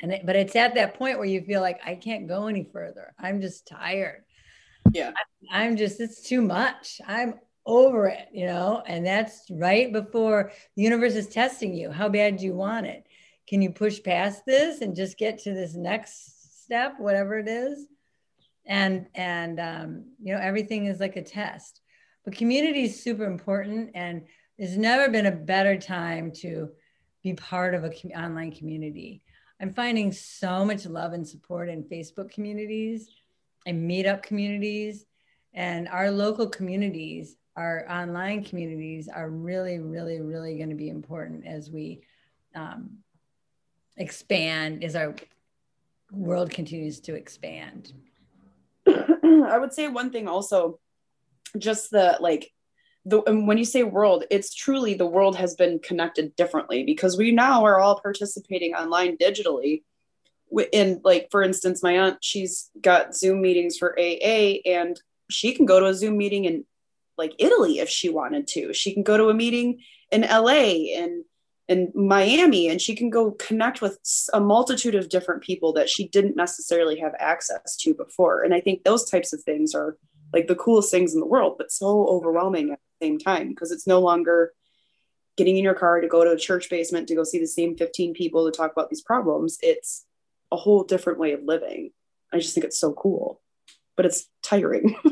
And 0.00 0.12
it, 0.12 0.26
but 0.26 0.36
it's 0.36 0.56
at 0.56 0.74
that 0.74 0.94
point 0.94 1.18
where 1.18 1.26
you 1.26 1.42
feel 1.42 1.60
like 1.60 1.80
I 1.84 1.96
can't 1.96 2.28
go 2.28 2.46
any 2.46 2.68
further. 2.72 3.14
I'm 3.18 3.40
just 3.40 3.66
tired. 3.66 4.22
Yeah. 4.92 5.12
I, 5.50 5.64
I'm 5.64 5.76
just, 5.76 6.00
it's 6.00 6.22
too 6.22 6.40
much. 6.40 7.00
I'm 7.06 7.34
over 7.64 8.06
it, 8.06 8.28
you 8.32 8.46
know, 8.46 8.82
and 8.86 9.04
that's 9.04 9.46
right 9.50 9.92
before 9.92 10.52
the 10.76 10.82
universe 10.82 11.14
is 11.14 11.26
testing 11.26 11.74
you. 11.74 11.90
How 11.90 12.08
bad 12.08 12.36
do 12.36 12.44
you 12.44 12.54
want 12.54 12.86
it? 12.86 13.05
Can 13.48 13.62
you 13.62 13.70
push 13.70 14.02
past 14.02 14.44
this 14.44 14.80
and 14.80 14.96
just 14.96 15.18
get 15.18 15.38
to 15.40 15.54
this 15.54 15.74
next 15.74 16.62
step, 16.64 16.94
whatever 16.98 17.38
it 17.38 17.48
is? 17.48 17.86
And 18.66 19.06
and 19.14 19.60
um, 19.60 20.04
you 20.20 20.34
know, 20.34 20.40
everything 20.40 20.86
is 20.86 20.98
like 20.98 21.16
a 21.16 21.22
test. 21.22 21.80
But 22.24 22.34
community 22.34 22.84
is 22.84 23.02
super 23.02 23.24
important, 23.24 23.90
and 23.94 24.24
there's 24.58 24.76
never 24.76 25.08
been 25.08 25.26
a 25.26 25.32
better 25.32 25.78
time 25.78 26.32
to 26.40 26.70
be 27.22 27.34
part 27.34 27.74
of 27.74 27.84
a 27.84 27.90
com- 27.90 28.10
online 28.10 28.50
community. 28.50 29.22
I'm 29.60 29.72
finding 29.72 30.10
so 30.10 30.64
much 30.64 30.84
love 30.86 31.12
and 31.12 31.26
support 31.26 31.68
in 31.68 31.84
Facebook 31.84 32.30
communities 32.32 33.08
and 33.64 33.88
meetup 33.88 34.24
communities, 34.24 35.06
and 35.54 35.86
our 35.86 36.10
local 36.10 36.48
communities, 36.48 37.36
our 37.56 37.86
online 37.88 38.42
communities, 38.42 39.08
are 39.08 39.30
really, 39.30 39.78
really, 39.78 40.20
really 40.20 40.56
going 40.56 40.70
to 40.70 40.74
be 40.74 40.88
important 40.88 41.46
as 41.46 41.70
we 41.70 42.02
um, 42.56 42.98
expand 43.96 44.84
as 44.84 44.94
our 44.96 45.14
world 46.12 46.50
continues 46.50 47.00
to 47.00 47.14
expand. 47.14 47.92
I 48.86 49.58
would 49.58 49.72
say 49.72 49.88
one 49.88 50.10
thing 50.10 50.28
also, 50.28 50.78
just 51.58 51.90
the 51.90 52.18
like 52.20 52.52
the 53.04 53.20
when 53.20 53.58
you 53.58 53.64
say 53.64 53.82
world, 53.82 54.24
it's 54.30 54.54
truly 54.54 54.94
the 54.94 55.06
world 55.06 55.36
has 55.36 55.54
been 55.54 55.78
connected 55.78 56.34
differently 56.36 56.84
because 56.84 57.16
we 57.16 57.32
now 57.32 57.64
are 57.64 57.78
all 57.78 58.00
participating 58.00 58.74
online 58.74 59.16
digitally. 59.16 59.82
In 60.72 61.00
like, 61.02 61.28
for 61.30 61.42
instance, 61.42 61.82
my 61.82 61.98
aunt, 61.98 62.18
she's 62.20 62.70
got 62.80 63.16
Zoom 63.16 63.40
meetings 63.40 63.76
for 63.76 63.98
AA, 63.98 64.58
and 64.64 65.00
she 65.28 65.52
can 65.52 65.66
go 65.66 65.80
to 65.80 65.86
a 65.86 65.94
Zoom 65.94 66.16
meeting 66.16 66.44
in 66.44 66.64
like 67.18 67.34
Italy 67.38 67.80
if 67.80 67.88
she 67.88 68.08
wanted 68.08 68.46
to. 68.48 68.72
She 68.72 68.94
can 68.94 69.02
go 69.02 69.16
to 69.16 69.28
a 69.28 69.34
meeting 69.34 69.80
in 70.12 70.22
LA 70.22 70.94
and 70.96 71.24
in 71.68 71.90
Miami, 71.94 72.68
and 72.68 72.80
she 72.80 72.94
can 72.94 73.10
go 73.10 73.32
connect 73.32 73.80
with 73.80 73.98
a 74.32 74.40
multitude 74.40 74.94
of 74.94 75.08
different 75.08 75.42
people 75.42 75.72
that 75.72 75.88
she 75.88 76.08
didn't 76.08 76.36
necessarily 76.36 76.98
have 77.00 77.14
access 77.18 77.76
to 77.76 77.94
before. 77.94 78.42
And 78.42 78.54
I 78.54 78.60
think 78.60 78.84
those 78.84 79.08
types 79.10 79.32
of 79.32 79.42
things 79.42 79.74
are 79.74 79.96
like 80.32 80.46
the 80.46 80.54
coolest 80.54 80.90
things 80.90 81.14
in 81.14 81.20
the 81.20 81.26
world, 81.26 81.56
but 81.58 81.72
so 81.72 82.06
overwhelming 82.08 82.70
at 82.72 82.78
the 83.00 83.06
same 83.06 83.18
time 83.18 83.48
because 83.48 83.72
it's 83.72 83.86
no 83.86 84.00
longer 84.00 84.52
getting 85.36 85.56
in 85.56 85.64
your 85.64 85.74
car 85.74 86.00
to 86.00 86.08
go 86.08 86.24
to 86.24 86.30
a 86.30 86.38
church 86.38 86.70
basement 86.70 87.08
to 87.08 87.14
go 87.14 87.24
see 87.24 87.38
the 87.38 87.46
same 87.46 87.76
15 87.76 88.14
people 88.14 88.44
to 88.50 88.56
talk 88.56 88.72
about 88.72 88.88
these 88.88 89.02
problems. 89.02 89.58
It's 89.60 90.06
a 90.52 90.56
whole 90.56 90.84
different 90.84 91.18
way 91.18 91.32
of 91.32 91.42
living. 91.42 91.90
I 92.32 92.38
just 92.38 92.54
think 92.54 92.64
it's 92.64 92.80
so 92.80 92.92
cool, 92.92 93.40
but 93.96 94.06
it's 94.06 94.28
tiring. 94.42 94.96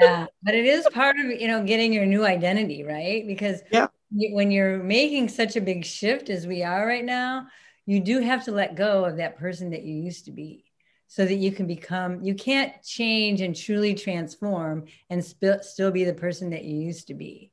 yeah 0.00 0.26
but 0.42 0.54
it 0.54 0.64
is 0.64 0.86
part 0.92 1.16
of 1.18 1.26
you 1.26 1.46
know 1.46 1.62
getting 1.62 1.92
your 1.92 2.06
new 2.06 2.24
identity 2.24 2.82
right 2.82 3.26
because 3.26 3.62
Yeah. 3.70 3.86
When 4.14 4.50
you're 4.50 4.78
making 4.82 5.28
such 5.28 5.56
a 5.56 5.60
big 5.60 5.84
shift 5.84 6.30
as 6.30 6.46
we 6.46 6.62
are 6.62 6.86
right 6.86 7.04
now 7.04 7.46
you 7.86 8.00
do 8.00 8.20
have 8.20 8.44
to 8.44 8.52
let 8.52 8.76
go 8.76 9.04
of 9.04 9.16
that 9.16 9.36
person 9.36 9.70
that 9.70 9.82
you 9.82 9.94
used 10.00 10.24
to 10.24 10.30
be 10.32 10.64
so 11.06 11.24
that 11.24 11.34
you 11.34 11.50
can 11.52 11.66
become 11.66 12.22
you 12.22 12.34
can't 12.34 12.72
change 12.82 13.40
and 13.40 13.56
truly 13.56 13.94
transform 13.94 14.84
and 15.10 15.24
sp- 15.26 15.62
still 15.62 15.90
be 15.90 16.04
the 16.04 16.14
person 16.14 16.50
that 16.50 16.64
you 16.64 16.76
used 16.80 17.08
to 17.08 17.14
be 17.14 17.50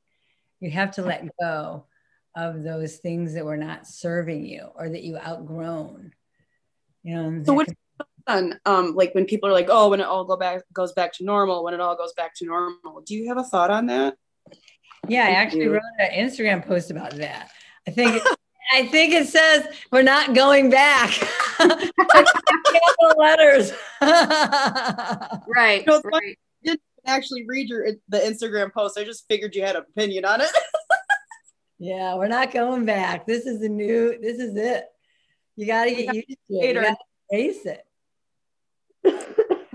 you 0.60 0.70
have 0.70 0.92
to 0.92 1.02
let 1.02 1.26
go 1.40 1.84
of 2.36 2.62
those 2.62 2.96
things 2.96 3.34
that 3.34 3.44
were 3.44 3.56
not 3.56 3.86
serving 3.86 4.44
you 4.46 4.66
or 4.76 4.88
that 4.88 5.02
you 5.02 5.18
outgrown 5.18 6.12
you 7.02 7.14
know 7.14 7.30
So 7.44 7.52
that 7.52 7.54
what- 7.54 7.66
can- 7.66 7.76
fun. 8.26 8.60
Um, 8.64 8.94
like 8.94 9.12
when 9.16 9.24
people 9.24 9.48
are 9.48 9.52
like, 9.52 9.66
"Oh, 9.68 9.88
when 9.90 9.98
it 9.98 10.04
all 10.06 10.24
go 10.24 10.36
back 10.36 10.62
goes 10.72 10.92
back 10.92 11.12
to 11.14 11.24
normal," 11.24 11.64
when 11.64 11.74
it 11.74 11.80
all 11.80 11.96
goes 11.96 12.12
back 12.12 12.34
to 12.36 12.44
normal. 12.46 13.00
Do 13.04 13.16
you 13.16 13.26
have 13.26 13.36
a 13.36 13.42
thought 13.42 13.70
on 13.70 13.86
that? 13.86 14.16
Yeah, 15.08 15.24
I 15.24 15.30
actually 15.30 15.66
wrote 15.68 15.82
an 15.98 16.10
Instagram 16.12 16.64
post 16.64 16.90
about 16.90 17.12
that. 17.16 17.50
I 17.86 17.90
think 17.90 18.22
I 18.72 18.86
think 18.86 19.12
it 19.12 19.28
says 19.28 19.66
we're 19.90 20.02
not 20.02 20.34
going 20.34 20.70
back. 20.70 21.10
Capital 21.58 23.16
letters. 23.16 23.72
right. 24.00 25.80
You 25.80 25.86
know, 25.86 26.00
right. 26.04 26.38
didn't 26.62 26.80
actually 27.04 27.44
read 27.46 27.68
your 27.68 27.86
the 28.08 28.18
Instagram 28.18 28.72
post. 28.72 28.96
I 28.98 29.04
just 29.04 29.26
figured 29.28 29.54
you 29.54 29.62
had 29.62 29.76
an 29.76 29.82
opinion 29.88 30.24
on 30.24 30.40
it. 30.40 30.50
yeah, 31.78 32.14
we're 32.14 32.28
not 32.28 32.52
going 32.52 32.84
back. 32.86 33.26
This 33.26 33.46
is 33.46 33.60
the 33.60 33.68
new. 33.68 34.18
This 34.20 34.38
is 34.38 34.56
it. 34.56 34.84
You 35.56 35.66
got 35.66 35.84
to 35.84 35.94
get 35.94 36.14
used 36.14 36.28
to 36.28 36.34
it. 36.56 36.68
You 36.68 36.74
got 36.74 36.90
to 36.90 36.96
face 37.30 37.66
it. 37.66 37.84
So 39.04 39.10
if 39.10 39.14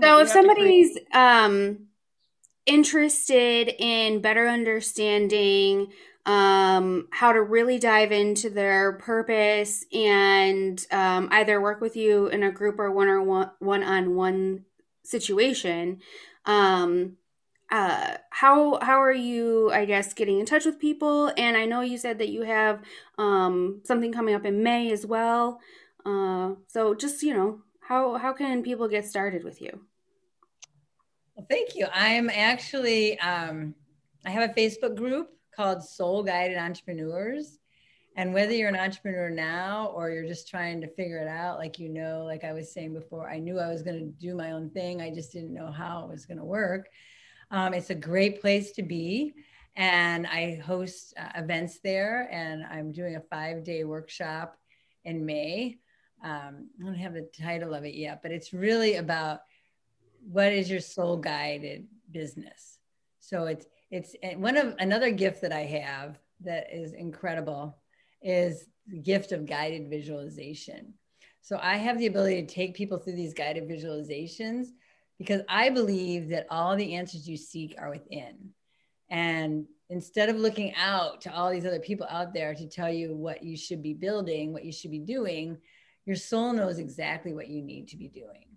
to 0.00 0.24
create- 0.24 0.28
somebody's 0.28 0.98
um 1.12 1.87
interested 2.68 3.74
in 3.78 4.20
better 4.20 4.46
understanding 4.46 5.88
um 6.26 7.08
how 7.10 7.32
to 7.32 7.40
really 7.42 7.78
dive 7.78 8.12
into 8.12 8.50
their 8.50 8.92
purpose 8.98 9.84
and 9.94 10.86
um 10.92 11.28
either 11.32 11.60
work 11.60 11.80
with 11.80 11.96
you 11.96 12.26
in 12.26 12.42
a 12.42 12.52
group 12.52 12.78
or 12.78 12.90
one 12.90 13.08
or 13.08 13.22
one 13.58 13.82
on 13.82 14.14
one 14.14 14.64
situation. 15.02 16.00
Um 16.44 17.16
uh 17.70 18.16
how 18.30 18.78
how 18.80 18.98
are 19.02 19.12
you 19.12 19.70
i 19.72 19.84
guess 19.84 20.14
getting 20.14 20.38
in 20.38 20.46
touch 20.46 20.64
with 20.66 20.78
people? 20.78 21.32
And 21.36 21.56
i 21.56 21.64
know 21.64 21.80
you 21.80 21.96
said 21.98 22.18
that 22.18 22.28
you 22.28 22.42
have 22.42 22.82
um 23.16 23.80
something 23.84 24.12
coming 24.12 24.34
up 24.34 24.44
in 24.44 24.62
may 24.62 24.92
as 24.92 25.06
well. 25.06 25.60
Uh 26.04 26.52
so 26.66 26.94
just 26.94 27.22
you 27.22 27.32
know 27.32 27.62
how 27.80 28.18
how 28.18 28.34
can 28.34 28.62
people 28.62 28.88
get 28.88 29.06
started 29.06 29.44
with 29.44 29.62
you 29.62 29.87
Well, 31.38 31.46
thank 31.48 31.76
you. 31.76 31.86
I'm 31.94 32.28
actually, 32.30 33.16
um, 33.20 33.72
I 34.26 34.30
have 34.30 34.50
a 34.50 34.52
Facebook 34.54 34.96
group 34.96 35.28
called 35.54 35.84
Soul 35.84 36.24
Guided 36.24 36.58
Entrepreneurs. 36.58 37.60
And 38.16 38.34
whether 38.34 38.52
you're 38.52 38.68
an 38.68 38.74
entrepreneur 38.74 39.30
now 39.30 39.92
or 39.94 40.10
you're 40.10 40.26
just 40.26 40.48
trying 40.48 40.80
to 40.80 40.88
figure 40.88 41.18
it 41.18 41.28
out, 41.28 41.58
like 41.58 41.78
you 41.78 41.90
know, 41.90 42.24
like 42.24 42.42
I 42.42 42.52
was 42.52 42.72
saying 42.72 42.92
before, 42.92 43.30
I 43.30 43.38
knew 43.38 43.60
I 43.60 43.68
was 43.68 43.84
going 43.84 44.00
to 44.00 44.06
do 44.06 44.34
my 44.34 44.50
own 44.50 44.70
thing. 44.70 45.00
I 45.00 45.14
just 45.14 45.32
didn't 45.32 45.54
know 45.54 45.70
how 45.70 46.02
it 46.02 46.10
was 46.10 46.26
going 46.26 46.38
to 46.38 46.44
work. 46.44 46.88
Um, 47.52 47.72
it's 47.72 47.90
a 47.90 47.94
great 47.94 48.40
place 48.40 48.72
to 48.72 48.82
be. 48.82 49.32
And 49.76 50.26
I 50.26 50.56
host 50.56 51.14
uh, 51.16 51.28
events 51.36 51.78
there, 51.84 52.28
and 52.32 52.64
I'm 52.64 52.90
doing 52.90 53.14
a 53.14 53.20
five 53.20 53.62
day 53.62 53.84
workshop 53.84 54.56
in 55.04 55.24
May. 55.24 55.78
Um, 56.24 56.68
I 56.80 56.84
don't 56.84 56.94
have 56.96 57.14
the 57.14 57.30
title 57.40 57.74
of 57.74 57.84
it 57.84 57.94
yet, 57.94 58.22
but 58.22 58.32
it's 58.32 58.52
really 58.52 58.96
about 58.96 59.42
what 60.30 60.52
is 60.52 60.70
your 60.70 60.80
soul 60.80 61.16
guided 61.16 61.86
business? 62.10 62.78
So 63.20 63.44
it's 63.46 63.66
it's 63.90 64.14
and 64.22 64.42
one 64.42 64.56
of 64.58 64.74
another 64.78 65.10
gift 65.10 65.40
that 65.40 65.52
i 65.52 65.62
have 65.62 66.18
that 66.40 66.66
is 66.72 66.92
incredible 66.92 67.78
is 68.22 68.66
the 68.86 68.98
gift 68.98 69.32
of 69.32 69.46
guided 69.46 69.88
visualization. 69.88 70.92
So 71.40 71.58
i 71.62 71.76
have 71.76 71.98
the 71.98 72.06
ability 72.06 72.42
to 72.42 72.54
take 72.54 72.74
people 72.74 72.98
through 72.98 73.16
these 73.16 73.32
guided 73.32 73.68
visualizations 73.68 74.66
because 75.18 75.40
i 75.48 75.70
believe 75.70 76.28
that 76.28 76.46
all 76.50 76.76
the 76.76 76.94
answers 76.94 77.26
you 77.26 77.36
seek 77.36 77.74
are 77.78 77.90
within. 77.90 78.50
And 79.10 79.64
instead 79.88 80.28
of 80.28 80.36
looking 80.36 80.74
out 80.74 81.22
to 81.22 81.34
all 81.34 81.50
these 81.50 81.64
other 81.64 81.80
people 81.80 82.06
out 82.10 82.34
there 82.34 82.54
to 82.54 82.68
tell 82.68 82.92
you 82.92 83.14
what 83.14 83.42
you 83.42 83.56
should 83.56 83.82
be 83.82 83.94
building 83.94 84.52
what 84.52 84.64
you 84.64 84.72
should 84.72 84.90
be 84.90 84.98
doing 84.98 85.56
your 86.04 86.16
soul 86.16 86.52
knows 86.52 86.78
exactly 86.78 87.32
what 87.32 87.48
you 87.48 87.62
need 87.62 87.88
to 87.88 87.96
be 87.96 88.08
doing 88.08 88.47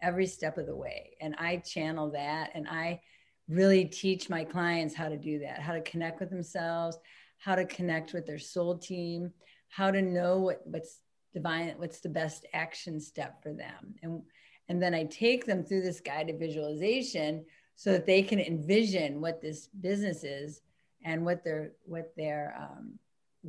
every 0.00 0.26
step 0.26 0.58
of 0.58 0.66
the 0.66 0.76
way. 0.76 1.16
And 1.20 1.34
I 1.38 1.56
channel 1.58 2.10
that 2.12 2.50
and 2.54 2.68
I 2.68 3.00
really 3.48 3.84
teach 3.84 4.28
my 4.28 4.44
clients 4.44 4.94
how 4.94 5.08
to 5.08 5.16
do 5.16 5.38
that, 5.40 5.60
how 5.60 5.72
to 5.72 5.80
connect 5.80 6.20
with 6.20 6.30
themselves, 6.30 6.98
how 7.38 7.54
to 7.54 7.64
connect 7.64 8.12
with 8.12 8.26
their 8.26 8.38
soul 8.38 8.76
team, 8.76 9.32
how 9.68 9.90
to 9.90 10.02
know 10.02 10.38
what, 10.38 10.60
what's 10.64 11.00
divine, 11.32 11.74
what's 11.78 12.00
the 12.00 12.08
best 12.08 12.46
action 12.52 13.00
step 13.00 13.42
for 13.42 13.52
them. 13.52 13.94
And, 14.02 14.22
and 14.68 14.82
then 14.82 14.94
I 14.94 15.04
take 15.04 15.46
them 15.46 15.64
through 15.64 15.82
this 15.82 16.00
guided 16.00 16.38
visualization 16.38 17.44
so 17.76 17.92
that 17.92 18.06
they 18.06 18.22
can 18.22 18.40
envision 18.40 19.20
what 19.20 19.40
this 19.40 19.68
business 19.68 20.24
is 20.24 20.60
and 21.04 21.24
what 21.24 21.44
their 21.44 21.72
what 21.84 22.12
their 22.16 22.54
um, 22.60 22.98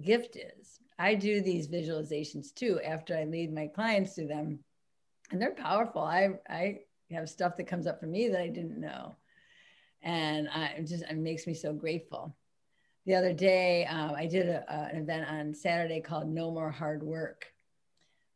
gift 0.02 0.36
is. 0.36 0.80
I 1.00 1.16
do 1.16 1.41
these 1.41 1.68
visualizations 1.68 2.54
too 2.54 2.80
after 2.86 3.18
I 3.18 3.24
lead 3.24 3.54
my 3.54 3.68
clients 3.68 4.14
through 4.14 4.28
them 4.28 4.60
and 5.32 5.42
they're 5.42 5.54
powerful. 5.56 6.02
I 6.02 6.30
I 6.50 6.80
have 7.12 7.30
stuff 7.30 7.58
that 7.58 7.68
comes 7.68 7.88
up 7.88 8.00
for 8.00 8.08
me 8.08 8.30
that 8.30 8.42
I 8.42 8.48
didn't 8.48 8.80
know, 8.80 9.16
and 10.02 10.48
I 10.50 10.68
it 10.78 10.88
just 10.88 11.04
it 11.04 11.18
makes 11.18 11.48
me 11.48 11.54
so 11.54 11.74
grateful. 11.74 12.36
The 13.06 13.16
other 13.16 13.34
day, 13.34 13.86
um, 13.86 14.14
I 14.16 14.26
did 14.28 14.48
a, 14.48 14.64
a- 14.68 14.90
an 14.94 14.98
event 15.02 15.30
on 15.30 15.54
Saturday 15.54 16.02
called 16.02 16.28
"No 16.30 16.52
More 16.52 16.72
Hard 16.72 17.04
Work: 17.04 17.46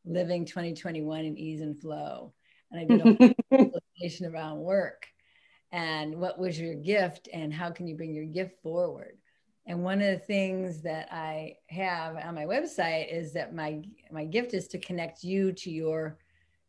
Living 0.06 0.46
2021 0.46 1.26
in 1.26 1.38
Ease 1.38 1.62
and 1.62 1.80
Flow," 1.80 2.34
and 2.72 2.80
I 2.80 2.86
did 2.86 3.02
a 3.02 3.34
presentation 3.50 4.26
around 4.26 4.60
work 4.60 5.08
and 5.72 6.16
what 6.16 6.38
was 6.38 6.60
your 6.60 6.76
gift 6.76 7.28
and 7.34 7.52
how 7.52 7.72
can 7.72 7.88
you 7.88 7.96
bring 7.96 8.14
your 8.14 8.26
gift 8.26 8.62
forward. 8.62 9.18
And 9.66 9.84
one 9.84 10.02
of 10.02 10.08
the 10.08 10.20
things 10.26 10.84
that 10.84 11.08
I 11.12 11.56
have 11.70 12.16
on 12.18 12.36
my 12.36 12.46
website 12.46 13.12
is 13.12 13.34
that 13.34 13.56
my 13.56 13.82
my 14.12 14.26
gift 14.26 14.54
is 14.54 14.68
to 14.70 14.78
connect 14.78 15.24
you 15.24 15.52
to 15.54 15.72
your 15.72 16.20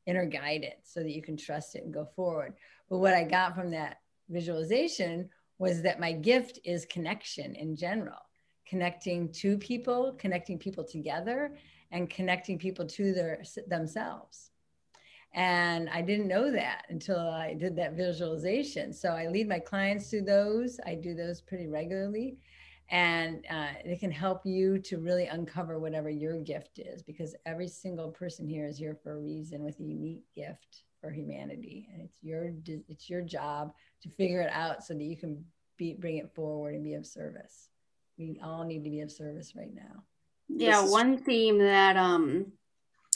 inner 0.06 0.26
guidance 0.26 0.90
so 0.92 1.00
that 1.00 1.12
you 1.12 1.22
can 1.22 1.36
trust 1.36 1.74
it 1.74 1.84
and 1.84 1.94
go 1.94 2.04
forward. 2.16 2.54
But 2.90 2.98
what 2.98 3.14
I 3.14 3.24
got 3.24 3.54
from 3.54 3.70
that 3.70 4.00
visualization 4.28 5.28
was 5.58 5.82
that 5.82 6.00
my 6.00 6.12
gift 6.12 6.58
is 6.64 6.84
connection 6.86 7.54
in 7.54 7.76
general, 7.76 8.18
connecting 8.66 9.30
to 9.32 9.56
people, 9.58 10.14
connecting 10.18 10.58
people 10.58 10.84
together, 10.84 11.56
and 11.90 12.10
connecting 12.10 12.58
people 12.58 12.86
to 12.86 13.12
their 13.14 13.42
themselves. 13.68 14.50
And 15.32 15.88
I 15.90 16.00
didn't 16.00 16.28
know 16.28 16.50
that 16.52 16.86
until 16.90 17.18
I 17.18 17.54
did 17.54 17.74
that 17.76 17.94
visualization. 17.94 18.92
So 18.92 19.10
I 19.10 19.26
lead 19.26 19.48
my 19.48 19.58
clients 19.58 20.08
through 20.08 20.22
those. 20.22 20.78
I 20.86 20.94
do 20.94 21.14
those 21.14 21.40
pretty 21.40 21.66
regularly 21.66 22.36
and 22.90 23.44
uh, 23.50 23.68
it 23.84 23.98
can 24.00 24.10
help 24.10 24.42
you 24.44 24.78
to 24.78 24.98
really 24.98 25.26
uncover 25.26 25.78
whatever 25.78 26.10
your 26.10 26.38
gift 26.40 26.78
is 26.78 27.02
because 27.02 27.34
every 27.46 27.68
single 27.68 28.10
person 28.10 28.46
here 28.46 28.66
is 28.66 28.76
here 28.78 28.98
for 29.02 29.12
a 29.12 29.20
reason 29.20 29.64
with 29.64 29.78
a 29.80 29.84
unique 29.84 30.24
gift 30.34 30.82
for 31.00 31.10
humanity 31.10 31.88
and 31.92 32.02
it's 32.02 32.16
your 32.22 32.52
it's 32.88 33.10
your 33.10 33.22
job 33.22 33.72
to 34.02 34.08
figure 34.08 34.40
it 34.40 34.50
out 34.52 34.82
so 34.84 34.94
that 34.94 35.02
you 35.02 35.16
can 35.16 35.44
be 35.76 35.94
bring 35.94 36.18
it 36.18 36.32
forward 36.34 36.74
and 36.74 36.84
be 36.84 36.94
of 36.94 37.06
service. 37.06 37.68
We 38.16 38.38
all 38.42 38.64
need 38.64 38.84
to 38.84 38.90
be 38.90 39.00
of 39.00 39.10
service 39.10 39.54
right 39.56 39.74
now. 39.74 40.04
Yeah, 40.48 40.76
This 40.80 40.86
is- 40.86 40.92
one 40.92 41.18
theme 41.18 41.58
that 41.58 41.96
um 41.96 42.52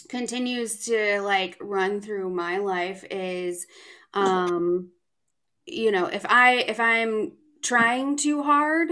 continues 0.09 0.87
to 0.87 1.21
like 1.21 1.57
run 1.61 2.01
through 2.01 2.31
my 2.31 2.59
life 2.59 3.05
is 3.11 3.67
um 4.15 4.91
you 5.67 5.93
know, 5.93 6.07
if 6.07 6.25
I 6.27 6.55
if 6.57 6.81
I'm 6.81 7.33
trying 7.63 8.17
too 8.17 8.43
hard, 8.43 8.89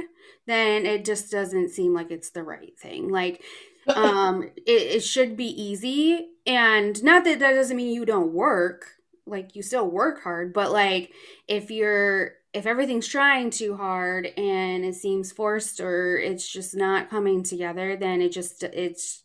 then 0.47 0.87
it 0.87 1.05
just 1.05 1.31
doesn't 1.31 1.71
seem 1.71 1.95
like 1.95 2.11
it's 2.11 2.31
the 2.31 2.43
right 2.43 2.79
thing. 2.79 3.09
Like 3.09 3.43
um 3.95 4.43
it, 4.57 4.97
it 4.97 5.01
should 5.01 5.37
be 5.37 5.47
easy 5.47 6.29
and 6.45 7.03
not 7.05 7.23
that 7.25 7.39
that 7.39 7.53
doesn't 7.53 7.77
mean 7.77 7.95
you 7.95 8.05
don't 8.05 8.33
work 8.33 8.87
like 9.27 9.55
you 9.55 9.63
still 9.63 9.89
work 9.89 10.23
hard 10.25 10.53
but 10.53 10.73
like 10.73 11.13
if 11.47 11.71
you're 11.71 12.33
if 12.53 12.67
everything's 12.67 13.07
trying 13.07 13.49
too 13.49 13.77
hard 13.77 14.27
and 14.37 14.85
it 14.85 14.97
seems 14.97 15.31
forced 15.31 15.79
or 15.79 16.17
it's 16.17 16.49
just 16.51 16.75
not 16.75 17.09
coming 17.11 17.45
together 17.45 17.97
then 17.97 18.21
it 18.21 18.31
just 18.31 18.65
it's 18.65 19.23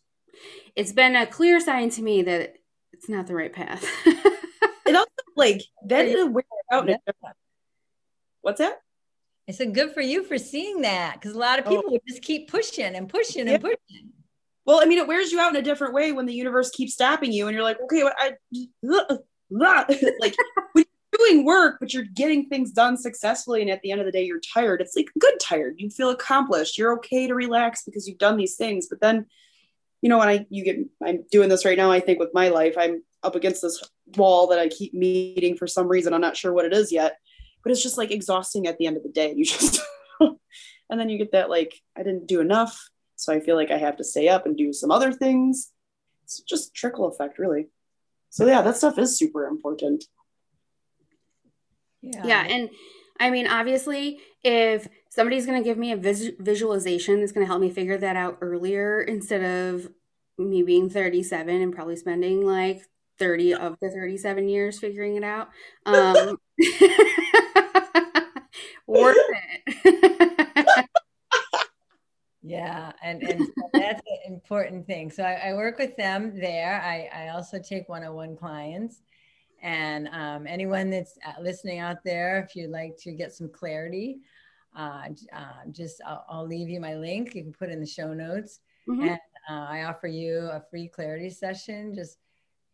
it's 0.76 0.92
been 0.92 1.16
a 1.16 1.26
clear 1.26 1.58
sign 1.58 1.90
to 1.90 2.00
me 2.02 2.22
that 2.22 2.54
it's 2.92 3.08
not 3.08 3.26
the 3.26 3.34
right 3.34 3.52
path 3.52 3.84
it 4.06 4.94
also 4.94 5.06
like 5.36 5.60
that 5.86 6.06
is 6.06 6.28
weird 6.28 6.44
out. 6.70 6.88
in 6.88 6.94
a 6.94 6.98
different- 7.04 7.36
What's 8.42 8.58
that? 8.58 8.80
I 9.48 9.52
said 9.52 9.74
good 9.74 9.92
for 9.92 10.00
you 10.00 10.22
for 10.24 10.38
seeing 10.38 10.82
that 10.82 11.14
because 11.14 11.34
a 11.34 11.38
lot 11.38 11.58
of 11.58 11.66
Oh. 11.66 11.70
people 11.76 11.92
would 11.92 12.00
just 12.08 12.22
keep 12.22 12.48
pushing 12.50 12.94
and 12.94 13.08
pushing 13.08 13.46
Yeah. 13.46 13.54
and 13.54 13.62
pushing 13.62 14.12
Well, 14.64 14.80
I 14.80 14.84
mean, 14.84 14.98
it 14.98 15.08
wears 15.08 15.32
you 15.32 15.40
out 15.40 15.50
in 15.50 15.56
a 15.56 15.62
different 15.62 15.92
way 15.92 16.12
when 16.12 16.24
the 16.24 16.32
universe 16.34 16.70
keeps 16.70 16.92
stopping 16.94 17.32
you, 17.32 17.48
and 17.48 17.54
you're 17.54 17.64
like, 17.64 17.80
okay, 17.80 18.04
what 18.04 18.14
I 18.16 18.36
like 20.20 20.36
when 20.72 20.84
you're 20.84 21.18
doing 21.18 21.44
work, 21.44 21.78
but 21.80 21.92
you're 21.92 22.04
getting 22.04 22.48
things 22.48 22.70
done 22.70 22.96
successfully, 22.96 23.60
and 23.62 23.70
at 23.70 23.82
the 23.82 23.90
end 23.90 24.00
of 24.00 24.06
the 24.06 24.12
day, 24.12 24.24
you're 24.24 24.40
tired. 24.54 24.80
It's 24.80 24.94
like 24.96 25.08
good 25.18 25.34
tired. 25.40 25.74
You 25.78 25.90
feel 25.90 26.10
accomplished. 26.10 26.78
You're 26.78 26.94
okay 26.98 27.26
to 27.26 27.34
relax 27.34 27.82
because 27.84 28.06
you've 28.06 28.18
done 28.18 28.36
these 28.36 28.54
things. 28.56 28.86
But 28.88 29.00
then, 29.00 29.26
you 30.00 30.08
know, 30.08 30.18
when 30.18 30.28
I 30.28 30.46
you 30.48 30.64
get, 30.64 30.78
I'm 31.02 31.24
doing 31.32 31.48
this 31.48 31.64
right 31.64 31.76
now. 31.76 31.90
I 31.90 31.98
think 32.00 32.20
with 32.20 32.32
my 32.32 32.48
life, 32.48 32.74
I'm 32.78 33.02
up 33.24 33.34
against 33.34 33.62
this 33.62 33.82
wall 34.16 34.46
that 34.48 34.58
I 34.60 34.68
keep 34.68 34.94
meeting 34.94 35.56
for 35.56 35.66
some 35.66 35.88
reason. 35.88 36.14
I'm 36.14 36.20
not 36.20 36.36
sure 36.36 36.52
what 36.52 36.64
it 36.66 36.72
is 36.72 36.92
yet, 36.92 37.18
but 37.62 37.72
it's 37.72 37.82
just 37.82 37.98
like 37.98 38.10
exhausting 38.10 38.66
at 38.66 38.78
the 38.78 38.86
end 38.86 38.96
of 38.96 39.02
the 39.02 39.08
day. 39.08 39.32
You 39.36 39.44
just, 39.46 39.80
and 40.20 41.00
then 41.00 41.08
you 41.08 41.18
get 41.18 41.32
that 41.32 41.50
like 41.50 41.74
I 41.96 42.02
didn't 42.02 42.26
do 42.26 42.40
enough. 42.40 42.90
So 43.16 43.32
I 43.32 43.40
feel 43.40 43.56
like 43.56 43.70
I 43.70 43.78
have 43.78 43.96
to 43.98 44.04
stay 44.04 44.28
up 44.28 44.46
and 44.46 44.56
do 44.56 44.72
some 44.72 44.90
other 44.90 45.12
things. 45.12 45.70
It's 46.24 46.40
just 46.40 46.74
trickle 46.74 47.06
effect, 47.08 47.38
really. 47.38 47.68
So 48.30 48.46
yeah, 48.46 48.62
that 48.62 48.76
stuff 48.76 48.98
is 48.98 49.16
super 49.18 49.46
important. 49.46 50.04
Yeah, 52.00 52.26
Yeah. 52.26 52.46
and 52.48 52.70
I 53.20 53.30
mean, 53.30 53.46
obviously, 53.46 54.18
if 54.42 54.88
somebody's 55.10 55.46
going 55.46 55.62
to 55.62 55.64
give 55.68 55.78
me 55.78 55.92
a 55.92 55.96
vis- 55.96 56.32
visualization 56.38 57.20
that's 57.20 57.32
going 57.32 57.44
to 57.46 57.48
help 57.48 57.60
me 57.60 57.70
figure 57.70 57.98
that 57.98 58.16
out 58.16 58.38
earlier 58.40 59.00
instead 59.02 59.42
of 59.44 59.88
me 60.38 60.62
being 60.62 60.88
37 60.90 61.62
and 61.62 61.72
probably 61.74 61.94
spending 61.96 62.44
like 62.44 62.82
30 63.18 63.54
of 63.54 63.76
the 63.80 63.90
37 63.90 64.48
years 64.48 64.78
figuring 64.80 65.16
it 65.16 65.22
out. 65.22 65.50
Um, 65.86 66.38
worth 68.92 69.16
it. 69.84 70.86
yeah, 72.42 72.92
and, 73.02 73.22
and 73.22 73.40
so 73.40 73.70
that's 73.72 74.02
an 74.06 74.32
important 74.32 74.86
thing. 74.86 75.10
So 75.10 75.22
I, 75.22 75.50
I, 75.50 75.54
work 75.54 75.78
with 75.78 75.96
them 75.96 76.38
there. 76.38 76.80
I, 76.82 77.24
I 77.24 77.28
also 77.30 77.58
take 77.58 77.88
one 77.88 78.04
on 78.04 78.14
one 78.14 78.36
clients. 78.36 79.02
And 79.62 80.08
um, 80.08 80.46
anyone 80.46 80.90
that's 80.90 81.16
uh, 81.24 81.40
listening 81.40 81.78
out 81.78 82.02
there, 82.04 82.40
if 82.40 82.56
you'd 82.56 82.70
like 82.70 82.96
to 82.98 83.12
get 83.12 83.32
some 83.32 83.48
clarity, 83.48 84.18
uh, 84.76 85.04
uh, 85.32 85.70
just 85.70 86.00
I'll, 86.04 86.24
I'll, 86.28 86.46
leave 86.46 86.68
you 86.68 86.80
my 86.80 86.94
link. 86.94 87.34
You 87.34 87.42
can 87.42 87.52
put 87.52 87.70
in 87.70 87.78
the 87.78 87.86
show 87.86 88.12
notes. 88.12 88.60
Mm-hmm. 88.88 89.02
And 89.02 89.20
uh, 89.48 89.66
I 89.68 89.84
offer 89.84 90.08
you 90.08 90.48
a 90.52 90.60
free 90.70 90.88
clarity 90.88 91.30
session. 91.30 91.94
Just 91.94 92.18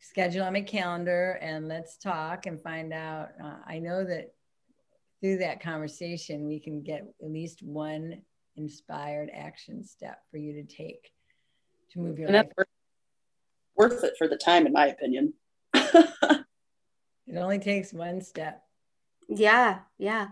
schedule 0.01 0.45
on 0.45 0.53
my 0.53 0.61
calendar 0.61 1.39
and 1.43 1.69
let's 1.69 1.97
talk 1.97 2.47
and 2.47 2.61
find 2.61 2.93
out. 2.93 3.31
Uh, 3.43 3.57
I 3.67 3.79
know 3.79 4.05
that 4.05 4.33
through 5.21 5.39
that 5.39 5.61
conversation, 5.63 6.47
we 6.47 6.61
can 6.61 6.83
get 6.83 7.01
at 7.01 7.31
least 7.31 7.63
one 7.63 8.23
inspired 8.57 9.31
action 9.35 9.85
step 9.85 10.21
for 10.31 10.37
you 10.37 10.53
to 10.55 10.65
take 10.65 11.13
to 11.93 12.01
move 12.01 12.19
your 12.19 12.29
and 12.29 12.37
life. 12.37 12.47
That's 12.57 12.71
worth 13.77 14.05
it 14.05 14.15
for 14.19 14.29
the 14.29 14.37
time, 14.37 14.67
in 14.67 14.73
my 14.73 14.87
opinion. 14.87 15.35
it 15.75 16.45
only 17.37 17.59
takes 17.59 17.93
one 17.93 18.21
step. 18.21 18.63
Yeah, 19.29 19.81
yeah. 19.99 20.29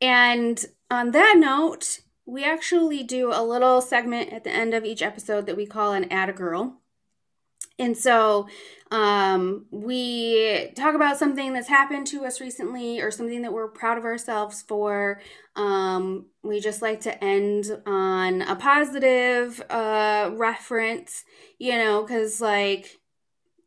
And 0.00 0.64
on 0.90 1.10
that 1.10 1.36
note, 1.38 2.00
we 2.24 2.44
actually 2.44 3.02
do 3.02 3.32
a 3.32 3.42
little 3.42 3.80
segment 3.80 4.32
at 4.32 4.44
the 4.44 4.50
end 4.50 4.72
of 4.72 4.84
each 4.84 5.02
episode 5.02 5.46
that 5.46 5.56
we 5.56 5.66
call 5.66 5.92
an 5.92 6.10
Add 6.10 6.28
a 6.28 6.32
Girl. 6.32 6.79
And 7.80 7.96
so 7.96 8.46
um, 8.90 9.66
we 9.70 10.70
talk 10.76 10.94
about 10.94 11.16
something 11.16 11.52
that's 11.52 11.68
happened 11.68 12.06
to 12.08 12.24
us 12.24 12.40
recently 12.40 13.00
or 13.00 13.10
something 13.10 13.42
that 13.42 13.52
we're 13.52 13.68
proud 13.68 13.98
of 13.98 14.04
ourselves 14.04 14.62
for. 14.62 15.20
Um, 15.56 16.26
we 16.42 16.60
just 16.60 16.82
like 16.82 17.00
to 17.02 17.24
end 17.24 17.80
on 17.86 18.42
a 18.42 18.56
positive 18.56 19.62
uh, 19.70 20.30
reference, 20.34 21.24
you 21.58 21.72
know, 21.72 22.02
because 22.02 22.40
like 22.40 22.98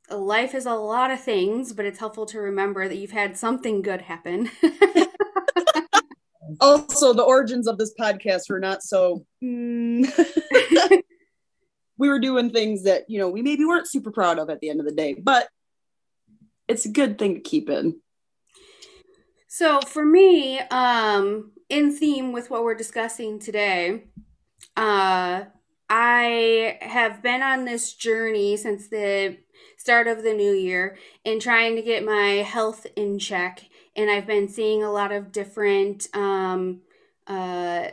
life 0.09 0.53
is 0.53 0.65
a 0.65 0.73
lot 0.73 1.09
of 1.09 1.21
things, 1.21 1.73
but 1.73 1.85
it's 1.85 1.99
helpful 1.99 2.25
to 2.27 2.39
remember 2.39 2.87
that 2.87 2.97
you've 2.97 3.11
had 3.11 3.37
something 3.37 3.81
good 3.81 4.01
happen. 4.01 4.49
also, 6.59 7.13
the 7.13 7.23
origins 7.23 7.67
of 7.67 7.77
this 7.77 7.93
podcast 7.99 8.49
were 8.49 8.59
not 8.59 8.83
so. 8.83 9.25
Mm. 9.43 11.01
we 11.97 12.09
were 12.09 12.19
doing 12.19 12.49
things 12.49 12.83
that 12.83 13.09
you 13.09 13.19
know 13.19 13.29
we 13.29 13.41
maybe 13.41 13.65
weren't 13.65 13.87
super 13.87 14.11
proud 14.11 14.39
of 14.39 14.49
at 14.49 14.59
the 14.59 14.69
end 14.69 14.79
of 14.79 14.85
the 14.85 14.93
day 14.93 15.13
but 15.13 15.47
it's 16.67 16.85
a 16.85 16.89
good 16.89 17.17
thing 17.17 17.35
to 17.35 17.39
keep 17.39 17.69
in. 17.69 17.99
So 19.47 19.81
for 19.81 20.03
me 20.03 20.59
um 20.59 21.51
in 21.69 21.95
theme 21.95 22.31
with 22.31 22.49
what 22.49 22.63
we're 22.63 22.75
discussing 22.75 23.39
today 23.39 24.05
uh 24.75 25.43
i 25.89 26.77
have 26.81 27.21
been 27.21 27.41
on 27.41 27.65
this 27.65 27.93
journey 27.93 28.57
since 28.57 28.89
the 28.89 29.37
start 29.77 30.07
of 30.07 30.23
the 30.23 30.33
new 30.33 30.53
year 30.53 30.97
in 31.23 31.39
trying 31.39 31.75
to 31.75 31.81
get 31.81 32.05
my 32.05 32.41
health 32.41 32.87
in 32.95 33.19
check. 33.19 33.61
And 33.95 34.09
i've 34.09 34.25
been 34.25 34.47
seeing 34.47 34.83
a 34.83 34.91
lot 34.91 35.11
of 35.11 35.31
different 35.31 36.07
um 36.15 36.81
uh 37.27 37.89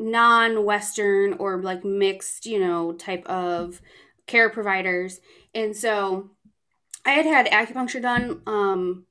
non-western 0.00 1.34
or 1.34 1.60
like 1.60 1.84
mixed 1.84 2.46
you 2.46 2.58
know 2.58 2.92
type 2.92 3.24
of 3.26 3.80
care 4.26 4.48
providers. 4.48 5.20
And 5.54 5.76
so 5.76 6.30
i 7.04 7.10
had 7.12 7.26
had 7.26 7.46
acupuncture 7.46 8.02
done 8.02 8.42
um 8.46 9.06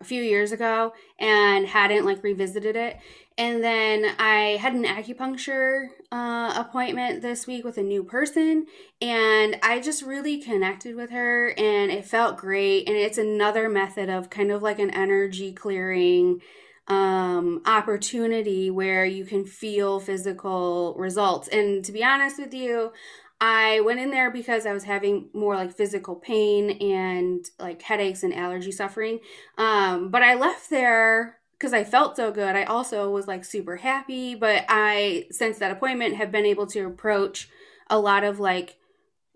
a 0.00 0.04
few 0.04 0.22
years 0.22 0.52
ago 0.52 0.92
and 1.18 1.66
hadn't 1.66 2.04
like 2.04 2.22
revisited 2.22 2.76
it. 2.76 2.98
And 3.36 3.62
then 3.64 4.04
i 4.18 4.58
had 4.60 4.74
an 4.74 4.84
acupuncture 4.84 5.88
uh, 6.12 6.54
appointment 6.56 7.20
this 7.20 7.46
week 7.46 7.64
with 7.64 7.78
a 7.78 7.82
new 7.82 8.02
person 8.02 8.66
and 9.00 9.56
i 9.62 9.78
just 9.80 10.02
really 10.02 10.38
connected 10.40 10.96
with 10.96 11.10
her 11.10 11.50
and 11.58 11.90
it 11.90 12.04
felt 12.04 12.36
great. 12.36 12.88
And 12.88 12.96
it's 12.96 13.18
another 13.18 13.68
method 13.68 14.08
of 14.08 14.30
kind 14.30 14.52
of 14.52 14.62
like 14.62 14.78
an 14.78 14.90
energy 14.90 15.52
clearing 15.52 16.40
um, 16.88 17.62
opportunity 17.66 18.70
where 18.70 19.04
you 19.04 19.24
can 19.24 19.44
feel 19.44 20.00
physical 20.00 20.94
results. 20.98 21.48
And 21.48 21.84
to 21.84 21.92
be 21.92 22.02
honest 22.02 22.38
with 22.38 22.54
you, 22.54 22.92
I 23.40 23.80
went 23.80 24.00
in 24.00 24.10
there 24.10 24.30
because 24.30 24.66
I 24.66 24.72
was 24.72 24.84
having 24.84 25.28
more 25.32 25.54
like 25.54 25.76
physical 25.76 26.16
pain 26.16 26.70
and 26.70 27.44
like 27.58 27.82
headaches 27.82 28.22
and 28.22 28.34
allergy 28.34 28.72
suffering. 28.72 29.20
Um, 29.56 30.10
but 30.10 30.22
I 30.22 30.34
left 30.34 30.70
there 30.70 31.38
because 31.52 31.72
I 31.72 31.84
felt 31.84 32.16
so 32.16 32.32
good. 32.32 32.56
I 32.56 32.64
also 32.64 33.10
was 33.10 33.28
like 33.28 33.44
super 33.44 33.76
happy. 33.76 34.34
But 34.34 34.64
I, 34.68 35.26
since 35.30 35.58
that 35.58 35.70
appointment, 35.70 36.16
have 36.16 36.32
been 36.32 36.46
able 36.46 36.66
to 36.68 36.86
approach 36.86 37.48
a 37.88 37.98
lot 37.98 38.24
of 38.24 38.40
like 38.40 38.76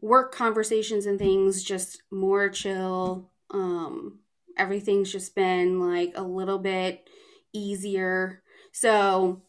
work 0.00 0.34
conversations 0.34 1.07
and 1.07 1.18
things 1.18 1.62
just 1.62 2.03
more 2.11 2.48
chill. 2.48 3.30
Um, 3.50 4.20
everything's 4.57 5.12
just 5.12 5.34
been 5.34 5.80
like 5.80 6.12
a 6.16 6.22
little 6.22 6.59
bit 6.59 7.07
easier. 7.53 8.42
So 8.72 9.42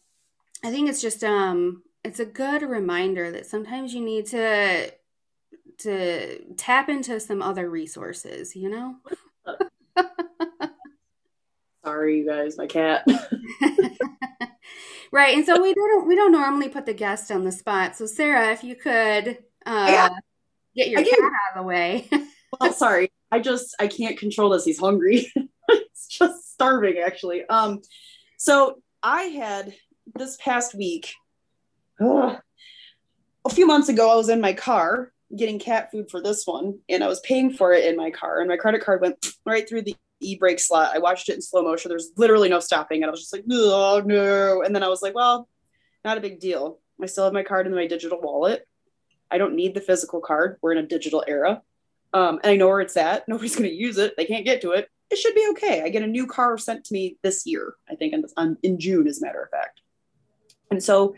I 0.62 0.70
think 0.70 0.88
it's 0.88 1.02
just 1.02 1.22
um 1.24 1.82
it's 2.04 2.20
a 2.20 2.26
good 2.26 2.62
reminder 2.62 3.30
that 3.30 3.46
sometimes 3.46 3.94
you 3.94 4.00
need 4.00 4.26
to 4.26 4.92
to 5.78 6.54
tap 6.56 6.88
into 6.88 7.18
some 7.18 7.42
other 7.42 7.68
resources, 7.68 8.54
you 8.54 8.70
know? 8.70 8.96
Sorry, 11.84 12.18
you 12.18 12.26
guys, 12.26 12.56
my 12.56 12.66
cat. 12.66 13.06
right, 15.12 15.36
and 15.36 15.44
so 15.44 15.60
we 15.60 15.74
don't 15.74 16.08
we 16.08 16.14
don't 16.16 16.32
normally 16.32 16.68
put 16.68 16.86
the 16.86 16.94
guest 16.94 17.30
on 17.30 17.44
the 17.44 17.52
spot. 17.52 17.96
So 17.96 18.06
Sarah, 18.06 18.52
if 18.52 18.64
you 18.64 18.74
could 18.74 19.38
uh, 19.66 20.08
get 20.74 20.88
your 20.88 21.02
cat 21.02 21.18
out 21.20 21.56
of 21.56 21.62
the 21.62 21.62
way. 21.62 22.08
well, 22.60 22.72
sorry, 22.72 23.12
I 23.30 23.40
just 23.40 23.76
I 23.78 23.86
can't 23.86 24.18
control 24.18 24.50
this. 24.50 24.64
He's 24.64 24.78
hungry. 24.78 25.30
Just 26.18 26.52
starving, 26.52 26.98
actually. 26.98 27.44
Um, 27.46 27.82
so 28.38 28.80
I 29.02 29.22
had 29.22 29.74
this 30.14 30.36
past 30.36 30.74
week, 30.74 31.14
a 32.00 32.40
few 33.50 33.66
months 33.66 33.88
ago, 33.88 34.10
I 34.10 34.16
was 34.16 34.28
in 34.28 34.40
my 34.40 34.52
car 34.52 35.12
getting 35.36 35.58
cat 35.58 35.90
food 35.90 36.10
for 36.10 36.22
this 36.22 36.46
one, 36.46 36.78
and 36.88 37.02
I 37.02 37.08
was 37.08 37.20
paying 37.20 37.52
for 37.52 37.72
it 37.72 37.84
in 37.84 37.96
my 37.96 38.10
car, 38.10 38.40
and 38.40 38.48
my 38.48 38.56
credit 38.56 38.82
card 38.82 39.00
went 39.00 39.26
right 39.46 39.68
through 39.68 39.82
the 39.82 39.96
e-brake 40.20 40.60
slot. 40.60 40.94
I 40.94 40.98
watched 40.98 41.28
it 41.28 41.34
in 41.34 41.42
slow 41.42 41.62
motion. 41.62 41.88
There's 41.88 42.12
literally 42.16 42.48
no 42.48 42.60
stopping, 42.60 43.02
and 43.02 43.08
I 43.08 43.10
was 43.10 43.20
just 43.20 43.32
like, 43.32 43.44
oh 43.50 44.02
no. 44.04 44.62
And 44.62 44.74
then 44.74 44.82
I 44.82 44.88
was 44.88 45.02
like, 45.02 45.14
well, 45.14 45.48
not 46.04 46.18
a 46.18 46.22
big 46.22 46.40
deal. 46.40 46.78
I 47.02 47.06
still 47.06 47.24
have 47.24 47.32
my 47.32 47.42
card 47.42 47.66
in 47.66 47.74
my 47.74 47.86
digital 47.86 48.20
wallet. 48.20 48.66
I 49.30 49.38
don't 49.38 49.56
need 49.56 49.74
the 49.74 49.80
physical 49.80 50.20
card. 50.20 50.58
We're 50.62 50.72
in 50.72 50.78
a 50.78 50.86
digital 50.86 51.24
era. 51.26 51.62
Um, 52.12 52.38
and 52.44 52.52
I 52.52 52.56
know 52.56 52.68
where 52.68 52.80
it's 52.80 52.96
at. 52.96 53.24
Nobody's 53.28 53.56
going 53.56 53.68
to 53.68 53.74
use 53.74 53.98
it. 53.98 54.14
They 54.16 54.26
can't 54.26 54.44
get 54.44 54.60
to 54.62 54.72
it 54.72 54.88
it 55.14 55.18
should 55.18 55.34
be 55.34 55.46
okay. 55.52 55.82
I 55.82 55.88
get 55.90 56.02
a 56.02 56.08
new 56.08 56.26
car 56.26 56.58
sent 56.58 56.84
to 56.86 56.92
me 56.92 57.16
this 57.22 57.46
year, 57.46 57.74
I 57.88 57.94
think, 57.94 58.12
in, 58.12 58.56
in 58.64 58.80
June, 58.80 59.06
as 59.06 59.22
a 59.22 59.24
matter 59.24 59.42
of 59.42 59.48
fact. 59.48 59.80
And 60.72 60.82
so 60.82 61.14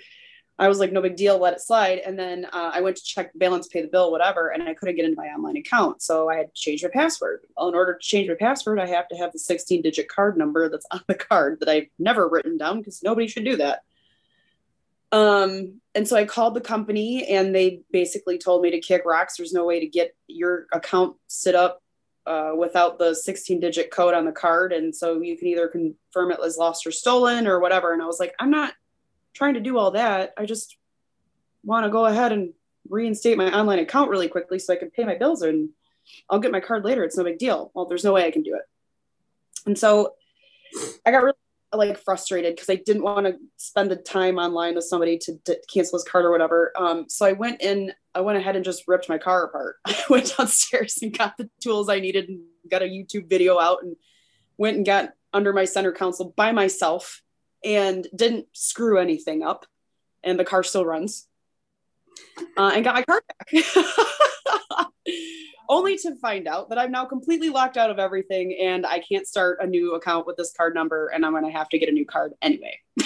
I 0.59 0.69
was 0.69 0.79
like, 0.79 0.93
no 0.93 1.01
big 1.01 1.17
deal, 1.17 1.39
let 1.39 1.55
it 1.55 1.63
slide. 1.63 2.01
And 2.05 2.19
then 2.19 2.45
uh, 2.53 2.73
I 2.75 2.83
went 2.83 2.97
to 2.97 3.05
check 3.05 3.33
the 3.33 3.39
balance, 3.39 3.69
pay 3.69 3.81
the 3.81 3.89
bill, 3.89 4.11
whatever, 4.11 4.49
and 4.49 4.63
I 4.63 4.75
couldn't 4.75 4.97
get 4.97 5.07
into 5.07 5.17
my 5.17 5.29
online 5.29 5.57
account. 5.57 6.03
So 6.03 6.29
I 6.29 6.37
had 6.37 6.55
to 6.55 6.61
change 6.61 6.83
my 6.83 6.91
password. 6.91 7.41
Well, 7.57 7.69
in 7.69 7.75
order 7.75 7.95
to 7.95 8.07
change 8.07 8.29
my 8.29 8.35
password, 8.35 8.79
I 8.79 8.87
have 8.87 9.09
to 9.09 9.17
have 9.17 9.33
the 9.33 9.39
16 9.39 9.81
digit 9.81 10.09
card 10.09 10.37
number 10.37 10.69
that's 10.69 10.87
on 10.91 11.01
the 11.07 11.15
card 11.15 11.61
that 11.61 11.71
I've 11.71 11.89
never 11.99 12.29
written 12.29 12.59
down 12.59 12.79
because 12.79 13.03
nobody 13.03 13.29
should 13.29 13.47
do 13.47 13.57
that. 13.57 13.83
Um, 15.11 15.81
and 15.95 16.07
so 16.07 16.17
I 16.17 16.27
called 16.27 16.55
the 16.55 16.61
company 16.61 17.27
and 17.27 17.55
they 17.55 17.81
basically 17.91 18.37
told 18.37 18.61
me 18.61 18.73
to 18.73 18.81
kick 18.81 19.03
rocks. 19.07 19.37
There's 19.39 19.55
no 19.55 19.65
way 19.65 19.81
to 19.81 19.87
get 19.87 20.15
your 20.27 20.67
account 20.73 21.17
set 21.29 21.55
up 21.55 21.81
uh, 22.27 22.53
without 22.57 22.99
the 22.99 23.15
16 23.15 23.61
digit 23.61 23.91
code 23.91 24.15
on 24.15 24.25
the 24.25 24.33
card. 24.33 24.73
And 24.73 24.95
so 24.95 25.21
you 25.21 25.37
can 25.37 25.49
either 25.49 25.69
confirm 25.69 26.33
it 26.33 26.41
was 26.41 26.57
lost 26.57 26.87
or 26.87 26.91
stolen 26.91 27.47
or 27.47 27.61
whatever. 27.61 27.93
And 27.93 28.03
I 28.03 28.07
was 28.07 28.19
like, 28.19 28.35
I'm 28.39 28.51
not 28.51 28.75
trying 29.33 29.55
to 29.55 29.61
do 29.61 29.79
all 29.79 29.93
that. 29.93 30.33
I 30.37 30.45
just 30.45 30.77
want 31.65 31.85
to 31.85 31.91
go 31.91 32.07
ahead 32.07 32.33
and 32.33 32.53
reinstate 32.89 33.37
my 33.37 33.53
online 33.57 33.79
account 33.79 34.11
really 34.11 34.29
quickly 34.29 34.59
so 34.59 34.73
I 34.73 34.77
can 34.77 34.91
pay 34.91 35.05
my 35.05 35.17
bills 35.17 35.43
and 35.43 35.71
I'll 36.31 36.39
get 36.39 36.53
my 36.53 36.61
card 36.61 36.85
later. 36.85 37.05
It's 37.05 37.17
no 37.17 37.25
big 37.25 37.39
deal. 37.39 37.71
Well, 37.75 37.87
there's 37.87 38.05
no 38.05 38.13
way 38.13 38.27
I 38.27 38.31
can 38.31 38.43
do 38.43 38.55
it. 38.55 38.63
And 39.67 39.79
so 39.79 40.15
I 41.05 41.11
got 41.11 41.23
really 41.23 41.37
like 41.77 42.03
frustrated 42.03 42.55
because 42.55 42.71
I 42.71 42.77
didn't 42.77 43.03
want 43.03 43.27
to 43.27 43.37
spend 43.57 43.91
the 43.91 43.97
time 43.97 44.39
online 44.39 44.75
with 44.75 44.85
somebody 44.85 45.19
to, 45.19 45.39
to 45.45 45.59
cancel 45.73 45.99
his 45.99 46.05
card 46.05 46.25
or 46.25 46.31
whatever. 46.31 46.73
Um, 46.77 47.07
so 47.09 47.27
I 47.27 47.33
went 47.33 47.63
in, 47.63 47.93
I 48.15 48.21
went 48.21 48.39
ahead 48.39 48.57
and 48.57 48.65
just 48.65 48.89
ripped 48.89 49.09
my 49.09 49.19
car 49.19 49.45
apart. 49.45 49.77
I 49.85 49.97
went 50.09 50.35
downstairs 50.37 50.99
and 51.03 51.17
got 51.17 51.37
the 51.37 51.51
tools 51.61 51.89
I 51.89 52.01
needed 52.01 52.29
and 52.29 52.41
got 52.71 52.83
a 52.83 52.87
YouTube 52.87 53.29
video 53.29 53.59
out 53.59 53.83
and 53.83 53.97
went 54.59 54.77
and 54.77 54.87
got 54.87 55.11
under 55.33 55.53
my 55.53 55.65
center 55.65 55.93
console 55.93 56.33
by 56.37 56.53
myself 56.53 57.23
and 57.65 58.07
didn't 58.15 58.47
screw 58.53 58.99
anything 58.99 59.43
up, 59.43 59.67
and 60.23 60.39
the 60.39 60.45
car 60.45 60.63
still 60.63 60.85
runs. 60.85 61.27
Uh, 62.57 62.73
and 62.75 62.85
got 62.85 62.95
my 62.95 63.03
car 63.03 63.23
back. 63.29 63.49
Only 65.69 65.97
to 65.99 66.15
find 66.17 66.47
out 66.49 66.69
that 66.69 66.79
I'm 66.79 66.91
now 66.93 67.05
completely 67.05 67.49
locked 67.49 67.77
out 67.77 67.91
of 67.91 67.99
everything 67.99 68.57
and 68.61 68.87
I 68.87 69.01
can't 69.01 69.27
start 69.27 69.59
a 69.61 69.67
new 69.67 69.95
account 69.95 70.27
with 70.27 70.37
this 70.37 70.53
card 70.57 70.75
number 70.75 71.09
and 71.09 71.27
I'm 71.27 71.33
going 71.33 71.45
to 71.45 71.51
have 71.51 71.69
to 71.71 71.79
get 71.79 71.89
a 71.89 71.93
new 71.93 72.07
card 72.07 72.33
anyway. 72.43 72.79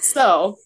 so 0.00 0.56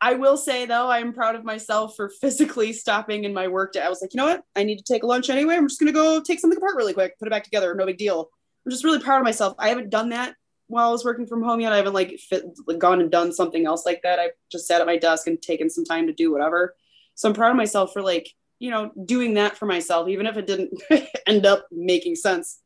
I 0.00 0.14
will 0.14 0.36
say 0.36 0.64
though, 0.64 0.90
I'm 0.90 1.12
proud 1.12 1.34
of 1.34 1.44
myself 1.44 1.94
for 1.96 2.08
physically 2.08 2.72
stopping 2.72 3.24
in 3.24 3.34
my 3.34 3.48
work 3.48 3.72
day. 3.72 3.82
I 3.82 3.88
was 3.88 4.00
like, 4.00 4.14
you 4.14 4.18
know 4.18 4.26
what? 4.26 4.42
I 4.56 4.64
need 4.64 4.78
to 4.78 4.84
take 4.84 5.02
a 5.02 5.06
lunch 5.06 5.28
anyway. 5.28 5.56
I'm 5.56 5.68
just 5.68 5.78
gonna 5.78 5.92
go 5.92 6.20
take 6.20 6.40
something 6.40 6.56
apart 6.56 6.76
really 6.76 6.94
quick, 6.94 7.18
put 7.18 7.28
it 7.28 7.30
back 7.30 7.44
together. 7.44 7.74
No 7.74 7.84
big 7.86 7.98
deal. 7.98 8.30
I'm 8.64 8.70
just 8.70 8.84
really 8.84 9.00
proud 9.00 9.18
of 9.18 9.24
myself. 9.24 9.54
I 9.58 9.68
haven't 9.68 9.90
done 9.90 10.08
that 10.10 10.34
while 10.70 10.88
I 10.88 10.92
was 10.92 11.04
working 11.04 11.26
from 11.26 11.42
home 11.42 11.60
yet. 11.60 11.72
I 11.72 11.76
haven't 11.76 11.92
like 11.92 12.18
fit, 12.18 12.44
gone 12.78 13.00
and 13.00 13.10
done 13.10 13.32
something 13.32 13.66
else 13.66 13.84
like 13.84 14.02
that. 14.02 14.18
I've 14.18 14.30
just 14.50 14.66
sat 14.66 14.80
at 14.80 14.86
my 14.86 14.96
desk 14.96 15.26
and 15.26 15.40
taken 15.40 15.68
some 15.68 15.84
time 15.84 16.06
to 16.06 16.12
do 16.12 16.32
whatever. 16.32 16.74
So 17.14 17.28
I'm 17.28 17.34
proud 17.34 17.50
of 17.50 17.56
myself 17.56 17.92
for 17.92 18.02
like, 18.02 18.28
you 18.58 18.70
know, 18.70 18.92
doing 19.04 19.34
that 19.34 19.56
for 19.56 19.66
myself, 19.66 20.08
even 20.08 20.26
if 20.26 20.36
it 20.36 20.46
didn't 20.46 20.80
end 21.26 21.44
up 21.44 21.66
making 21.70 22.14
sense. 22.14 22.60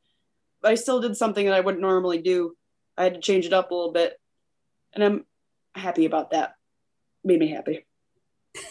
But 0.60 0.72
I 0.72 0.74
still 0.74 1.00
did 1.00 1.16
something 1.16 1.46
that 1.46 1.54
I 1.54 1.60
wouldn't 1.60 1.82
normally 1.82 2.20
do. 2.20 2.54
I 2.96 3.04
had 3.04 3.14
to 3.14 3.20
change 3.20 3.46
it 3.46 3.52
up 3.52 3.70
a 3.70 3.74
little 3.74 3.92
bit. 3.92 4.18
And 4.92 5.02
I'm 5.02 5.24
happy 5.74 6.04
about 6.04 6.30
that. 6.30 6.54
Made 7.24 7.40
me 7.40 7.48
happy. 7.48 7.86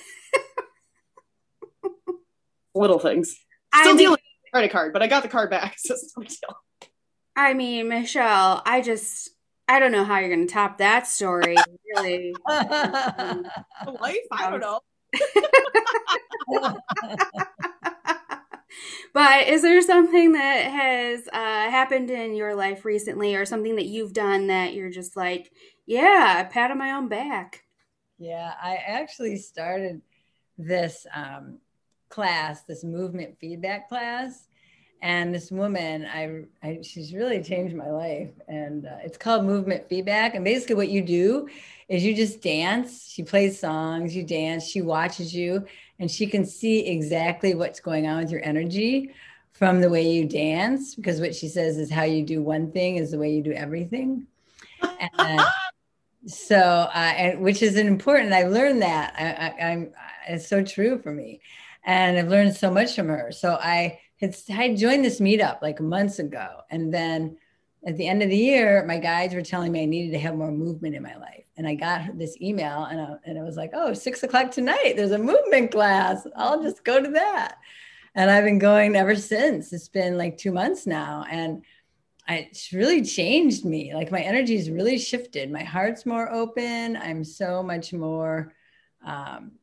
Little 2.75 2.99
things. 2.99 3.35
Still 3.75 3.93
I 3.93 3.97
dealing 3.97 4.11
with 4.11 4.21
the 4.45 4.51
credit 4.51 4.71
card, 4.71 4.93
but 4.93 5.01
I 5.01 5.07
got 5.07 5.23
the 5.23 5.29
card 5.29 5.49
back. 5.49 5.75
So 5.83 5.95
it's 5.95 6.13
no 6.15 6.23
deal. 6.23 6.57
I 7.35 7.53
mean, 7.53 7.87
Michelle, 7.89 8.61
I 8.65 8.81
just 8.81 9.29
I 9.67 9.79
don't 9.79 9.91
know 9.91 10.03
how 10.03 10.19
you're 10.19 10.29
gonna 10.29 10.45
top 10.47 10.77
that 10.79 11.07
story. 11.07 11.55
Really. 11.95 12.33
Life? 12.47 14.17
I 14.31 14.49
don't 14.49 14.59
know. 14.59 14.79
but 19.13 19.47
is 19.47 19.61
there 19.61 19.81
something 19.81 20.33
that 20.33 20.71
has 20.71 21.27
uh, 21.31 21.69
happened 21.69 22.09
in 22.09 22.35
your 22.35 22.55
life 22.55 22.83
recently 22.83 23.35
or 23.35 23.45
something 23.45 23.75
that 23.75 23.85
you've 23.85 24.13
done 24.13 24.47
that 24.47 24.73
you're 24.73 24.89
just 24.89 25.15
like, 25.15 25.51
yeah, 25.85 26.35
I 26.37 26.43
pat 26.43 26.71
on 26.71 26.77
my 26.77 26.91
own 26.91 27.07
back? 27.07 27.63
Yeah, 28.17 28.53
I 28.61 28.75
actually 28.75 29.37
started 29.37 30.01
this 30.57 31.05
um, 31.13 31.59
class, 32.09 32.63
this 32.63 32.83
movement 32.83 33.37
feedback 33.39 33.89
class. 33.89 34.47
And 35.03 35.35
this 35.35 35.51
woman, 35.51 36.05
I, 36.05 36.45
I 36.65 36.79
she's 36.81 37.13
really 37.13 37.43
changed 37.43 37.75
my 37.75 37.91
life. 37.91 38.29
And 38.47 38.85
uh, 38.85 38.99
it's 39.03 39.17
called 39.17 39.43
movement 39.43 39.89
feedback. 39.89 40.33
And 40.33 40.45
basically, 40.45 40.75
what 40.75 40.87
you 40.87 41.01
do 41.01 41.49
is 41.89 42.05
you 42.05 42.15
just 42.15 42.41
dance. 42.41 43.09
She 43.11 43.21
plays 43.21 43.59
songs, 43.59 44.15
you 44.15 44.23
dance, 44.23 44.65
she 44.65 44.81
watches 44.81 45.35
you, 45.35 45.65
and 45.99 46.09
she 46.09 46.25
can 46.25 46.45
see 46.45 46.87
exactly 46.87 47.53
what's 47.53 47.81
going 47.81 48.07
on 48.07 48.21
with 48.21 48.31
your 48.31 48.45
energy 48.45 49.13
from 49.51 49.81
the 49.81 49.89
way 49.89 50.09
you 50.09 50.25
dance. 50.25 50.95
Because 50.95 51.19
what 51.19 51.35
she 51.35 51.49
says 51.49 51.77
is 51.77 51.91
how 51.91 52.03
you 52.03 52.23
do 52.23 52.41
one 52.41 52.71
thing 52.71 52.95
is 52.95 53.11
the 53.11 53.17
way 53.17 53.35
you 53.35 53.43
do 53.43 53.51
everything. 53.51 54.25
And, 55.19 55.41
so 56.25 56.55
uh, 56.57 57.13
and 57.17 57.41
which 57.41 57.61
is 57.61 57.75
important 57.75 58.31
i've 58.31 58.49
learned 58.49 58.81
that 58.81 59.13
I, 59.17 59.65
I, 59.65 59.71
i'm 59.71 59.91
it's 60.29 60.47
so 60.47 60.63
true 60.63 60.97
for 60.97 61.11
me 61.11 61.41
and 61.83 62.17
i've 62.17 62.29
learned 62.29 62.55
so 62.55 62.71
much 62.71 62.95
from 62.95 63.09
her 63.09 63.29
so 63.33 63.57
i 63.61 63.99
had 64.23 64.59
i 64.59 64.73
joined 64.73 65.03
this 65.03 65.19
meetup 65.19 65.61
like 65.61 65.79
months 65.79 66.19
ago 66.19 66.61
and 66.69 66.93
then 66.93 67.37
at 67.85 67.97
the 67.97 68.07
end 68.07 68.23
of 68.23 68.29
the 68.29 68.37
year 68.37 68.85
my 68.85 68.97
guides 68.97 69.33
were 69.33 69.41
telling 69.41 69.71
me 69.71 69.83
i 69.83 69.85
needed 69.85 70.11
to 70.11 70.19
have 70.19 70.35
more 70.35 70.51
movement 70.51 70.95
in 70.95 71.03
my 71.03 71.15
life 71.17 71.45
and 71.57 71.67
i 71.67 71.75
got 71.75 72.17
this 72.17 72.37
email 72.41 72.85
and 72.85 73.01
I, 73.01 73.15
and 73.25 73.37
it 73.37 73.43
was 73.43 73.57
like 73.57 73.71
oh 73.73 73.93
six 73.93 74.23
o'clock 74.23 74.51
tonight 74.51 74.93
there's 74.95 75.11
a 75.11 75.17
movement 75.17 75.71
class 75.71 76.25
i'll 76.35 76.61
just 76.61 76.83
go 76.83 77.01
to 77.01 77.09
that 77.11 77.57
and 78.15 78.31
i've 78.31 78.45
been 78.45 78.59
going 78.59 78.95
ever 78.95 79.15
since 79.15 79.73
it's 79.73 79.89
been 79.89 80.17
like 80.17 80.37
two 80.37 80.51
months 80.51 80.87
now 80.87 81.25
and 81.29 81.63
it's 82.29 82.71
really 82.71 83.01
changed 83.01 83.65
me. 83.65 83.93
Like 83.93 84.11
my 84.11 84.21
energy's 84.21 84.69
really 84.69 84.97
shifted. 84.97 85.51
My 85.51 85.63
heart's 85.63 86.05
more 86.05 86.31
open. 86.31 86.95
I'm 86.95 87.23
so 87.23 87.61
much 87.61 87.93
more 87.93 88.53
um, 89.05 89.53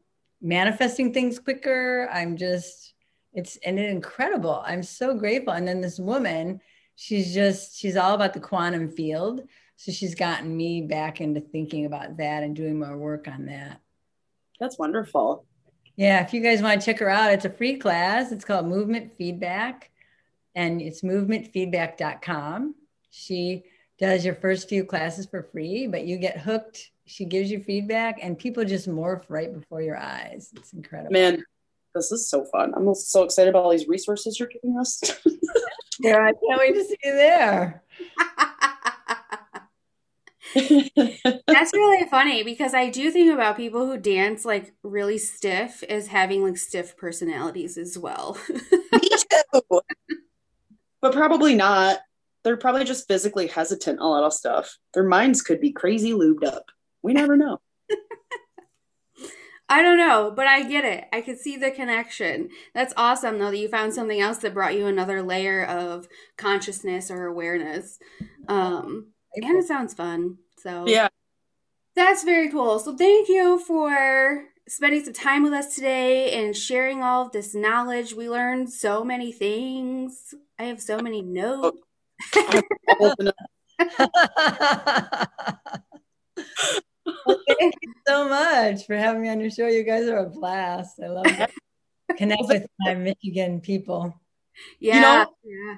manifesting 0.43 1.13
things 1.13 1.39
quicker. 1.39 2.09
I'm 2.13 2.37
just, 2.37 2.90
it's 3.33 3.57
and 3.65 3.79
it's 3.79 3.93
incredible. 3.93 4.63
I'm 4.65 4.83
so 4.83 5.15
grateful. 5.15 5.53
And 5.53 5.67
then 5.67 5.81
this 5.81 5.99
woman, 5.99 6.61
she's 6.97 7.33
just, 7.33 7.79
she's 7.79 7.97
all 7.97 8.15
about 8.15 8.35
the 8.35 8.41
quantum 8.41 8.91
field. 8.91 9.43
So 9.77 9.93
she's 9.93 10.15
gotten 10.15 10.55
me 10.57 10.83
back 10.83 11.21
into 11.21 11.41
thinking 11.41 11.87
about 11.87 12.19
that 12.19 12.43
and 12.43 12.55
doing 12.55 12.79
more 12.79 12.97
work 12.97 13.29
on 13.29 13.47
that. 13.47 13.81
That's 14.59 14.79
wonderful. 14.79 15.47
Yeah, 15.97 16.23
if 16.23 16.35
you 16.35 16.43
guys 16.43 16.63
want 16.63 16.81
to 16.81 16.85
check 16.85 16.99
her 17.01 17.09
out, 17.09 17.33
it's 17.33 17.45
a 17.45 17.51
free 17.51 17.77
class. 17.77 18.33
It's 18.33 18.45
called 18.45 18.67
Movement 18.67 19.13
Feedback 19.17 19.91
and 20.55 20.81
it's 20.83 21.03
movementfeedback.com. 21.03 22.75
She 23.11 23.65
does 23.99 24.25
your 24.25 24.35
first 24.35 24.69
few 24.69 24.85
classes 24.85 25.27
for 25.27 25.43
free, 25.43 25.87
but 25.87 26.05
you 26.05 26.17
get 26.17 26.39
hooked. 26.39 26.91
She 27.07 27.25
gives 27.25 27.51
you 27.51 27.61
feedback, 27.61 28.19
and 28.23 28.39
people 28.39 28.65
just 28.65 28.89
morph 28.89 29.25
right 29.29 29.53
before 29.53 29.83
your 29.83 29.99
eyes. 29.99 30.53
It's 30.57 30.73
incredible. 30.73 31.13
Man, 31.13 31.43
this 31.95 32.13
is 32.13 32.29
so 32.29 32.45
fun. 32.47 32.73
I'm 32.75 32.95
so 32.95 33.25
excited 33.25 33.51
about 33.51 33.65
all 33.65 33.71
these 33.71 33.89
resources 33.89 34.39
you're 34.39 34.49
giving 34.49 34.79
us. 34.79 35.01
yeah, 36.01 36.19
I 36.19 36.33
can't 36.33 36.59
wait 36.59 36.75
to 36.75 36.85
see 36.85 36.97
you 37.05 37.13
there. 37.13 37.83
That's 41.47 41.73
really 41.73 42.09
funny 42.09 42.43
because 42.43 42.75
I 42.75 42.91
do 42.91 43.11
think 43.11 43.33
about 43.33 43.57
people 43.57 43.87
who 43.87 43.97
dance 43.99 44.45
like 44.45 44.75
really 44.83 45.19
stiff 45.19 45.83
as 45.85 46.09
having 46.09 46.43
like 46.43 46.57
stiff 46.57 46.97
personalities 46.97 47.79
as 47.79 47.97
well. 47.97 48.37
Me 48.49 49.01
too 49.01 49.61
but 51.01 51.13
probably 51.13 51.55
not. 51.55 51.99
They're 52.43 52.57
probably 52.57 52.85
just 52.85 53.07
physically 53.07 53.47
hesitant 53.47 54.01
a 54.01 54.07
lot 54.07 54.25
of 54.25 54.33
stuff. 54.33 54.79
Their 54.95 55.05
minds 55.05 55.43
could 55.43 55.61
be 55.61 55.73
crazy 55.73 56.13
lubed 56.13 56.45
up. 56.45 56.65
We 57.03 57.13
never 57.13 57.37
know. 57.37 57.61
I 59.71 59.83
don't 59.83 59.99
know, 59.99 60.33
but 60.35 60.49
I 60.49 60.65
get 60.65 60.85
it. 60.85 61.05
I 61.13 61.21
can 61.21 61.37
see 61.37 61.57
the 61.57 61.71
connection. 61.71 62.49
That's 62.75 62.93
awesome, 62.97 63.39
though, 63.39 63.53
that 63.53 63.57
you 63.57 63.69
found 63.69 63.95
something 63.95 64.21
else 64.21 64.39
that 64.39 64.53
brought 64.53 64.75
you 64.75 64.87
another 64.87 65.23
layer 65.23 65.65
of 65.65 66.09
consciousness 66.37 67.09
or 67.09 67.27
awareness. 67.27 68.01
Um, 68.49 69.13
and 69.37 69.57
it 69.57 69.65
sounds 69.65 69.95
fun. 69.95 70.39
So, 70.59 70.87
yeah, 70.89 71.07
that's 71.95 72.25
very 72.25 72.51
cool. 72.51 72.81
So, 72.81 72.97
thank 72.97 73.29
you 73.29 73.61
for 73.61 74.47
spending 74.67 75.05
some 75.05 75.13
time 75.13 75.45
with 75.45 75.53
us 75.53 75.77
today 75.77 76.33
and 76.33 76.57
sharing 76.57 77.05
all 77.05 77.27
of 77.27 77.33
this 77.33 77.55
knowledge. 77.55 78.13
We 78.13 78.29
learned 78.29 78.73
so 78.73 79.05
many 79.05 79.31
things. 79.31 80.35
I 80.59 80.65
have 80.65 80.83
so 80.83 80.99
many 80.99 81.23
notes. 81.23 81.79
well, 87.27 87.41
thank 87.59 87.75
you 87.83 87.93
so 88.07 88.29
much 88.29 88.87
for 88.87 88.97
having 88.97 89.23
me 89.23 89.29
on 89.29 89.41
your 89.41 89.51
show. 89.51 89.67
You 89.67 89.83
guys 89.83 90.09
are 90.09 90.19
a 90.19 90.29
blast. 90.29 91.01
I 91.03 91.09
love 91.09 91.27
it. 91.27 91.51
Connect 92.17 92.43
with 92.49 92.67
my 92.81 92.95
Michigan 92.95 93.61
people. 93.61 94.21
Yeah. 94.79 94.95
You 94.95 95.01
know, 95.01 95.27
yeah. 95.45 95.75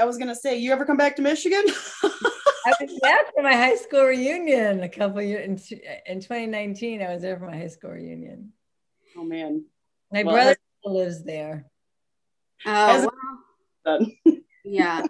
I 0.00 0.04
was 0.04 0.18
gonna 0.18 0.34
say, 0.34 0.58
you 0.58 0.72
ever 0.72 0.84
come 0.84 0.96
back 0.96 1.16
to 1.16 1.22
Michigan? 1.22 1.64
I 2.02 2.72
was 2.80 2.98
there 3.02 3.18
for 3.34 3.42
my 3.42 3.54
high 3.54 3.76
school 3.76 4.04
reunion 4.04 4.82
a 4.82 4.88
couple 4.88 5.22
years 5.22 5.70
in, 5.72 5.80
in 6.06 6.20
2019. 6.20 7.02
I 7.02 7.12
was 7.12 7.22
there 7.22 7.38
for 7.38 7.46
my 7.46 7.56
high 7.56 7.68
school 7.68 7.90
reunion. 7.90 8.52
Oh 9.16 9.24
man, 9.24 9.64
my 10.12 10.22
well, 10.22 10.34
brother 10.34 10.56
I, 10.86 10.90
lives 10.90 11.24
there. 11.24 11.66
Oh, 12.66 13.10
wow. 13.84 13.98
yeah. 14.64 15.04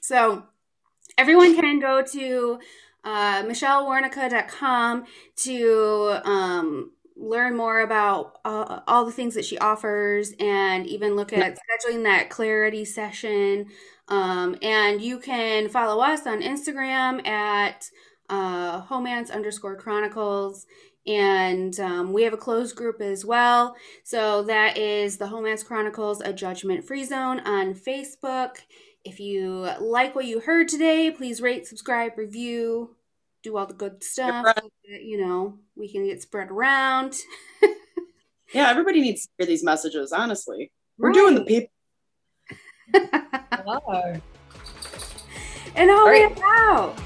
So 0.00 0.44
everyone 1.18 1.54
can 1.56 1.80
go 1.80 2.02
to 2.02 2.58
uh, 3.04 3.42
michellewarnica.com 3.42 5.04
to 5.36 6.20
um, 6.24 6.90
learn 7.16 7.56
more 7.56 7.80
about 7.80 8.38
uh, 8.44 8.80
all 8.86 9.04
the 9.04 9.12
things 9.12 9.34
that 9.34 9.44
she 9.44 9.58
offers 9.58 10.32
and 10.40 10.86
even 10.86 11.14
look 11.14 11.32
at 11.32 11.58
scheduling 11.58 12.04
that 12.04 12.30
clarity 12.30 12.84
session 12.84 13.66
um, 14.08 14.56
and 14.62 15.00
you 15.00 15.18
can 15.18 15.68
follow 15.68 16.02
us 16.02 16.26
on 16.26 16.42
Instagram 16.42 17.26
at 17.26 17.90
uh, 18.28 18.82
Homance 18.82 19.30
underscore 19.30 19.76
Chronicles. 19.76 20.66
And 21.06 21.78
um, 21.80 22.12
we 22.12 22.22
have 22.22 22.32
a 22.32 22.38
closed 22.38 22.76
group 22.76 23.00
as 23.00 23.24
well. 23.24 23.76
So 24.04 24.42
that 24.44 24.78
is 24.78 25.18
the 25.18 25.26
Homance 25.26 25.64
Chronicles, 25.64 26.22
a 26.22 26.32
judgment 26.32 26.84
free 26.84 27.04
zone 27.04 27.40
on 27.40 27.74
Facebook. 27.74 28.56
If 29.04 29.20
you 29.20 29.68
like 29.80 30.14
what 30.14 30.24
you 30.24 30.40
heard 30.40 30.68
today, 30.68 31.10
please 31.10 31.42
rate, 31.42 31.66
subscribe, 31.66 32.16
review, 32.16 32.96
do 33.42 33.56
all 33.56 33.66
the 33.66 33.74
good 33.74 34.02
stuff. 34.02 34.46
So 34.56 34.68
that, 34.90 35.02
you 35.02 35.20
know, 35.20 35.58
we 35.76 35.92
can 35.92 36.06
get 36.06 36.22
spread 36.22 36.50
around. 36.50 37.14
yeah, 38.54 38.70
everybody 38.70 39.02
needs 39.02 39.26
to 39.26 39.28
hear 39.38 39.46
these 39.46 39.62
messages, 39.62 40.10
honestly. 40.12 40.72
We're 40.96 41.08
right. 41.08 41.14
doing 41.14 41.34
the 41.34 41.44
people 41.44 41.68
and 45.76 45.90
I'll 45.90 45.98
All 45.98 46.06
right. 46.06 46.20
ramp 46.22 46.40
out. 46.42 46.98